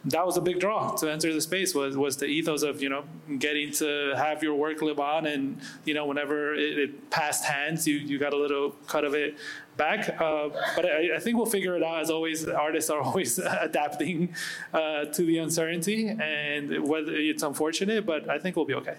that 0.06 0.26
was 0.26 0.38
a 0.38 0.42
big 0.42 0.60
draw 0.60 0.96
to 0.96 1.12
enter 1.12 1.34
the 1.34 1.42
space 1.42 1.76
was 1.76 1.98
was 1.98 2.16
the 2.18 2.26
ethos 2.26 2.64
of 2.64 2.82
you 2.82 2.88
know 2.88 3.04
getting 3.38 3.72
to 3.72 4.14
have 4.16 4.42
your 4.42 4.56
work 4.56 4.82
live 4.82 5.00
on 5.00 5.26
and 5.26 5.60
you 5.84 5.94
know 5.94 6.06
whenever 6.06 6.54
it, 6.56 6.80
it 6.80 7.10
passed 7.10 7.44
hands 7.44 7.86
you 7.86 7.96
you 7.96 8.18
got 8.18 8.32
a 8.34 8.38
little 8.38 8.72
cut 8.88 9.04
of 9.04 9.14
it 9.14 9.38
back. 9.76 10.10
Uh, 10.22 10.50
but 10.76 10.86
I, 10.86 11.16
I, 11.16 11.20
think 11.20 11.38
we'll 11.38 11.46
figure 11.46 11.78
it 11.78 11.84
out. 11.84 12.02
As 12.02 12.10
always 12.10 12.48
artists 12.48 12.90
are 12.90 13.02
always 13.10 13.40
adapting 13.40 14.36
uh, 14.74 15.06
to 15.06 15.22
the 15.24 15.38
uncertainty 15.38 16.10
and 16.10 16.88
whether 16.88 17.14
it's 17.14 17.44
unfortunate 17.44 18.06
but 18.06 18.30
I 18.30 18.40
think 18.40 18.56
we'll 18.56 18.66
be 18.66 18.76
okay. 18.76 18.98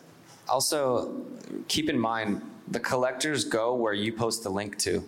Also 0.49 1.15
keep 1.69 1.89
in 1.89 1.99
mind 1.99 2.43
the 2.69 2.81
collectors 2.81 3.45
go 3.45 3.75
where 3.75 3.95
you 3.95 4.13
post 4.13 4.43
the 4.43 4.51
link 4.51 4.79
to. 4.79 5.03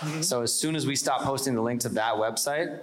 Mm-hmm. 0.00 0.22
so 0.22 0.40
as 0.40 0.54
soon 0.54 0.76
as 0.76 0.86
we 0.86 0.96
stop 0.96 1.20
posting 1.20 1.54
the 1.54 1.60
link 1.60 1.82
to 1.82 1.90
that 1.90 2.14
website 2.14 2.80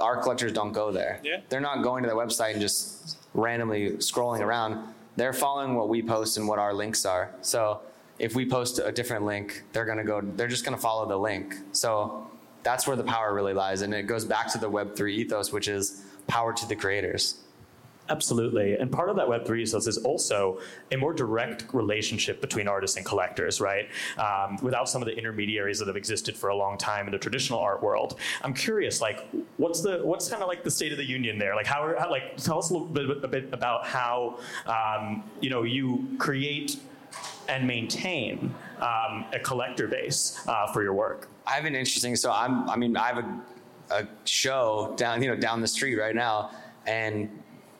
our 0.00 0.16
collectors 0.16 0.52
don't 0.52 0.72
go 0.72 0.92
there. 0.92 1.20
Yeah. 1.22 1.40
They're 1.48 1.60
not 1.60 1.82
going 1.82 2.02
to 2.04 2.08
the 2.08 2.16
website 2.16 2.52
and 2.52 2.60
just 2.60 3.18
randomly 3.34 3.92
scrolling 3.92 4.40
around. 4.40 4.94
They're 5.16 5.32
following 5.32 5.74
what 5.74 5.88
we 5.88 6.02
post 6.02 6.36
and 6.36 6.48
what 6.48 6.58
our 6.58 6.74
links 6.74 7.04
are. 7.04 7.30
So 7.40 7.80
if 8.18 8.34
we 8.34 8.48
post 8.48 8.80
a 8.82 8.92
different 8.92 9.24
link, 9.24 9.64
they're 9.72 9.84
going 9.84 9.98
to 9.98 10.04
go, 10.04 10.20
they're 10.20 10.48
just 10.48 10.64
going 10.64 10.76
to 10.76 10.80
follow 10.80 11.06
the 11.06 11.16
link. 11.16 11.54
So 11.72 12.28
that's 12.62 12.86
where 12.86 12.96
the 12.96 13.04
power 13.04 13.34
really 13.34 13.52
lies. 13.52 13.82
And 13.82 13.94
it 13.94 14.06
goes 14.06 14.24
back 14.24 14.50
to 14.52 14.58
the 14.58 14.70
Web3 14.70 15.10
ethos, 15.10 15.52
which 15.52 15.68
is 15.68 16.04
power 16.26 16.52
to 16.52 16.66
the 16.66 16.76
creators. 16.76 17.36
Absolutely. 18.10 18.74
And 18.74 18.92
part 18.92 19.08
of 19.08 19.16
that 19.16 19.26
Web3 19.26 19.62
ethos 19.62 19.86
is 19.86 19.96
also 19.98 20.60
a 20.92 20.96
more 20.96 21.14
direct 21.14 21.72
relationship 21.72 22.40
between 22.42 22.68
artists 22.68 22.98
and 22.98 23.06
collectors, 23.06 23.62
right? 23.62 23.88
Um, 24.18 24.58
without 24.60 24.90
some 24.90 25.00
of 25.00 25.06
the 25.06 25.16
intermediaries 25.16 25.78
that 25.78 25.88
have 25.88 25.96
existed 25.96 26.36
for 26.36 26.50
a 26.50 26.56
long 26.56 26.76
time 26.76 27.06
in 27.06 27.12
the 27.12 27.18
traditional 27.18 27.60
art 27.60 27.82
world. 27.82 28.18
I'm 28.42 28.52
curious, 28.52 29.00
like, 29.00 29.26
what's 29.56 29.80
the 29.80 30.00
what's 30.04 30.28
kind 30.28 30.42
of 30.42 30.48
like 30.48 30.62
the 30.62 30.70
state 30.70 30.92
of 30.92 30.98
the 30.98 31.04
union 31.04 31.38
there? 31.38 31.56
Like, 31.56 31.66
how, 31.66 31.94
how 31.98 32.10
like 32.10 32.36
tell 32.36 32.58
us 32.58 32.68
a 32.68 32.74
little 32.74 32.88
bit, 32.88 33.24
a 33.24 33.28
bit 33.28 33.48
about 33.52 33.86
how 33.86 34.38
um, 34.66 35.24
you 35.40 35.48
know 35.48 35.62
you 35.62 36.06
create 36.18 36.76
and 37.48 37.66
maintain 37.66 38.54
um, 38.80 39.24
a 39.32 39.38
collector 39.42 39.86
base 39.86 40.40
uh, 40.46 40.66
for 40.72 40.82
your 40.82 40.92
work. 40.92 41.28
I 41.46 41.52
have 41.52 41.64
an 41.64 41.74
interesting. 41.74 42.16
So 42.16 42.30
I'm. 42.30 42.68
I 42.68 42.76
mean, 42.76 42.98
I 42.98 43.06
have 43.06 43.18
a, 43.18 43.40
a 43.90 44.08
show 44.24 44.92
down 44.98 45.22
you 45.22 45.30
know 45.30 45.36
down 45.36 45.62
the 45.62 45.68
street 45.68 45.96
right 45.96 46.14
now, 46.14 46.50
and 46.86 47.30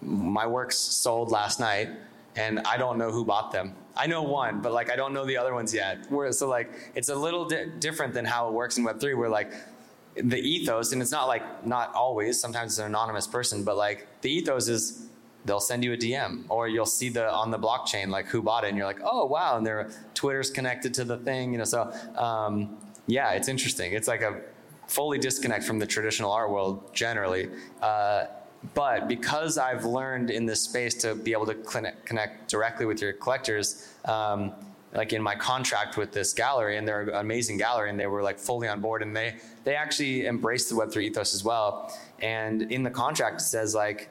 my 0.05 0.47
works 0.47 0.77
sold 0.77 1.31
last 1.31 1.61
night, 1.61 1.89
and 2.37 2.61
I 2.61 2.77
don't 2.77 2.99
know 2.99 3.11
who 3.11 3.25
bought 3.25 3.53
them. 3.53 3.75
I 3.97 4.07
know 4.07 4.23
one, 4.23 4.61
but 4.61 4.73
like 4.73 4.91
I 4.91 4.97
don't 4.97 5.13
know 5.13 5.25
the 5.25 5.37
other 5.37 5.55
ones 5.55 5.73
yet. 5.73 6.11
Where 6.11 6.31
so 6.33 6.49
like 6.49 6.73
it's 6.95 7.09
a 7.09 7.15
little 7.15 7.47
di- 7.47 7.67
different 7.79 8.15
than 8.15 8.25
how 8.25 8.49
it 8.49 8.53
works 8.53 8.77
in 8.77 8.85
Web 8.85 9.01
three, 9.01 9.15
where 9.15 9.29
like 9.29 9.53
the 10.17 10.39
ethos, 10.39 10.93
and 10.93 11.01
it's 11.03 11.13
not 11.13 11.27
like 11.27 11.67
not 11.67 11.95
always. 11.95 12.41
Sometimes 12.41 12.73
it's 12.73 12.79
an 12.79 12.87
anonymous 12.87 13.27
person, 13.27 13.65
but 13.65 13.77
like 13.77 14.07
the 14.23 14.31
ethos 14.31 14.69
is 14.69 15.07
they'll 15.45 15.61
send 15.61 15.85
you 15.85 15.93
a 15.93 15.97
DM 15.97 16.45
or 16.49 16.69
you'll 16.69 16.87
see 16.87 17.11
the 17.11 17.31
on 17.31 17.51
the 17.51 17.59
blockchain 17.59 18.09
like 18.09 18.27
who 18.27 18.43
bought 18.43 18.65
it, 18.65 18.69
and 18.69 18.77
you're 18.77 18.87
like, 18.87 19.01
oh 19.05 19.27
wow, 19.27 19.57
and 19.57 19.67
their 19.67 19.91
Twitter's 20.15 20.51
connected 20.51 20.93
to 20.95 21.05
the 21.05 21.19
thing, 21.19 21.53
you 21.53 21.59
know. 21.59 21.65
So 21.65 21.93
um, 22.17 22.77
yeah, 23.07 23.31
it's 23.31 23.49
interesting. 23.49 23.93
It's 23.93 24.09
like 24.09 24.23
a 24.23 24.41
fully 24.89 25.19
disconnect 25.19 25.65
from 25.65 25.79
the 25.79 25.87
traditional 25.87 26.33
art 26.33 26.51
world 26.51 26.93
generally. 26.95 27.49
Uh, 27.81 28.27
but 28.73 29.09
because 29.09 29.59
I've 29.59 29.85
learned 29.85 30.31
in 30.31 30.47
this 30.47 30.63
space 30.63 30.95
to 31.03 31.15
be 31.15 31.33
able 31.33 31.47
to 31.47 31.55
connect, 31.55 32.07
connect 32.07 32.49
directly 32.49 32.87
with 32.87 33.03
your 33.03 33.13
collectors, 33.13 33.93
um, 34.07 34.53
like 34.95 35.13
in 35.13 35.23
my 35.23 35.35
contract 35.35 35.97
with 35.97 36.13
this 36.13 36.33
gallery, 36.33 36.79
and 36.79 36.87
they're 36.89 37.03
an 37.03 37.11
amazing 37.11 37.59
gallery, 37.59 37.91
and 37.91 37.99
they 37.99 38.07
were 38.07 38.23
like 38.23 38.39
fully 38.39 38.69
on 38.69 38.81
board, 38.81 39.03
and 39.03 39.15
they 39.15 39.37
they 39.65 39.75
actually 39.75 40.27
embraced 40.27 40.71
the 40.71 40.77
Web3 40.77 41.03
ethos 41.03 41.35
as 41.35 41.45
well. 41.45 41.93
And 42.21 42.63
in 42.73 42.83
the 42.83 42.91
contract, 42.91 43.41
it 43.41 43.45
says 43.45 43.75
like 43.75 44.09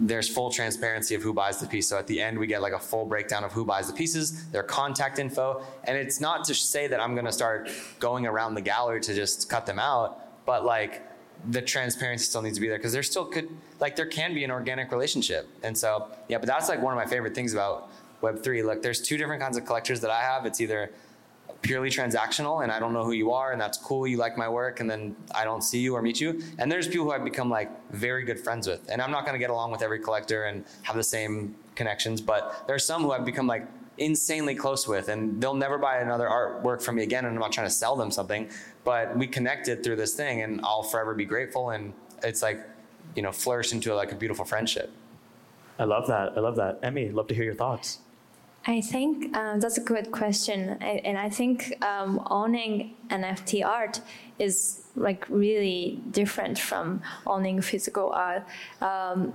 there's 0.00 0.28
full 0.28 0.50
transparency 0.50 1.14
of 1.14 1.22
who 1.22 1.32
buys 1.32 1.58
the 1.58 1.66
piece. 1.66 1.88
So 1.88 1.98
at 1.98 2.06
the 2.06 2.20
end, 2.20 2.38
we 2.38 2.46
get 2.46 2.62
like 2.62 2.72
a 2.72 2.78
full 2.78 3.04
breakdown 3.04 3.44
of 3.44 3.52
who 3.52 3.64
buys 3.64 3.86
the 3.86 3.92
pieces, 3.92 4.48
their 4.50 4.62
contact 4.62 5.18
info. 5.18 5.64
And 5.84 5.96
it's 5.96 6.20
not 6.20 6.44
to 6.44 6.54
say 6.54 6.88
that 6.88 7.00
I'm 7.00 7.14
going 7.14 7.26
to 7.26 7.32
start 7.32 7.70
going 7.98 8.26
around 8.26 8.54
the 8.54 8.60
gallery 8.60 9.00
to 9.00 9.14
just 9.14 9.48
cut 9.48 9.66
them 9.66 9.78
out, 9.78 10.44
but 10.46 10.64
like 10.64 11.02
the 11.50 11.62
transparency 11.62 12.24
still 12.24 12.42
needs 12.42 12.56
to 12.56 12.60
be 12.60 12.68
there 12.68 12.78
because 12.78 12.92
there 12.92 13.02
still 13.02 13.24
could, 13.24 13.48
like, 13.80 13.96
there 13.96 14.06
can 14.06 14.34
be 14.34 14.44
an 14.44 14.50
organic 14.50 14.90
relationship. 14.90 15.48
And 15.62 15.76
so, 15.76 16.08
yeah, 16.28 16.38
but 16.38 16.46
that's 16.46 16.68
like 16.68 16.82
one 16.82 16.92
of 16.92 16.96
my 16.96 17.06
favorite 17.06 17.34
things 17.34 17.52
about 17.52 17.90
Web3. 18.22 18.64
Look, 18.64 18.82
there's 18.82 19.00
two 19.00 19.16
different 19.16 19.40
kinds 19.40 19.56
of 19.56 19.64
collectors 19.64 20.00
that 20.00 20.10
I 20.10 20.20
have. 20.20 20.46
It's 20.46 20.60
either 20.60 20.90
purely 21.62 21.90
transactional 21.90 22.62
and 22.62 22.70
I 22.70 22.78
don't 22.78 22.92
know 22.92 23.04
who 23.04 23.12
you 23.12 23.32
are 23.32 23.52
and 23.52 23.60
that's 23.60 23.78
cool, 23.78 24.06
you 24.06 24.16
like 24.16 24.36
my 24.36 24.48
work, 24.48 24.80
and 24.80 24.88
then 24.88 25.16
I 25.34 25.44
don't 25.44 25.62
see 25.62 25.80
you 25.80 25.94
or 25.94 26.02
meet 26.02 26.20
you. 26.20 26.40
And 26.58 26.70
there's 26.70 26.86
people 26.86 27.06
who 27.06 27.12
I've 27.12 27.24
become 27.24 27.50
like 27.50 27.70
very 27.90 28.24
good 28.24 28.38
friends 28.38 28.66
with. 28.66 28.88
And 28.90 29.02
I'm 29.02 29.10
not 29.10 29.26
gonna 29.26 29.38
get 29.38 29.50
along 29.50 29.72
with 29.72 29.82
every 29.82 29.98
collector 29.98 30.44
and 30.44 30.64
have 30.82 30.96
the 30.96 31.02
same 31.02 31.56
connections, 31.74 32.20
but 32.20 32.64
there's 32.66 32.84
some 32.84 33.02
who 33.02 33.10
I've 33.10 33.24
become 33.24 33.46
like 33.46 33.66
insanely 33.98 34.54
close 34.54 34.86
with 34.86 35.08
and 35.08 35.42
they'll 35.42 35.54
never 35.54 35.76
buy 35.76 35.98
another 35.98 36.26
artwork 36.26 36.80
from 36.80 36.96
me 36.96 37.02
again 37.02 37.24
and 37.24 37.34
I'm 37.34 37.40
not 37.40 37.52
trying 37.52 37.66
to 37.66 37.72
sell 37.72 37.96
them 37.96 38.10
something, 38.10 38.48
but 38.88 39.14
we 39.18 39.26
connected 39.26 39.84
through 39.84 39.96
this 39.96 40.14
thing 40.14 40.40
and 40.40 40.62
I'll 40.64 40.82
forever 40.82 41.12
be 41.12 41.26
grateful 41.26 41.68
and 41.74 41.92
it's 42.22 42.40
like, 42.40 42.58
you 43.14 43.20
know, 43.20 43.32
flourished 43.32 43.74
into 43.74 43.94
like 43.94 44.12
a 44.12 44.14
beautiful 44.14 44.46
friendship. 44.46 44.90
I 45.78 45.84
love 45.84 46.06
that. 46.06 46.32
I 46.38 46.40
love 46.40 46.56
that. 46.56 46.80
Emi, 46.80 47.12
love 47.12 47.26
to 47.26 47.34
hear 47.34 47.44
your 47.44 47.58
thoughts. 47.64 47.98
I 48.66 48.80
think 48.80 49.36
um, 49.36 49.60
that's 49.60 49.76
a 49.76 49.82
good 49.82 50.10
question, 50.10 50.78
I, 50.80 51.02
and 51.04 51.18
I 51.18 51.28
think 51.28 51.74
um, 51.84 52.26
owning 52.30 52.94
NFT 53.10 53.62
art 53.62 54.00
is 54.38 54.80
like 54.96 55.26
really 55.28 56.00
different 56.10 56.58
from 56.58 57.02
owning 57.26 57.60
physical 57.60 58.10
art. 58.12 58.46
Um, 58.80 59.34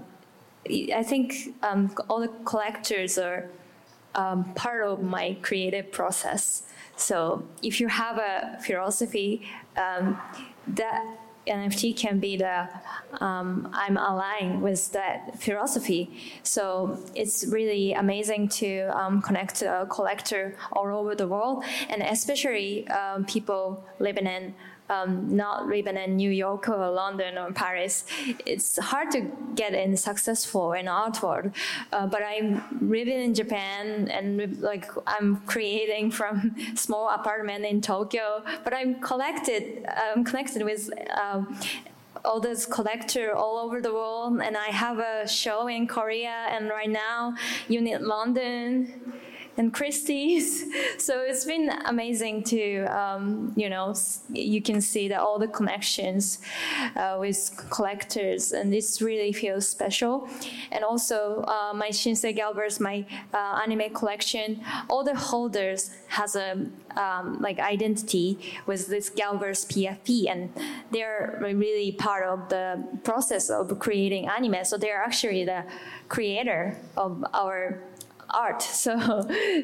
I 1.02 1.04
think 1.04 1.54
um, 1.62 1.96
all 2.10 2.22
the 2.22 2.32
collectors 2.44 3.20
are 3.20 3.50
um, 4.16 4.52
part 4.56 4.82
of 4.84 5.04
my 5.04 5.38
creative 5.44 5.92
process. 5.92 6.64
So 6.96 7.44
if 7.62 7.80
you 7.80 7.88
have 7.88 8.18
a 8.18 8.60
philosophy 8.66 9.48
um, 9.78 10.20
that 10.68 11.04
NFT 11.48 11.98
can 11.98 12.20
be 12.20 12.38
the 12.38 12.70
um, 13.20 13.70
I'm 13.74 13.98
aligned 13.98 14.62
with 14.62 14.92
that 14.94 15.40
philosophy. 15.42 16.10
So 16.44 16.98
it's 17.16 17.46
really 17.46 17.94
amazing 17.94 18.48
to 18.60 18.90
um, 18.98 19.22
connect 19.22 19.62
a 19.62 19.88
collector 19.90 20.56
all 20.72 20.88
over 20.88 21.16
the 21.16 21.28
world, 21.28 21.64
and 21.90 22.02
especially 22.02 22.88
um, 22.88 23.26
people 23.26 23.84
living 24.00 24.26
in 24.26 24.56
um, 24.90 25.36
not 25.36 25.68
living 25.68 25.98
in 25.98 26.16
New 26.18 26.30
York 26.30 26.68
or 26.68 26.90
London 26.92 27.38
or 27.38 27.52
Paris. 27.52 28.06
It's 28.46 28.78
hard 28.78 29.12
to 29.12 29.32
get 29.56 29.74
in 29.74 29.96
successful 29.98 30.74
in 30.74 30.88
art 30.88 31.22
world. 31.22 31.52
Uh, 31.92 32.08
but 32.08 32.22
I'm 32.24 32.62
living 32.82 33.20
in 33.20 33.34
Japan 33.34 34.10
and 34.10 34.62
like 34.62 34.90
I'm 35.08 35.38
creating 35.46 36.12
from 36.12 36.56
small 36.76 37.10
apartment 37.10 37.66
in 37.66 37.82
Tokyo. 37.82 38.44
But 38.64 38.74
I'm 38.74 39.02
collected. 39.02 39.86
I'm 39.88 40.24
connected 40.24 40.64
with. 40.64 40.90
Um, 41.20 41.60
all 42.26 42.40
those 42.40 42.66
collector 42.66 43.36
all 43.36 43.58
over 43.58 43.82
the 43.82 43.92
world 43.92 44.40
and 44.42 44.56
I 44.56 44.68
have 44.68 44.98
a 45.00 45.28
show 45.28 45.68
in 45.68 45.88
Korea 45.88 46.48
and 46.52 46.70
right 46.70 46.90
now 46.90 47.36
Unit 47.68 48.02
London 48.02 49.14
and 49.58 49.74
Christie's. 49.74 50.64
So 50.98 51.20
it's 51.20 51.44
been 51.44 51.70
amazing 51.86 52.44
to, 52.44 52.86
um, 52.86 53.52
you 53.58 53.70
know, 53.70 53.94
you 54.32 54.62
can 54.62 54.80
see 54.80 55.10
that 55.10 55.20
all 55.20 55.38
the 55.38 55.48
connections 55.48 56.40
uh, 56.96 57.18
with 57.20 57.38
collectors, 57.70 58.54
and 58.54 58.72
this 58.72 59.02
really 59.02 59.34
feels 59.34 59.68
special. 59.68 60.30
And 60.72 60.84
also, 60.84 61.44
uh, 61.48 61.74
my 61.74 61.90
Shinsei 61.90 62.34
Galverse, 62.38 62.80
my 62.80 63.06
uh, 63.34 63.62
anime 63.64 63.94
collection, 63.94 64.62
all 64.90 65.04
the 65.04 65.16
holders 65.16 65.92
has 66.08 66.36
a 66.36 66.68
um, 66.96 67.40
like 67.42 67.60
identity 67.60 68.38
with 68.66 68.88
this 68.88 69.10
Galverse 69.10 69.66
PFP, 69.66 70.30
and 70.30 70.54
they're 70.92 71.40
really 71.42 71.92
part 71.92 72.26
of 72.26 72.50
the 72.50 72.84
process 73.04 73.50
of 73.50 73.78
creating 73.80 74.28
anime. 74.28 74.64
So 74.64 74.78
they're 74.78 75.04
actually 75.04 75.44
the 75.44 75.66
creator 76.08 76.78
of 76.96 77.26
our 77.34 77.82
art. 78.34 78.64
So, 78.84 78.98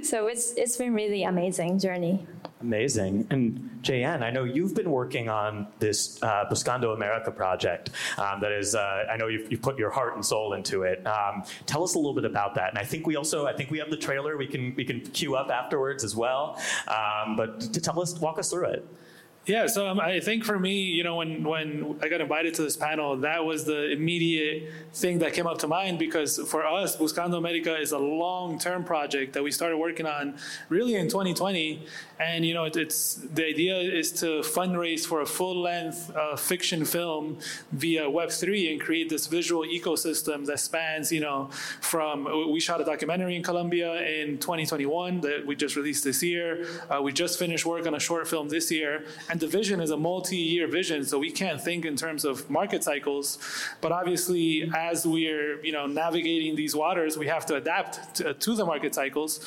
so 0.01 0.27
it's 0.27 0.53
it's 0.53 0.77
been 0.77 0.93
really 0.93 1.23
amazing 1.23 1.79
journey. 1.79 2.25
Amazing. 2.61 3.27
And 3.29 3.69
JN, 3.81 4.21
I 4.21 4.31
know 4.31 4.43
you've 4.43 4.75
been 4.75 4.91
working 4.91 5.29
on 5.29 5.67
this 5.79 6.21
uh, 6.21 6.45
Buscando 6.51 6.93
America 6.93 7.31
project. 7.31 7.91
Um, 8.17 8.41
that 8.41 8.51
is, 8.51 8.75
uh, 8.75 9.05
I 9.09 9.15
know 9.15 9.27
you've, 9.27 9.49
you've, 9.49 9.61
put 9.61 9.77
your 9.77 9.89
heart 9.89 10.15
and 10.15 10.25
soul 10.25 10.53
into 10.53 10.83
it. 10.83 11.05
Um, 11.07 11.43
tell 11.65 11.83
us 11.83 11.95
a 11.95 11.97
little 11.97 12.13
bit 12.13 12.25
about 12.25 12.55
that. 12.55 12.69
And 12.69 12.77
I 12.77 12.83
think 12.83 13.07
we 13.07 13.15
also, 13.15 13.45
I 13.45 13.53
think 13.53 13.71
we 13.71 13.77
have 13.79 13.89
the 13.89 13.97
trailer. 13.97 14.35
We 14.35 14.47
can 14.47 14.73
we 14.75 14.83
can 14.83 14.99
queue 15.01 15.35
up 15.35 15.49
afterwards 15.49 16.03
as 16.03 16.15
well. 16.15 16.59
Um, 16.87 17.35
but 17.37 17.61
to 17.61 17.79
tell 17.79 18.01
us, 18.01 18.19
walk 18.19 18.39
us 18.39 18.51
through 18.51 18.71
it. 18.71 18.85
Yeah, 19.49 19.65
so 19.65 19.87
um, 19.87 19.99
I 19.99 20.19
think 20.19 20.45
for 20.45 20.59
me, 20.59 20.83
you 20.83 21.03
know, 21.03 21.15
when 21.15 21.43
when 21.43 21.97
I 22.03 22.07
got 22.07 22.21
invited 22.21 22.53
to 22.53 22.61
this 22.61 22.77
panel, 22.77 23.17
that 23.17 23.43
was 23.43 23.65
the 23.65 23.89
immediate 23.89 24.71
thing 24.93 25.17
that 25.19 25.33
came 25.33 25.47
up 25.47 25.57
to 25.59 25.67
mind 25.67 25.97
because 25.97 26.37
for 26.37 26.63
us, 26.63 26.95
Buscando 26.95 27.35
America 27.35 27.75
is 27.75 27.91
a 27.91 27.97
long-term 27.97 28.83
project 28.83 29.33
that 29.33 29.41
we 29.41 29.49
started 29.49 29.77
working 29.77 30.05
on 30.05 30.37
really 30.69 30.93
in 30.93 31.07
2020, 31.07 31.83
and 32.19 32.45
you 32.45 32.53
know, 32.53 32.65
it, 32.65 32.77
it's 32.77 33.15
the 33.15 33.43
idea 33.43 33.75
is 33.79 34.11
to 34.21 34.41
fundraise 34.41 35.03
for 35.03 35.21
a 35.21 35.25
full-length 35.25 36.15
uh, 36.15 36.35
fiction 36.35 36.85
film 36.85 37.39
via 37.71 38.03
Web3 38.03 38.71
and 38.71 38.79
create 38.79 39.09
this 39.09 39.25
visual 39.25 39.63
ecosystem 39.63 40.45
that 40.45 40.59
spans, 40.59 41.11
you 41.11 41.21
know, 41.21 41.49
from 41.81 42.51
we 42.53 42.59
shot 42.59 42.81
a 42.81 42.85
documentary 42.85 43.35
in 43.35 43.41
Colombia 43.41 43.95
in 44.03 44.37
2021 44.37 45.21
that 45.21 45.43
we 45.47 45.55
just 45.55 45.75
released 45.75 46.03
this 46.03 46.21
year. 46.21 46.67
Uh, 46.87 47.01
we 47.01 47.11
just 47.11 47.39
finished 47.39 47.65
work 47.65 47.87
on 47.87 47.95
a 47.95 47.99
short 47.99 48.27
film 48.27 48.47
this 48.47 48.69
year, 48.69 49.05
and 49.27 49.38
the 49.39 49.47
vision 49.47 49.81
is 49.81 49.91
a 49.91 49.97
multi-year 49.97 50.67
vision, 50.67 51.05
so 51.05 51.17
we 51.17 51.31
can't 51.31 51.61
think 51.61 51.85
in 51.85 51.95
terms 51.95 52.25
of 52.25 52.49
market 52.49 52.83
cycles. 52.83 53.37
But 53.81 53.91
obviously, 53.91 54.69
as 54.75 55.05
we're 55.05 55.63
you 55.63 55.71
know 55.71 55.85
navigating 55.87 56.55
these 56.55 56.75
waters, 56.75 57.17
we 57.17 57.27
have 57.27 57.45
to 57.47 57.55
adapt 57.55 58.15
to, 58.15 58.33
to 58.33 58.55
the 58.55 58.65
market 58.65 58.93
cycles. 58.95 59.45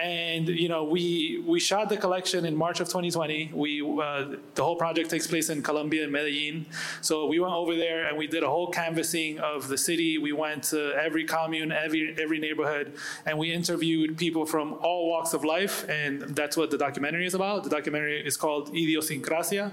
And 0.00 0.48
you 0.48 0.68
know, 0.68 0.84
we 0.84 1.44
we 1.46 1.60
shot 1.60 1.90
the 1.90 1.98
collection 1.98 2.46
in 2.46 2.56
March 2.56 2.80
of 2.80 2.88
2020. 2.88 3.50
We 3.52 3.82
uh, 3.82 4.36
the 4.54 4.64
whole 4.64 4.76
project 4.76 5.10
takes 5.10 5.26
place 5.26 5.50
in 5.50 5.62
Colombia 5.62 6.04
and 6.04 6.12
Medellin. 6.12 6.66
So 7.02 7.26
we 7.26 7.38
went 7.38 7.52
over 7.52 7.76
there 7.76 8.06
and 8.08 8.16
we 8.16 8.26
did 8.26 8.42
a 8.42 8.48
whole 8.48 8.68
canvassing 8.68 9.38
of 9.40 9.68
the 9.68 9.76
city. 9.76 10.16
We 10.16 10.32
went 10.32 10.64
to 10.64 10.94
every 10.94 11.24
commune, 11.24 11.72
every 11.72 12.16
every 12.18 12.38
neighborhood, 12.38 12.94
and 13.26 13.38
we 13.38 13.52
interviewed 13.52 14.16
people 14.16 14.46
from 14.46 14.74
all 14.80 15.10
walks 15.10 15.34
of 15.34 15.44
life. 15.44 15.86
And 15.90 16.22
that's 16.22 16.56
what 16.56 16.70
the 16.70 16.78
documentary 16.78 17.26
is 17.26 17.34
about. 17.34 17.64
The 17.64 17.70
documentary 17.70 18.26
is 18.26 18.38
called 18.38 18.72
idiosincrasia, 18.72 19.72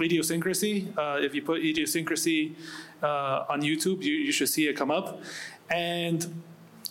idiosyncrasy. 0.00 0.88
Uh, 0.96 1.18
if 1.20 1.34
you 1.34 1.42
put 1.42 1.60
idiosyncrasy 1.60 2.56
uh, 3.02 3.44
on 3.50 3.60
YouTube, 3.60 4.02
you, 4.02 4.14
you 4.14 4.32
should 4.32 4.48
see 4.48 4.66
it 4.66 4.76
come 4.76 4.90
up. 4.90 5.20
And 5.70 6.42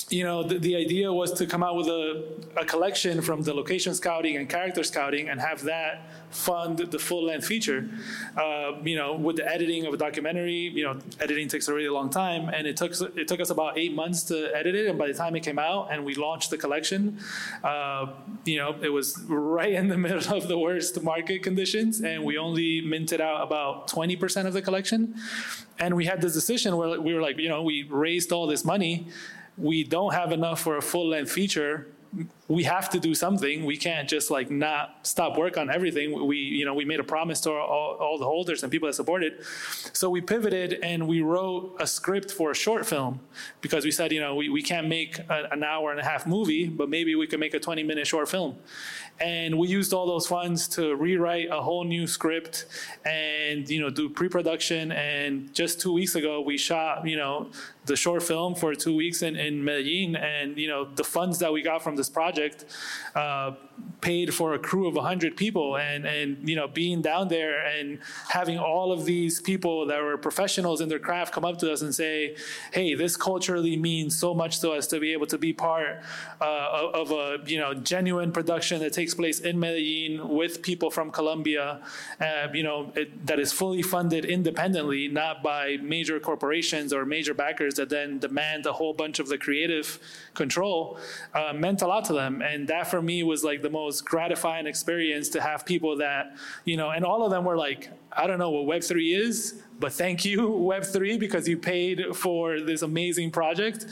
you 0.09 0.23
know, 0.23 0.41
the, 0.41 0.57
the 0.57 0.75
idea 0.75 1.11
was 1.11 1.33
to 1.33 1.45
come 1.45 1.63
out 1.63 1.75
with 1.75 1.87
a, 1.87 2.23
a 2.55 2.63
collection 2.63 3.21
from 3.21 3.41
the 3.41 3.53
location 3.53 3.93
scouting 3.93 4.37
and 4.37 4.47
character 4.47 4.83
scouting 4.83 5.27
and 5.27 5.41
have 5.41 5.63
that 5.63 6.09
fund 6.29 6.77
the 6.77 6.99
full 6.99 7.25
length 7.25 7.45
feature. 7.45 7.89
Uh, 8.37 8.73
you 8.83 8.95
know, 8.95 9.15
with 9.15 9.35
the 9.35 9.45
editing 9.45 9.85
of 9.85 9.93
a 9.93 9.97
documentary, 9.97 10.71
you 10.73 10.83
know, 10.83 10.97
editing 11.19 11.49
takes 11.49 11.67
a 11.67 11.73
really 11.73 11.89
long 11.89 12.09
time, 12.09 12.47
and 12.49 12.65
it 12.67 12.77
took 12.77 12.93
it 13.17 13.27
took 13.27 13.41
us 13.41 13.49
about 13.49 13.77
eight 13.77 13.93
months 13.93 14.23
to 14.23 14.49
edit 14.55 14.75
it. 14.75 14.87
And 14.87 14.97
by 14.97 15.07
the 15.07 15.13
time 15.13 15.35
it 15.35 15.41
came 15.41 15.59
out 15.59 15.91
and 15.91 16.05
we 16.05 16.15
launched 16.15 16.51
the 16.51 16.57
collection, 16.57 17.19
uh, 17.63 18.07
you 18.45 18.57
know, 18.57 18.75
it 18.81 18.89
was 18.89 19.19
right 19.27 19.73
in 19.73 19.89
the 19.89 19.97
middle 20.05 20.33
of 20.33 20.47
the 20.47 20.57
worst 20.57 21.01
market 21.03 21.43
conditions, 21.43 21.99
and 21.99 22.23
we 22.23 22.37
only 22.37 22.79
minted 22.81 23.19
out 23.19 23.43
about 23.43 23.89
20% 23.89 24.45
of 24.45 24.53
the 24.53 24.61
collection. 24.61 25.15
And 25.79 25.95
we 25.95 26.05
had 26.05 26.21
this 26.21 26.33
decision 26.33 26.75
where 26.75 26.99
we 26.99 27.13
were 27.13 27.21
like, 27.21 27.37
you 27.37 27.49
know, 27.49 27.61
we 27.61 27.83
raised 27.83 28.31
all 28.31 28.47
this 28.47 28.65
money 28.65 29.07
we 29.57 29.83
don't 29.83 30.13
have 30.13 30.31
enough 30.31 30.61
for 30.61 30.77
a 30.77 30.81
full 30.81 31.09
length 31.09 31.31
feature 31.31 31.87
we 32.47 32.63
have 32.63 32.89
to 32.89 32.99
do 32.99 33.13
something. 33.13 33.65
We 33.65 33.77
can't 33.77 34.07
just 34.07 34.31
like 34.31 34.49
not 34.49 35.05
stop 35.05 35.37
work 35.37 35.57
on 35.57 35.69
everything. 35.69 36.25
We, 36.25 36.37
you 36.37 36.65
know, 36.65 36.73
we 36.73 36.85
made 36.85 36.99
a 36.99 37.03
promise 37.03 37.41
to 37.41 37.51
all, 37.51 37.97
all, 37.99 38.17
the 38.17 38.25
holders 38.25 38.63
and 38.63 38.71
people 38.71 38.87
that 38.87 38.93
supported. 38.93 39.43
So 39.93 40.09
we 40.09 40.21
pivoted 40.21 40.79
and 40.81 41.07
we 41.07 41.21
wrote 41.21 41.75
a 41.79 41.85
script 41.85 42.31
for 42.31 42.51
a 42.51 42.55
short 42.55 42.85
film 42.85 43.19
because 43.59 43.83
we 43.83 43.91
said, 43.91 44.13
you 44.13 44.21
know, 44.21 44.35
we, 44.35 44.47
we 44.49 44.61
can't 44.61 44.87
make 44.87 45.19
a, 45.19 45.49
an 45.51 45.63
hour 45.63 45.91
and 45.91 45.99
a 45.99 46.03
half 46.03 46.25
movie, 46.25 46.67
but 46.67 46.89
maybe 46.89 47.15
we 47.15 47.27
could 47.27 47.39
make 47.39 47.53
a 47.53 47.59
20 47.59 47.83
minute 47.83 48.07
short 48.07 48.29
film. 48.29 48.55
And 49.19 49.57
we 49.57 49.67
used 49.67 49.93
all 49.93 50.05
those 50.05 50.27
funds 50.27 50.67
to 50.69 50.95
rewrite 50.95 51.49
a 51.51 51.61
whole 51.61 51.83
new 51.83 52.07
script 52.07 52.65
and, 53.03 53.67
you 53.67 53.81
know, 53.81 53.89
do 53.89 54.09
pre-production. 54.09 54.91
And 54.91 55.53
just 55.53 55.81
two 55.81 55.91
weeks 55.91 56.15
ago, 56.15 56.39
we 56.39 56.57
shot, 56.57 57.05
you 57.05 57.17
know, 57.17 57.49
the 57.87 57.95
short 57.95 58.23
film 58.23 58.53
for 58.55 58.75
two 58.75 58.95
weeks 58.95 59.21
in, 59.21 59.35
in 59.35 59.63
Medellin. 59.63 60.15
And, 60.15 60.57
you 60.57 60.67
know, 60.67 60.85
the 60.85 61.03
funds 61.03 61.39
that 61.39 61.51
we 61.51 61.61
got 61.61 61.81
from 61.81 61.95
this 61.95 62.09
project 62.09 62.65
uh, 63.15 63.51
paid 64.01 64.33
for 64.33 64.53
a 64.53 64.59
crew 64.59 64.87
of 64.87 64.95
100 64.95 65.35
people 65.35 65.77
and 65.77 66.05
and 66.05 66.47
you 66.47 66.55
know 66.55 66.67
being 66.67 67.01
down 67.01 67.27
there 67.27 67.65
and 67.65 67.99
having 68.29 68.57
all 68.57 68.91
of 68.91 69.05
these 69.05 69.41
people 69.41 69.87
that 69.87 70.01
were 70.01 70.17
professionals 70.17 70.81
in 70.81 70.89
their 70.89 70.99
craft 70.99 71.33
come 71.33 71.43
up 71.43 71.57
to 71.57 71.71
us 71.71 71.81
and 71.81 71.93
say 71.93 72.35
hey 72.71 72.93
this 72.93 73.17
culturally 73.17 73.75
means 73.75 74.17
so 74.17 74.33
much 74.33 74.59
to 74.59 74.71
us 74.71 74.87
to 74.87 74.99
be 74.99 75.13
able 75.13 75.25
to 75.25 75.37
be 75.37 75.51
part 75.51 76.01
uh, 76.41 76.89
of 76.93 77.11
a 77.11 77.37
you 77.45 77.57
know 77.59 77.73
genuine 77.73 78.31
production 78.31 78.79
that 78.79 78.93
takes 78.93 79.13
place 79.13 79.39
in 79.39 79.59
Medellin 79.59 80.29
with 80.29 80.61
people 80.61 80.91
from 80.91 81.11
Colombia 81.11 81.81
uh, 82.21 82.47
you 82.53 82.63
know 82.63 82.91
it, 82.95 83.25
that 83.25 83.39
is 83.39 83.51
fully 83.51 83.81
funded 83.81 84.25
independently 84.25 85.07
not 85.07 85.41
by 85.41 85.77
major 85.81 86.19
corporations 86.19 86.93
or 86.93 87.03
major 87.05 87.33
backers 87.33 87.76
that 87.77 87.89
then 87.89 88.19
demand 88.19 88.65
a 88.65 88.73
whole 88.73 88.93
bunch 88.93 89.19
of 89.19 89.27
the 89.27 89.37
creative 89.37 89.99
control 90.33 90.99
uh, 91.33 91.53
meant 91.53 91.81
a 91.81 91.87
lot 91.87 92.05
to 92.05 92.13
them 92.13 92.41
and 92.41 92.67
that 92.67 92.87
for 92.87 93.01
me 93.01 93.23
was 93.23 93.43
like 93.43 93.61
the 93.61 93.69
most 93.69 94.05
gratifying 94.05 94.67
experience 94.67 95.29
to 95.29 95.41
have 95.41 95.65
people 95.65 95.97
that, 95.97 96.35
you 96.65 96.77
know, 96.77 96.89
and 96.89 97.05
all 97.05 97.23
of 97.23 97.31
them 97.31 97.45
were 97.45 97.57
like, 97.57 97.89
I 98.11 98.27
don't 98.27 98.39
know 98.39 98.49
what 98.49 98.65
Web3 98.65 99.17
is, 99.17 99.61
but 99.79 99.93
thank 99.93 100.25
you, 100.25 100.39
Web3, 100.71 101.19
because 101.19 101.47
you 101.47 101.57
paid 101.57 102.15
for 102.15 102.59
this 102.61 102.81
amazing 102.81 103.31
project. 103.31 103.85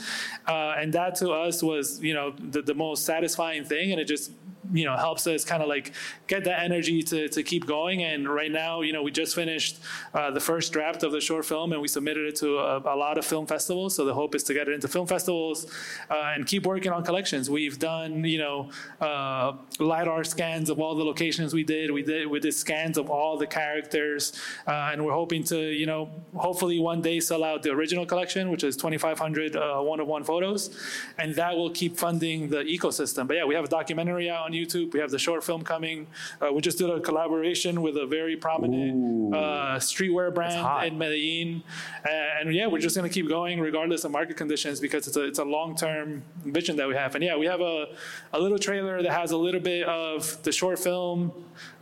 Uh, 0.46 0.74
and 0.78 0.92
that 0.92 1.14
to 1.16 1.30
us 1.30 1.62
was, 1.62 2.00
you 2.02 2.14
know, 2.14 2.34
the, 2.38 2.62
the 2.62 2.74
most 2.74 3.04
satisfying 3.04 3.64
thing. 3.64 3.92
And 3.92 4.00
it 4.00 4.06
just 4.06 4.32
you 4.72 4.84
know 4.84 4.96
helps 4.96 5.26
us 5.26 5.44
kind 5.44 5.62
of 5.62 5.68
like 5.68 5.92
get 6.26 6.44
that 6.44 6.62
energy 6.62 7.02
to, 7.02 7.28
to 7.28 7.42
keep 7.42 7.66
going. 7.66 8.02
And 8.02 8.28
right 8.28 8.50
now 8.50 8.80
you 8.80 8.92
know 8.92 9.02
we 9.02 9.10
just 9.10 9.34
finished 9.34 9.78
uh, 10.14 10.30
the 10.30 10.40
first 10.40 10.72
draft 10.72 11.02
of 11.02 11.12
the 11.12 11.20
short 11.20 11.44
film 11.44 11.72
and 11.72 11.80
we 11.80 11.88
submitted 11.88 12.26
it 12.26 12.36
to 12.36 12.58
a, 12.58 12.78
a, 12.78 12.96
lot 12.96 13.18
of 13.18 13.24
film 13.24 13.46
festivals. 13.46 13.94
So 13.94 14.04
the 14.04 14.14
hope 14.14 14.34
is 14.34 14.42
to 14.44 14.54
get 14.54 14.68
it 14.68 14.72
into 14.72 14.88
film 14.88 15.06
festivals 15.06 15.66
uh, 16.10 16.32
and 16.34 16.46
keep 16.46 16.66
working 16.66 16.92
on 16.92 17.04
collections. 17.04 17.48
We've 17.50 17.78
done 17.78 18.24
you 18.24 18.38
know 18.38 18.70
uh, 19.00 19.54
lidar 19.78 20.24
scans 20.24 20.70
of 20.70 20.80
all 20.80 20.94
the 20.94 21.04
locations 21.04 21.54
we 21.54 21.64
did. 21.64 21.90
We 21.90 22.02
did 22.02 22.26
we 22.26 22.40
did 22.40 22.54
scans 22.54 22.98
of 22.98 23.10
all 23.10 23.36
the 23.36 23.46
characters 23.46 24.32
uh, 24.66 24.90
and 24.92 25.04
we're 25.04 25.12
hoping 25.12 25.44
to 25.44 25.58
you 25.58 25.86
know 25.86 26.10
hopefully 26.34 26.78
one 26.78 27.00
day 27.02 27.20
sell 27.20 27.44
out 27.44 27.62
the 27.62 27.70
original 27.70 28.06
collection 28.06 28.50
which 28.50 28.64
is 28.64 28.76
2500 28.76 29.56
uh, 29.56 29.80
one-of-one 29.80 30.24
photos. 30.24 30.76
And 31.18 31.34
that 31.36 31.56
will 31.56 31.70
keep 31.70 31.96
funding 31.96 32.48
the 32.48 32.62
ecosystem. 32.64 33.26
But 33.26 33.36
yeah 33.36 33.44
we 33.44 33.54
have 33.54 33.64
a 33.64 33.68
documentary 33.68 34.30
out 34.30 34.46
on 34.46 34.52
YouTube. 34.56 34.92
We 34.92 35.00
have 35.00 35.10
the 35.10 35.18
short 35.18 35.44
film 35.44 35.62
coming. 35.62 36.06
Uh, 36.40 36.52
we 36.52 36.60
just 36.60 36.78
did 36.78 36.90
a 36.90 37.00
collaboration 37.00 37.82
with 37.82 37.96
a 37.96 38.06
very 38.06 38.36
prominent 38.36 39.34
uh, 39.34 39.76
streetwear 39.76 40.34
brand 40.34 40.86
in 40.86 40.98
Medellin. 40.98 41.62
And, 42.08 42.48
and 42.48 42.54
yeah, 42.54 42.66
we're 42.66 42.80
just 42.80 42.96
going 42.96 43.08
to 43.08 43.12
keep 43.12 43.28
going 43.28 43.60
regardless 43.60 44.04
of 44.04 44.10
market 44.12 44.36
conditions 44.36 44.80
because 44.80 45.06
it's 45.06 45.16
a, 45.16 45.24
it's 45.24 45.38
a 45.38 45.44
long-term 45.44 46.22
vision 46.44 46.76
that 46.76 46.88
we 46.88 46.94
have. 46.94 47.14
And 47.14 47.24
yeah, 47.24 47.36
we 47.36 47.46
have 47.46 47.60
a, 47.60 47.88
a 48.32 48.38
little 48.38 48.58
trailer 48.58 49.02
that 49.02 49.12
has 49.12 49.30
a 49.32 49.36
little 49.36 49.60
bit 49.60 49.86
of 49.86 50.42
the 50.42 50.52
short 50.52 50.78
film, 50.78 51.32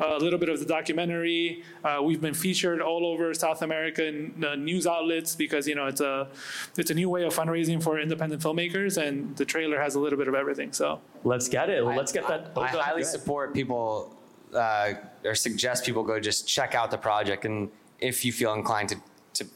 a 0.00 0.18
little 0.18 0.38
bit 0.38 0.48
of 0.48 0.58
the 0.58 0.66
documentary. 0.66 1.62
Uh, 1.84 2.00
we've 2.02 2.20
been 2.20 2.34
featured 2.34 2.80
all 2.80 3.06
over 3.06 3.32
South 3.34 3.62
American 3.62 4.44
uh, 4.44 4.54
news 4.54 4.86
outlets 4.86 5.34
because 5.34 5.66
you 5.66 5.74
know 5.74 5.86
it's 5.86 6.00
a 6.00 6.28
it's 6.76 6.90
a 6.90 6.94
new 6.94 7.08
way 7.10 7.24
of 7.24 7.34
fundraising 7.34 7.82
for 7.82 7.98
independent 7.98 8.42
filmmakers, 8.42 9.00
and 9.02 9.36
the 9.36 9.44
trailer 9.44 9.80
has 9.80 9.94
a 9.94 10.00
little 10.00 10.18
bit 10.18 10.28
of 10.28 10.34
everything. 10.34 10.72
So 10.72 11.00
let's 11.24 11.48
get 11.48 11.70
it. 11.70 11.84
Let's 11.84 12.12
get 12.12 12.26
that. 12.28 12.52
I, 12.56 12.63
I 12.64 12.82
highly 12.82 13.04
support 13.04 13.54
people 13.54 14.16
uh, 14.54 14.94
or 15.24 15.34
suggest 15.34 15.84
people 15.84 16.02
go 16.02 16.20
just 16.20 16.46
check 16.48 16.74
out 16.74 16.90
the 16.90 16.98
project, 16.98 17.44
and 17.44 17.70
if 17.98 18.24
you 18.24 18.32
feel 18.32 18.54
inclined 18.54 18.88
to 18.90 18.96
to 19.34 19.46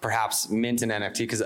perhaps 0.00 0.48
mint 0.50 0.82
an 0.82 0.90
NFT 0.90 1.18
because 1.18 1.42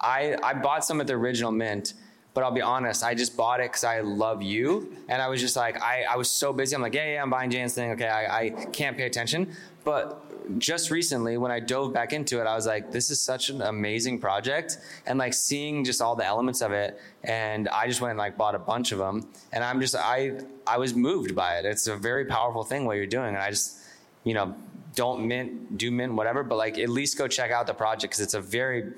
I 0.00 0.36
I 0.42 0.54
bought 0.54 0.84
some 0.84 1.00
at 1.00 1.06
the 1.06 1.14
original 1.14 1.52
mint 1.52 1.94
but 2.36 2.44
I'll 2.44 2.52
be 2.52 2.60
honest, 2.60 3.02
I 3.02 3.14
just 3.14 3.34
bought 3.34 3.60
it 3.60 3.70
because 3.70 3.82
I 3.82 4.00
love 4.00 4.42
you. 4.42 4.94
And 5.08 5.22
I 5.22 5.28
was 5.28 5.40
just 5.40 5.56
like, 5.56 5.80
I, 5.80 6.02
I 6.02 6.16
was 6.16 6.30
so 6.30 6.52
busy. 6.52 6.76
I'm 6.76 6.82
like, 6.82 6.92
yeah, 6.92 7.14
yeah, 7.14 7.22
I'm 7.22 7.30
buying 7.30 7.48
Jan's 7.48 7.72
thing. 7.72 7.92
Okay, 7.92 8.06
I, 8.06 8.40
I 8.40 8.50
can't 8.50 8.94
pay 8.94 9.06
attention. 9.06 9.56
But 9.86 10.58
just 10.58 10.90
recently, 10.90 11.36
when 11.38 11.52
I 11.52 11.60
dove 11.60 11.92
back 11.92 12.12
into 12.12 12.40
it, 12.40 12.46
I 12.48 12.56
was 12.56 12.66
like, 12.66 12.90
this 12.90 13.08
is 13.08 13.20
such 13.20 13.50
an 13.50 13.62
amazing 13.62 14.18
project. 14.18 14.78
And 15.06 15.16
like 15.16 15.32
seeing 15.32 15.84
just 15.84 16.02
all 16.02 16.16
the 16.16 16.26
elements 16.26 16.60
of 16.60 16.72
it. 16.72 17.00
And 17.22 17.68
I 17.68 17.86
just 17.86 18.00
went 18.00 18.10
and 18.10 18.18
like 18.18 18.36
bought 18.36 18.56
a 18.56 18.58
bunch 18.58 18.90
of 18.90 18.98
them. 18.98 19.28
And 19.52 19.62
I'm 19.62 19.80
just, 19.80 19.94
I, 19.94 20.40
I 20.66 20.78
was 20.78 20.96
moved 20.96 21.36
by 21.36 21.58
it. 21.58 21.64
It's 21.64 21.86
a 21.86 21.94
very 21.94 22.24
powerful 22.24 22.64
thing 22.64 22.84
what 22.84 22.96
you're 22.96 23.06
doing. 23.06 23.28
And 23.28 23.38
I 23.38 23.50
just, 23.50 23.78
you 24.24 24.34
know, 24.34 24.56
don't 24.96 25.28
mint, 25.28 25.78
do 25.78 25.92
mint, 25.92 26.14
whatever, 26.14 26.42
but 26.42 26.56
like 26.56 26.78
at 26.78 26.88
least 26.88 27.16
go 27.16 27.28
check 27.28 27.52
out 27.52 27.68
the 27.68 27.74
project 27.74 28.10
because 28.10 28.20
it's 28.20 28.34
a 28.34 28.40
very 28.40 28.92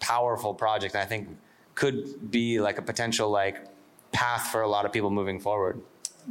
powerful 0.00 0.52
project. 0.52 0.96
And 0.96 1.02
I 1.04 1.06
think 1.06 1.28
could 1.76 2.32
be 2.32 2.58
like 2.58 2.78
a 2.78 2.82
potential 2.82 3.30
like 3.30 3.66
path 4.10 4.48
for 4.48 4.62
a 4.62 4.68
lot 4.68 4.84
of 4.84 4.92
people 4.92 5.10
moving 5.10 5.38
forward. 5.38 5.80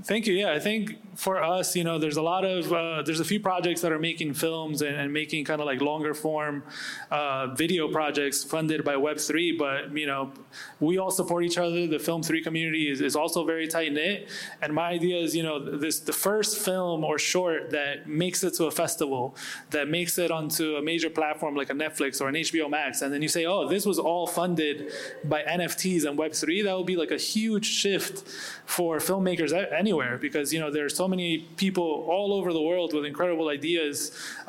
Thank 0.02 0.26
you. 0.26 0.34
Yeah, 0.34 0.52
I 0.52 0.60
think 0.60 0.98
for 1.16 1.42
us, 1.44 1.76
you 1.76 1.84
know, 1.84 2.00
there's 2.00 2.18
a 2.18 2.22
lot 2.22 2.44
of 2.44 2.74
uh, 2.74 3.04
there's 3.04 3.20
a 3.20 3.26
few 3.26 3.40
projects 3.40 3.82
that 3.82 3.92
are 3.92 4.00
making 4.00 4.34
films 4.34 4.82
and, 4.82 4.96
and 4.96 5.14
making 5.14 5.46
kind 5.46 5.62
of 5.62 5.68
like 5.68 5.82
longer 5.82 6.16
form 6.16 6.64
uh, 7.12 7.54
video 7.54 7.88
projects 7.88 8.44
funded 8.44 8.84
by 8.84 8.96
Web3. 8.96 9.58
But 9.58 9.96
you 9.96 10.08
know, 10.08 10.32
we 10.80 10.98
all 10.98 11.12
support 11.12 11.44
each 11.44 11.60
other. 11.60 11.86
The 11.86 12.00
Film 12.00 12.24
Three 12.24 12.42
community 12.42 12.90
is, 12.90 13.02
is 13.02 13.16
also 13.16 13.46
very 13.46 13.68
tight 13.68 13.94
knit. 13.94 14.30
And 14.64 14.74
my 14.74 14.90
idea 14.90 15.18
is, 15.18 15.36
you 15.36 15.44
know, 15.44 15.60
this 15.60 16.00
the 16.00 16.14
first 16.14 16.58
film 16.66 17.04
or 17.04 17.20
short 17.20 17.70
that 17.70 18.08
makes 18.08 18.44
it 18.44 18.56
to 18.56 18.66
a 18.66 18.72
festival, 18.72 19.36
that 19.70 19.88
makes 19.88 20.18
it 20.18 20.32
onto 20.32 20.78
a 20.78 20.82
major 20.82 21.12
platform 21.12 21.56
like 21.56 21.70
a 21.70 21.74
Netflix 21.74 22.20
or 22.20 22.30
an 22.30 22.36
HBO 22.36 22.68
Max, 22.68 23.04
and 23.04 23.14
then 23.14 23.22
you 23.22 23.28
say, 23.28 23.46
oh, 23.46 23.68
this 23.68 23.86
was 23.86 24.00
all 24.00 24.26
funded 24.26 24.92
by 25.24 25.44
NFTs 25.44 26.06
and 26.06 26.18
Web3. 26.18 26.64
That 26.64 26.76
would 26.76 26.88
be 26.88 26.96
like 26.96 27.12
a 27.12 27.18
huge 27.18 27.68
shift 27.68 28.28
for 28.66 28.98
filmmakers 28.98 29.54
anywhere 29.86 30.16
because 30.28 30.48
you 30.54 30.60
know 30.62 30.70
there's 30.78 30.96
so 31.04 31.08
many 31.14 31.30
people 31.64 31.90
all 32.16 32.30
over 32.38 32.50
the 32.60 32.66
world 32.70 32.90
with 32.96 33.06
incredible 33.14 33.48
ideas 33.60 33.96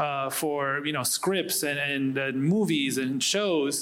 uh, 0.04 0.28
for 0.40 0.60
you 0.88 0.94
know 0.96 1.04
scripts 1.16 1.58
and, 1.70 1.78
and, 1.92 2.06
and 2.26 2.36
movies 2.56 2.94
and 3.02 3.12
shows, 3.34 3.74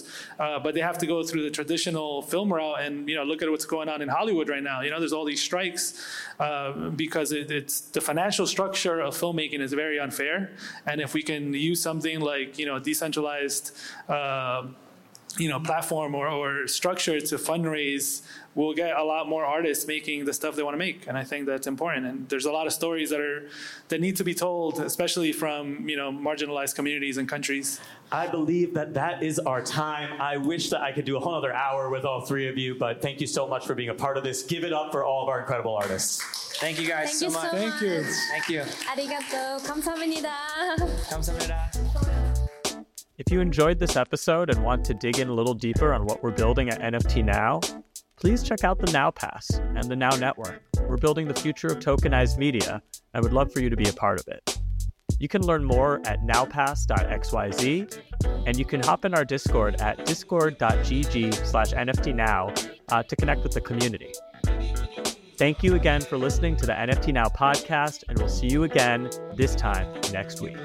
uh, 0.45 0.59
but 0.65 0.71
they 0.75 0.85
have 0.91 0.99
to 1.03 1.07
go 1.15 1.19
through 1.29 1.43
the 1.49 1.55
traditional 1.61 2.11
film 2.33 2.49
route 2.57 2.81
and 2.85 2.95
you 3.11 3.17
know 3.19 3.25
look 3.31 3.41
at 3.45 3.49
what's 3.53 3.69
going 3.77 3.89
on 3.95 3.99
in 4.05 4.09
Hollywood 4.19 4.49
right 4.55 4.67
now. 4.73 4.79
You 4.85 4.91
know 4.93 5.01
there's 5.03 5.17
all 5.19 5.29
these 5.35 5.45
strikes 5.51 5.85
uh, 6.47 6.73
because 7.05 7.29
it, 7.41 7.51
it's 7.59 7.77
the 7.97 8.01
financial 8.11 8.47
structure 8.47 8.99
of 9.07 9.11
filmmaking 9.23 9.61
is 9.67 9.73
very 9.85 9.99
unfair, 10.07 10.37
and 10.87 10.97
if 11.07 11.11
we 11.19 11.23
can 11.31 11.45
use 11.53 11.81
something 11.89 12.17
like 12.33 12.51
you 12.61 12.67
know 12.67 12.79
decentralized 12.79 13.65
uh, 14.09 14.63
you 15.38 15.50
know 15.50 15.60
platform 15.60 16.16
or, 16.16 16.28
or 16.28 16.68
structure 16.68 17.20
to 17.20 17.36
fundraise 17.36 18.22
we'll 18.56 18.74
get 18.74 18.98
a 18.98 19.04
lot 19.04 19.28
more 19.28 19.46
artists 19.46 19.86
making 19.86 20.26
the 20.26 20.34
stuff 20.34 20.56
they 20.56 20.64
want 20.64 20.74
to 20.74 20.78
make 20.78 21.08
and 21.08 21.18
i 21.18 21.24
think 21.24 21.46
that's 21.46 21.68
important 21.68 22.06
and 22.06 22.28
there's 22.30 22.46
a 22.46 22.52
lot 22.52 22.66
of 22.66 22.74
stories 22.74 23.10
that 23.10 23.20
are 23.20 23.50
that 23.90 24.02
need 24.02 24.16
to 24.16 24.24
be 24.24 24.34
told 24.34 24.80
especially 24.80 25.32
from 25.32 25.88
you 25.88 25.96
know 25.96 26.12
marginalized 26.12 26.76
communities 26.76 27.18
and 27.18 27.30
countries 27.30 27.80
i 28.12 28.28
believe 28.28 28.74
that 28.74 28.94
that 28.94 29.22
is 29.22 29.40
our 29.40 29.62
time 29.62 30.20
i 30.22 30.38
wish 30.38 30.70
that 30.70 30.82
i 30.82 30.92
could 30.92 31.06
do 31.06 31.18
a 31.18 31.20
whole 31.20 31.36
other 31.36 31.54
hour 31.54 31.90
with 31.90 32.06
all 32.06 32.22
three 32.22 32.48
of 32.48 32.58
you 32.58 32.76
but 32.76 33.02
thank 33.02 33.22
you 33.22 33.28
so 33.28 33.48
much 33.48 33.66
for 33.66 33.76
being 33.76 33.90
a 33.90 33.94
part 33.94 34.18
of 34.18 34.24
this 34.24 34.44
give 34.44 34.64
it 34.64 34.74
up 34.74 34.92
for 34.92 35.04
all 35.04 35.24
of 35.24 35.30
our 35.30 35.40
incredible 35.40 35.76
artists 35.76 36.24
thank 36.60 36.80
you 36.80 36.88
guys 36.88 37.20
thank 37.20 37.20
so, 37.20 37.28
you 37.28 37.34
much. 37.34 37.52
so 37.52 37.58
thank 37.58 37.82
you 37.82 38.04
thank 38.30 38.50
you 38.50 38.62
arigato 38.90 39.60
감사합니다 39.68 40.34
감사합니다 41.10 42.21
if 43.19 43.31
you 43.31 43.41
enjoyed 43.41 43.79
this 43.79 43.97
episode 43.97 44.51
and 44.51 44.65
want 44.65 44.85
to 44.87 44.95
dig 44.95 45.19
in 45.19 45.29
a 45.29 45.35
little 45.35 45.55
deeper 45.55 45.93
on 45.93 46.05
what 46.07 46.23
we're 46.23 46.31
building 46.31 46.71
at 46.71 46.81
NFT 46.81 47.25
Now, 47.25 47.61
please 48.17 48.43
check 48.43 48.65
out 48.65 48.79
the 48.79 48.91
Now 48.91 49.11
Pass 49.11 49.51
and 49.51 49.85
the 49.85 49.97
Now 49.97 50.11
Network. 50.17 50.63
We're 50.89 50.97
building 50.97 51.29
the 51.29 51.35
future 51.35 51.69
of 51.69 51.79
tokenized 51.79 52.39
media. 52.39 52.83
and 53.15 53.23
would 53.23 53.33
love 53.33 53.53
for 53.53 53.61
you 53.61 53.69
to 53.69 53.77
be 53.77 53.89
a 53.89 53.93
part 53.93 54.19
of 54.19 54.29
it. 54.29 54.59
You 55.19 55.29
can 55.29 55.43
learn 55.43 55.65
more 55.65 56.01
at 56.07 56.23
nowpass.xyz, 56.23 57.99
and 58.47 58.59
you 58.59 58.65
can 58.65 58.83
hop 58.83 59.05
in 59.05 59.15
our 59.15 59.25
Discord 59.25 59.81
at 59.81 60.05
discord.gg 60.05 61.35
slash 61.47 61.73
nftnow 61.73 62.71
uh, 62.91 63.03
to 63.03 63.17
connect 63.17 63.43
with 63.43 63.53
the 63.53 63.61
community. 63.61 64.13
Thank 65.37 65.63
you 65.63 65.75
again 65.75 66.01
for 66.01 66.17
listening 66.17 66.57
to 66.57 66.67
the 66.67 66.73
NFT 66.73 67.13
Now 67.13 67.27
podcast, 67.27 68.05
and 68.09 68.19
we'll 68.19 68.29
see 68.29 68.49
you 68.49 68.65
again 68.65 69.11
this 69.37 69.55
time 69.55 69.93
next 70.13 70.41
week. 70.41 70.57